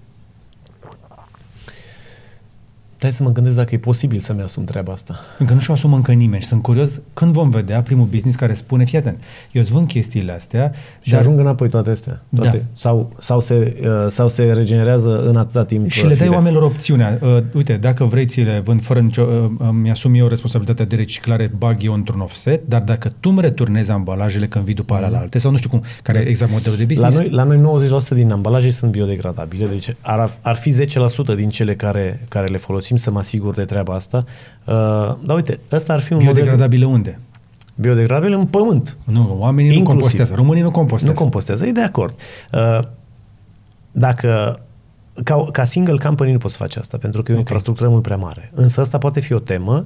[2.99, 5.19] Hai să mă gândesc dacă e posibil să-mi asum treaba asta.
[5.37, 8.53] Încă nu și-o asumă încă nimeni și sunt curios când vom vedea primul business care
[8.53, 9.19] spune, fii atent,
[9.51, 12.21] eu îți vând chestiile astea, Și dar ajung înapoi toate astea.
[12.35, 12.57] Toate.
[12.57, 12.63] Da.
[12.73, 15.89] Sau, sau, se, uh, sau se regenerează în atâta timp.
[15.89, 16.35] și uh, le dai firesc.
[16.35, 17.19] oamenilor opțiunea.
[17.21, 19.21] Uh, uite, dacă vrei, ți le vând fără nicio...
[19.59, 23.91] Uh, mi-asum eu responsabilitatea de reciclare, bag eu într-un offset, dar dacă tu îmi returnezi
[23.91, 26.77] ambalajele când vii după alea la alte, sau nu știu cum, care e exact modelul
[26.77, 30.73] de La business, noi, la noi 90% din ambalaje sunt biodegradabile, deci ar, ar fi
[30.83, 34.23] 10% din cele care, care le folosim să mă asigur de treaba asta.
[34.65, 34.73] Uh,
[35.25, 37.19] dar uite, ăsta ar fi un model biodegradabile unde?
[37.77, 38.97] biodegradabil în pământ.
[39.03, 39.99] Nu, oamenii nu Inclusiv.
[40.01, 40.33] compostează.
[40.35, 41.13] Românii nu compostează.
[41.13, 42.15] Nu compostează, e de acord.
[42.51, 42.79] Uh,
[43.91, 44.59] dacă
[45.23, 48.17] ca, ca single company nu poți face asta, pentru că e o infrastructură mult prea
[48.17, 48.51] mare.
[48.53, 49.83] Însă asta poate fi o temă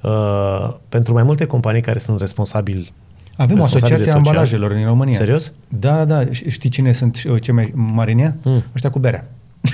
[0.00, 2.92] uh, pentru mai multe companii care sunt responsabili
[3.36, 4.26] Avem o responsabile asociație a social.
[4.26, 5.16] ambalajelor în România.
[5.16, 5.52] Serios?
[5.68, 6.24] Da, da.
[6.26, 8.36] Ș- Știi cine sunt uh, cei mai mari în ea?
[8.42, 8.62] Mm.
[8.74, 9.28] Ăștia cu berea.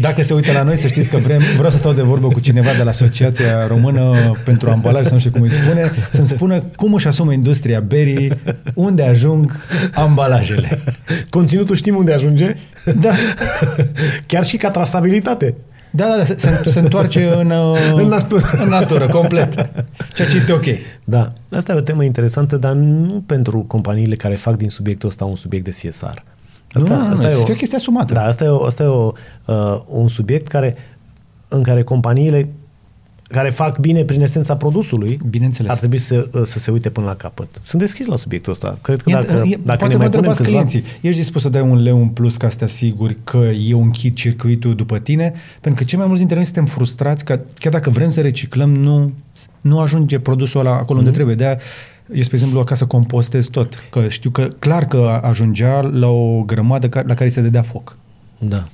[0.00, 2.40] Dacă se uită la noi, să știți că vrem, vreau să stau de vorbă cu
[2.40, 6.62] cineva de la Asociația Română pentru Ambalaj, să nu știu cum îi spune, să-mi spună
[6.76, 8.32] cum își asumă industria berii,
[8.74, 9.56] unde ajung
[9.94, 10.78] ambalajele.
[11.30, 12.56] Conținutul știm unde ajunge?
[13.00, 13.10] Da,
[14.26, 15.54] Chiar și ca trasabilitate.
[15.90, 18.50] da, da, da se, se, se întoarce în, uh, În natură.
[18.62, 19.52] În natură, complet.
[20.14, 20.64] Ceea ce este ok.
[21.04, 25.24] Da, asta e o temă interesantă, dar nu pentru companiile care fac din subiectul ăsta
[25.24, 26.18] un subiect de CSR.
[26.72, 28.12] Asta, Nu, nu, asta nu, e o, e o chestie asumată.
[28.14, 29.12] Da, asta e, o, asta e o,
[29.46, 30.76] uh, un subiect care,
[31.48, 32.48] în care companiile
[33.28, 35.70] care fac bine prin esența produsului, Bineînțeles.
[35.70, 37.60] ar trebui să, uh, să se uite până la capăt.
[37.62, 38.78] Sunt deschis la subiectul ăsta.
[38.82, 40.48] Cred că E- dacă, e- dacă poate ne mă mai punem întrebați câțiva...
[40.62, 43.36] clienții, ești dispus să dai un leu în plus ca să te asiguri că
[43.68, 45.32] eu închid circuitul după tine?
[45.60, 48.74] Pentru că cei mai mulți dintre noi suntem frustrați că chiar dacă vrem să reciclăm,
[48.74, 49.12] nu,
[49.60, 50.98] nu ajunge produsul ăla acolo Mhm.
[50.98, 51.34] unde trebuie.
[51.34, 51.58] De-aia
[52.14, 53.84] eu, spre exemplu, acasă compostez tot.
[53.90, 57.96] Că știu că clar că ajungea la o grămadă ca- la care se dădea foc.
[58.38, 58.64] Da.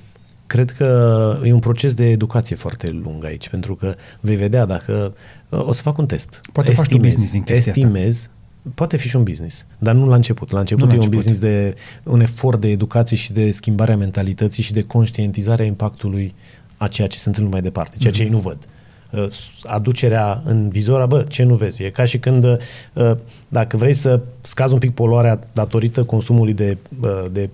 [0.47, 5.13] Cred că e un proces de educație foarte lung aici, pentru că vei vedea dacă...
[5.49, 6.41] O să fac un test.
[6.51, 7.85] Poate faci tu business din chestia asta.
[7.85, 8.29] estimez,
[8.75, 10.51] Poate fi și un business, dar nu la început.
[10.51, 11.25] La început Nu la e un început.
[11.25, 11.73] business de
[12.11, 16.33] un efort de educație și de schimbare a mentalității și de conștientizare a impactului
[16.77, 18.57] a ceea ce se întâmplă mai departe, ceea ce ei nu văd.
[19.09, 19.27] Uh,
[19.63, 21.83] Aducerea în vizor, a, bă, ce nu vezi?
[21.83, 23.11] E ca și când, uh,
[23.47, 27.49] dacă vrei să scazi un pic poluarea datorită consumului de, uh, de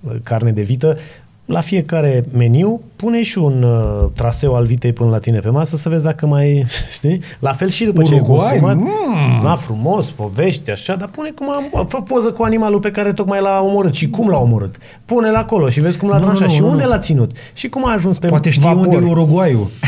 [0.00, 0.98] uh, carne de vită,
[1.44, 5.76] la fiecare meniu pune și un uh, traseu al vitei până la tine pe masă
[5.76, 7.20] să vezi dacă mai, știi?
[7.38, 8.76] La fel și după ce ai Uruguay, consumat.
[8.76, 9.42] mm.
[9.42, 13.40] Da, frumos, povești, așa, dar pune cum am, fă poză cu animalul pe care tocmai
[13.40, 14.76] l-a omorât și cum l-a omorât.
[15.04, 16.88] Pune-l acolo și vezi cum l-a Nu, nu, tranșat nu, și nu, unde nu.
[16.88, 18.86] l-a ținut și cum a ajuns pe Poate știi vapor.
[18.86, 19.70] unde e Uruguayul.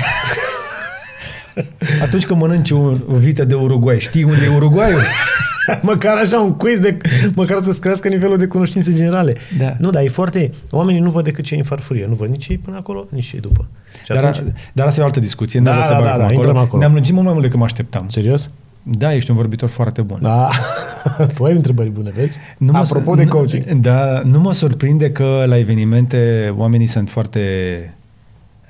[2.03, 2.79] Atunci când mănânci o,
[3.13, 5.01] o vită de Uruguay, știi unde e Uruguayul?
[5.83, 6.97] măcar așa un quiz de,
[7.35, 9.35] măcar să-ți crească nivelul de cunoștințe generale.
[9.59, 9.75] Da.
[9.79, 12.47] Nu, dar e foarte, oamenii nu văd decât ce e în farfurie, nu văd nici
[12.49, 13.69] ei până acolo, nici ei după.
[14.05, 15.61] Și Dar, atunci, dar asta e o altă discuție.
[15.61, 16.79] Da, nu vreau să da, bag da, acum da, intrăm acolo.
[16.79, 18.09] Ne-am lungit mult mai mult decât mă așteptam.
[18.09, 18.49] serios?
[18.83, 20.19] Da, ești un vorbitor foarte bun.
[20.23, 20.49] Da.
[21.35, 22.39] tu ai întrebări bune, vezi?
[22.59, 23.65] Nu mă- Apropo de nu- coaching.
[23.65, 27.41] Da, nu mă surprinde că la evenimente oamenii sunt foarte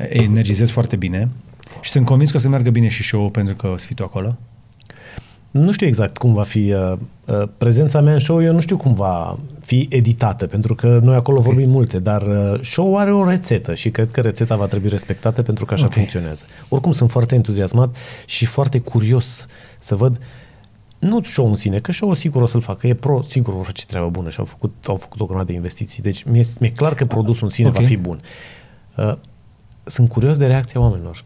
[0.09, 1.29] energizez foarte bine
[1.85, 3.95] și sunt convins că o să meargă bine și show pentru că o să fii
[3.95, 4.37] tu acolo.
[5.51, 6.93] Nu știu exact cum va fi uh,
[7.27, 11.15] uh, prezența mea în show, eu nu știu cum va fi editată, pentru că noi
[11.15, 14.89] acolo vorbim multe, dar uh, show are o rețetă și cred că rețeta va trebui
[14.89, 15.93] respectată pentru că așa Ok.
[15.93, 16.45] funcționează.
[16.69, 17.97] Oricum sunt foarte entuziasmat
[18.27, 19.47] și foarte curios
[19.79, 20.19] să văd
[20.99, 23.85] nu show în sine, că show sigur o să-l facă, e pro, sigur vor face
[23.87, 26.95] treabă bună și au făcut, au făcut o grămadă de investiții, deci mi-e, mi-e clar
[26.95, 27.75] că produsul în sine Ok.
[27.75, 28.21] va fi bun.
[28.97, 29.17] Uh,
[29.85, 31.25] sunt curios de reacția oamenilor.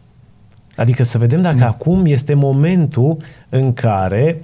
[0.79, 3.17] Adică să vedem dacă acum este momentul
[3.49, 4.41] în care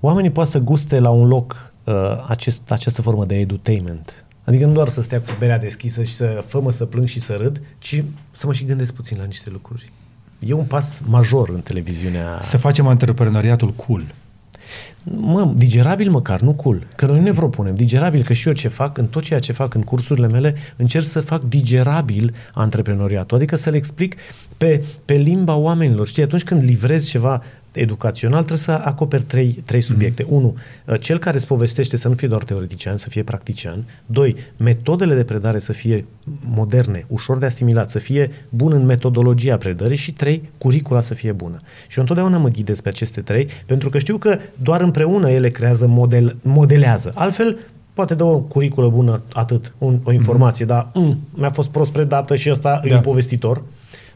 [0.00, 1.94] oamenii pot să guste la un loc uh,
[2.28, 4.24] acest, această formă de edutainment.
[4.44, 7.36] Adică nu doar să stea cu berea deschisă și să fă să plâng și să
[7.40, 9.92] râd, ci să mă și gândesc puțin la niște lucruri.
[10.38, 12.38] E un pas major în televiziunea.
[12.42, 14.02] Să facem antreprenoriatul cool.
[15.04, 16.86] Mă, digerabil măcar, nu cool.
[16.96, 19.74] Că noi ne propunem digerabil, că și eu ce fac, în tot ceea ce fac
[19.74, 23.36] în cursurile mele, încerc să fac digerabil antreprenoriatul.
[23.36, 24.16] Adică să le explic
[24.56, 26.06] pe, pe limba oamenilor.
[26.06, 27.42] Știi, atunci când livrezi ceva
[27.72, 30.26] educațional trebuie să acoperi trei, trei subiecte.
[30.28, 30.36] Mm.
[30.36, 30.56] Unu,
[30.98, 33.84] cel care îți povestește să nu fie doar teoretician, să fie practician.
[34.06, 36.04] Doi, metodele de predare să fie
[36.54, 41.32] moderne, ușor de asimilat, să fie bun în metodologia predării și trei, curicula să fie
[41.32, 41.60] bună.
[41.88, 45.48] Și eu întotdeauna mă ghidez pe aceste trei, pentru că știu că doar împreună ele
[45.48, 47.12] creează model, modelează.
[47.14, 47.58] Altfel,
[47.92, 50.68] poate dă o curiculă bună, atât, un, o informație, mm-hmm.
[50.68, 52.94] dar mm, mi-a fost prost predată și ăsta da.
[52.94, 53.62] e un povestitor.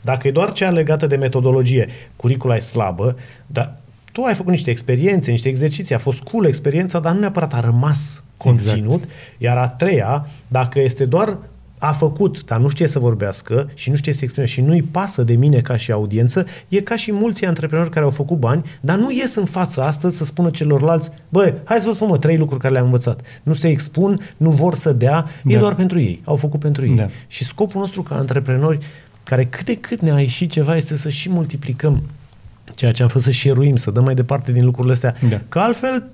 [0.05, 3.17] Dacă e doar cea legată de metodologie, curicula e slabă,
[3.47, 3.77] dar
[4.13, 7.61] tu ai făcut niște experiențe, niște exerciții, a fost cool experiența, dar nu neapărat a
[7.61, 8.93] rămas conținut.
[8.93, 9.09] Exact.
[9.39, 11.39] Iar a treia, dacă este doar
[11.79, 15.23] a făcut, dar nu știe să vorbească și nu știe să exprime și nu-i pasă
[15.23, 18.99] de mine ca și audiență, e ca și mulți antreprenori care au făcut bani, dar
[18.99, 22.37] nu ies în față astăzi să spună celorlalți, băi, hai să vă spun mă, trei
[22.37, 23.21] lucruri care le-am învățat.
[23.43, 25.53] Nu se expun, nu vor să dea, da.
[25.53, 26.95] e doar pentru ei, au făcut pentru ei.
[26.95, 27.07] Da.
[27.27, 28.79] Și scopul nostru ca antreprenori
[29.25, 32.03] care cât de cât ne-a ieșit ceva este să și multiplicăm
[32.75, 35.15] ceea ce am fost să șeruim, să dăm mai departe din lucrurile astea.
[35.29, 35.41] Da.
[35.49, 36.05] Că altfel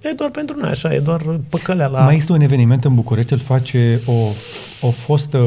[0.00, 2.04] e doar pentru noi, așa, e doar păcălea la...
[2.04, 4.12] Mai este un eveniment în București, îl face o,
[4.80, 5.38] o fostă,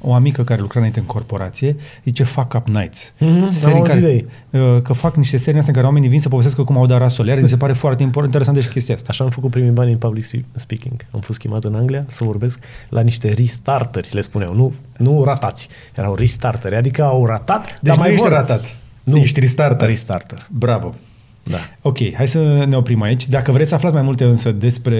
[0.00, 3.12] o amică care lucra înainte în corporație, zice Fuck Up Nights.
[3.12, 6.64] Mm-hmm, serii care, uh, că fac niște serii astea în care oamenii vin să povestească
[6.64, 9.06] cum au dat ras solar, mi se pare foarte interesant de și chestia asta.
[9.10, 10.24] Așa am făcut primii bani în public
[10.54, 11.06] speaking.
[11.10, 12.58] Am fost chemat în Anglia să vorbesc
[12.88, 17.96] la niște restarteri, le spuneau, nu, nu ratați, erau restarteri, adică au ratat, deci dar
[17.96, 18.32] mai ești vor.
[18.32, 18.76] ratat.
[19.04, 19.88] Nu, ești restarter.
[19.88, 20.46] Restarter.
[20.50, 20.94] Bravo.
[21.42, 21.58] Da.
[21.82, 23.28] Ok, hai să ne oprim aici.
[23.28, 24.98] Dacă vreți să aflați mai multe însă despre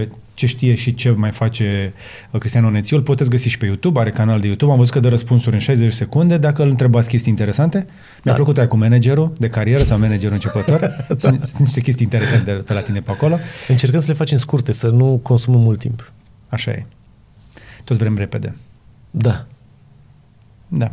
[0.00, 1.92] uh, ce știe și ce mai face
[2.30, 4.92] uh, Cristian Onețiu, îl puteți găsi și pe YouTube, are canal de YouTube, am văzut
[4.92, 7.76] că dă răspunsuri în 60 secunde, dacă îl întrebați chestii interesante.
[7.76, 7.86] Mi-a
[8.22, 8.32] da.
[8.32, 10.80] plăcut aia cu managerul de carieră sau managerul începător.
[11.08, 11.16] da.
[11.16, 13.38] Sunt niște chestii interesante de pe la tine pe acolo.
[13.68, 16.12] Încercăm să le facem scurte, să nu consumăm mult timp.
[16.48, 16.84] Așa e.
[17.84, 18.54] Toți vrem repede.
[19.10, 19.46] Da.
[20.68, 20.92] Da.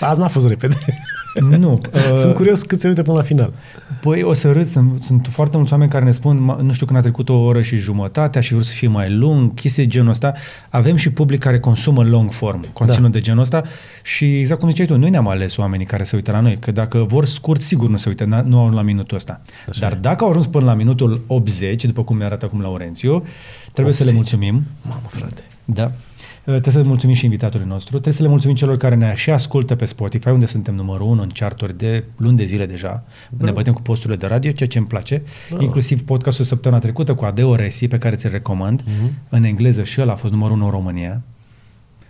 [0.00, 0.76] Azi n-a fost repede.
[1.40, 1.80] Nu.
[1.98, 3.52] Uh, sunt curios cât se uită până la final.
[4.00, 6.98] Păi o să râd, sunt, sunt foarte mulți oameni care ne spun, nu știu când
[6.98, 10.08] a trecut o oră și jumătate, și vreau să fie mai lung, chestii de genul
[10.08, 10.32] ăsta.
[10.68, 13.18] Avem și public care consumă long form, conținut da.
[13.18, 13.62] de genul ăsta
[14.02, 16.72] și exact cum ziceai tu, noi ne-am ales oamenii care se uită la noi, că
[16.72, 19.40] dacă vor scurt, sigur nu se uită, nu au la minutul ăsta.
[19.68, 19.98] Așa Dar e.
[20.00, 23.24] dacă au ajuns până la minutul 80, după cum mi arată acum Laurențiu,
[23.72, 23.96] trebuie 80.
[23.96, 24.62] să le mulțumim.
[24.82, 25.42] Mamă, frate.
[25.64, 25.92] Da.
[26.48, 29.30] Uh, trebuie să mulțumim și invitatului nostru, trebuie să le mulțumim celor care ne și
[29.30, 33.04] ascultă pe Spotify, unde suntem numărul 1 în charturi de luni de zile deja.
[33.28, 33.44] Bravo.
[33.44, 35.62] Ne bătem cu posturile de radio, ceea ce îmi place, Bravo.
[35.62, 39.10] inclusiv podcastul săptămâna trecută cu Adeo Resi, pe care ți-l recomand, uh-huh.
[39.28, 41.22] în engleză și el a fost numărul 1 în România,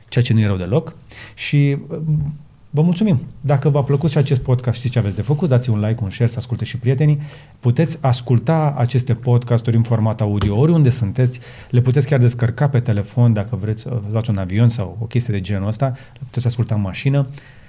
[0.09, 0.95] ceea ce nu e rău deloc.
[1.35, 1.99] Și uh,
[2.71, 3.21] Vă mulțumim!
[3.41, 6.11] Dacă v-a plăcut și acest podcast, știți ce aveți de făcut, dați un like, un
[6.11, 7.21] share, să asculte și prietenii.
[7.61, 11.41] Puteți asculta aceste podcasturi în format audio oriunde sunteți,
[11.71, 15.35] le puteți chiar descărca pe telefon dacă vreți să luați un avion sau o chestie
[15.35, 17.27] de genul ăsta, le puteți asculta în mașină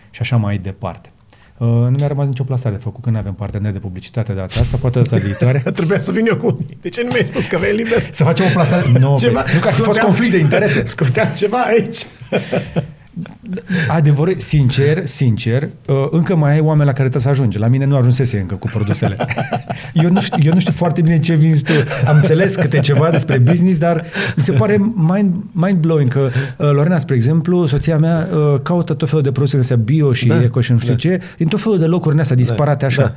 [0.09, 1.11] și așa mai departe.
[1.57, 4.39] Uh, nu mi-a rămas nicio plasare de făcut, că nu avem partener de publicitate de
[4.39, 5.59] data asta, poate data viitoare.
[5.59, 8.09] Trebuia să vin eu cu De ce nu mi-ai spus că vei liber?
[8.11, 8.99] Să facem o plasare?
[8.99, 10.85] No, ceva, pe, nu, că ar fi fost conflict de interese.
[10.95, 12.05] Scoteam ceva aici.
[13.87, 17.57] Adevăr, sincer, sincer, uh, încă mai ai oameni la care trebuie să ajungi.
[17.57, 19.15] La mine nu ajunsese încă cu produsele.
[19.93, 21.71] Eu nu, știu, eu nu știu foarte bine ce vinzi tu.
[22.07, 24.05] Am înțeles câte ceva despre business, dar
[24.35, 26.19] mi se pare mind, mind-blowing că
[26.57, 30.27] uh, Lorena, spre exemplu, soția mea uh, caută tot felul de produse astea bio și
[30.27, 30.99] da, eco și nu știu da.
[30.99, 33.01] ce, din tot felul de locuri în astea da, disparate așa.
[33.01, 33.15] Da.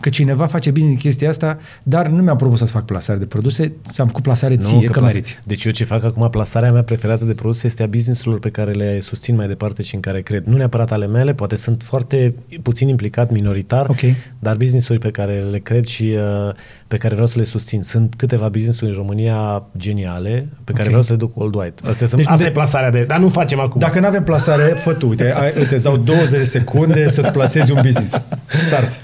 [0.00, 3.24] Că cineva face business în chestia asta, dar nu mi-am propus să fac plasare de
[3.24, 5.38] produse, să am făcut plasare ție, nu, că, că plas- meriți.
[5.44, 8.70] Deci eu ce fac acum, plasarea mea preferată de produse este a business-urilor pe care
[8.70, 10.44] le susțin mai departe și în care cred.
[10.44, 14.16] Nu neapărat ale mele, poate sunt foarte puțin implicat, minoritar, okay.
[14.38, 16.54] dar business-uri pe care le cred și uh,
[16.88, 17.82] pe care vreau să le susțin.
[17.82, 20.74] Sunt câteva business-uri în România geniale, pe okay.
[20.74, 21.74] care vreau să le duc worldwide.
[21.88, 23.04] Asta, deci, asta de, e plasarea de...
[23.04, 23.80] Dar nu facem acum.
[23.80, 27.72] Dacă nu avem plasare, fă tu, uite, ai, uite, îți dau 20 secunde să-ți plasezi
[27.72, 28.20] un business.
[28.66, 29.00] Start.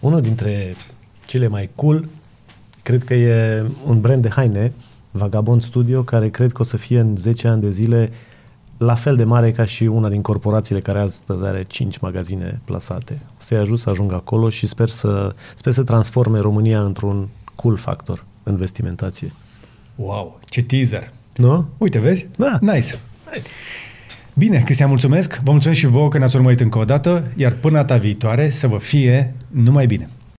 [0.00, 0.76] Unul dintre
[1.26, 2.08] cele mai cool,
[2.82, 4.72] cred că e un brand de haine,
[5.10, 8.10] Vagabond Studio, care cred că o să fie în 10 ani de zile
[8.78, 13.20] la fel de mare ca și una din corporațiile care astăzi are 5 magazine plasate.
[13.30, 17.76] O să-i ajut să ajungă acolo și sper să, sper să transforme România într-un cool
[17.76, 19.32] factor în vestimentație.
[19.96, 21.12] Wow, ce teaser!
[21.36, 21.68] Nu?
[21.78, 22.28] Uite, vezi?
[22.36, 22.58] Da.
[22.60, 22.98] Nice.
[23.32, 23.48] nice.
[24.34, 25.40] Bine, Cristian, mulțumesc.
[25.44, 28.66] Vă mulțumesc și vouă că ne-ați urmărit încă o dată, iar până data viitoare să
[28.66, 30.08] vă fie numai bine.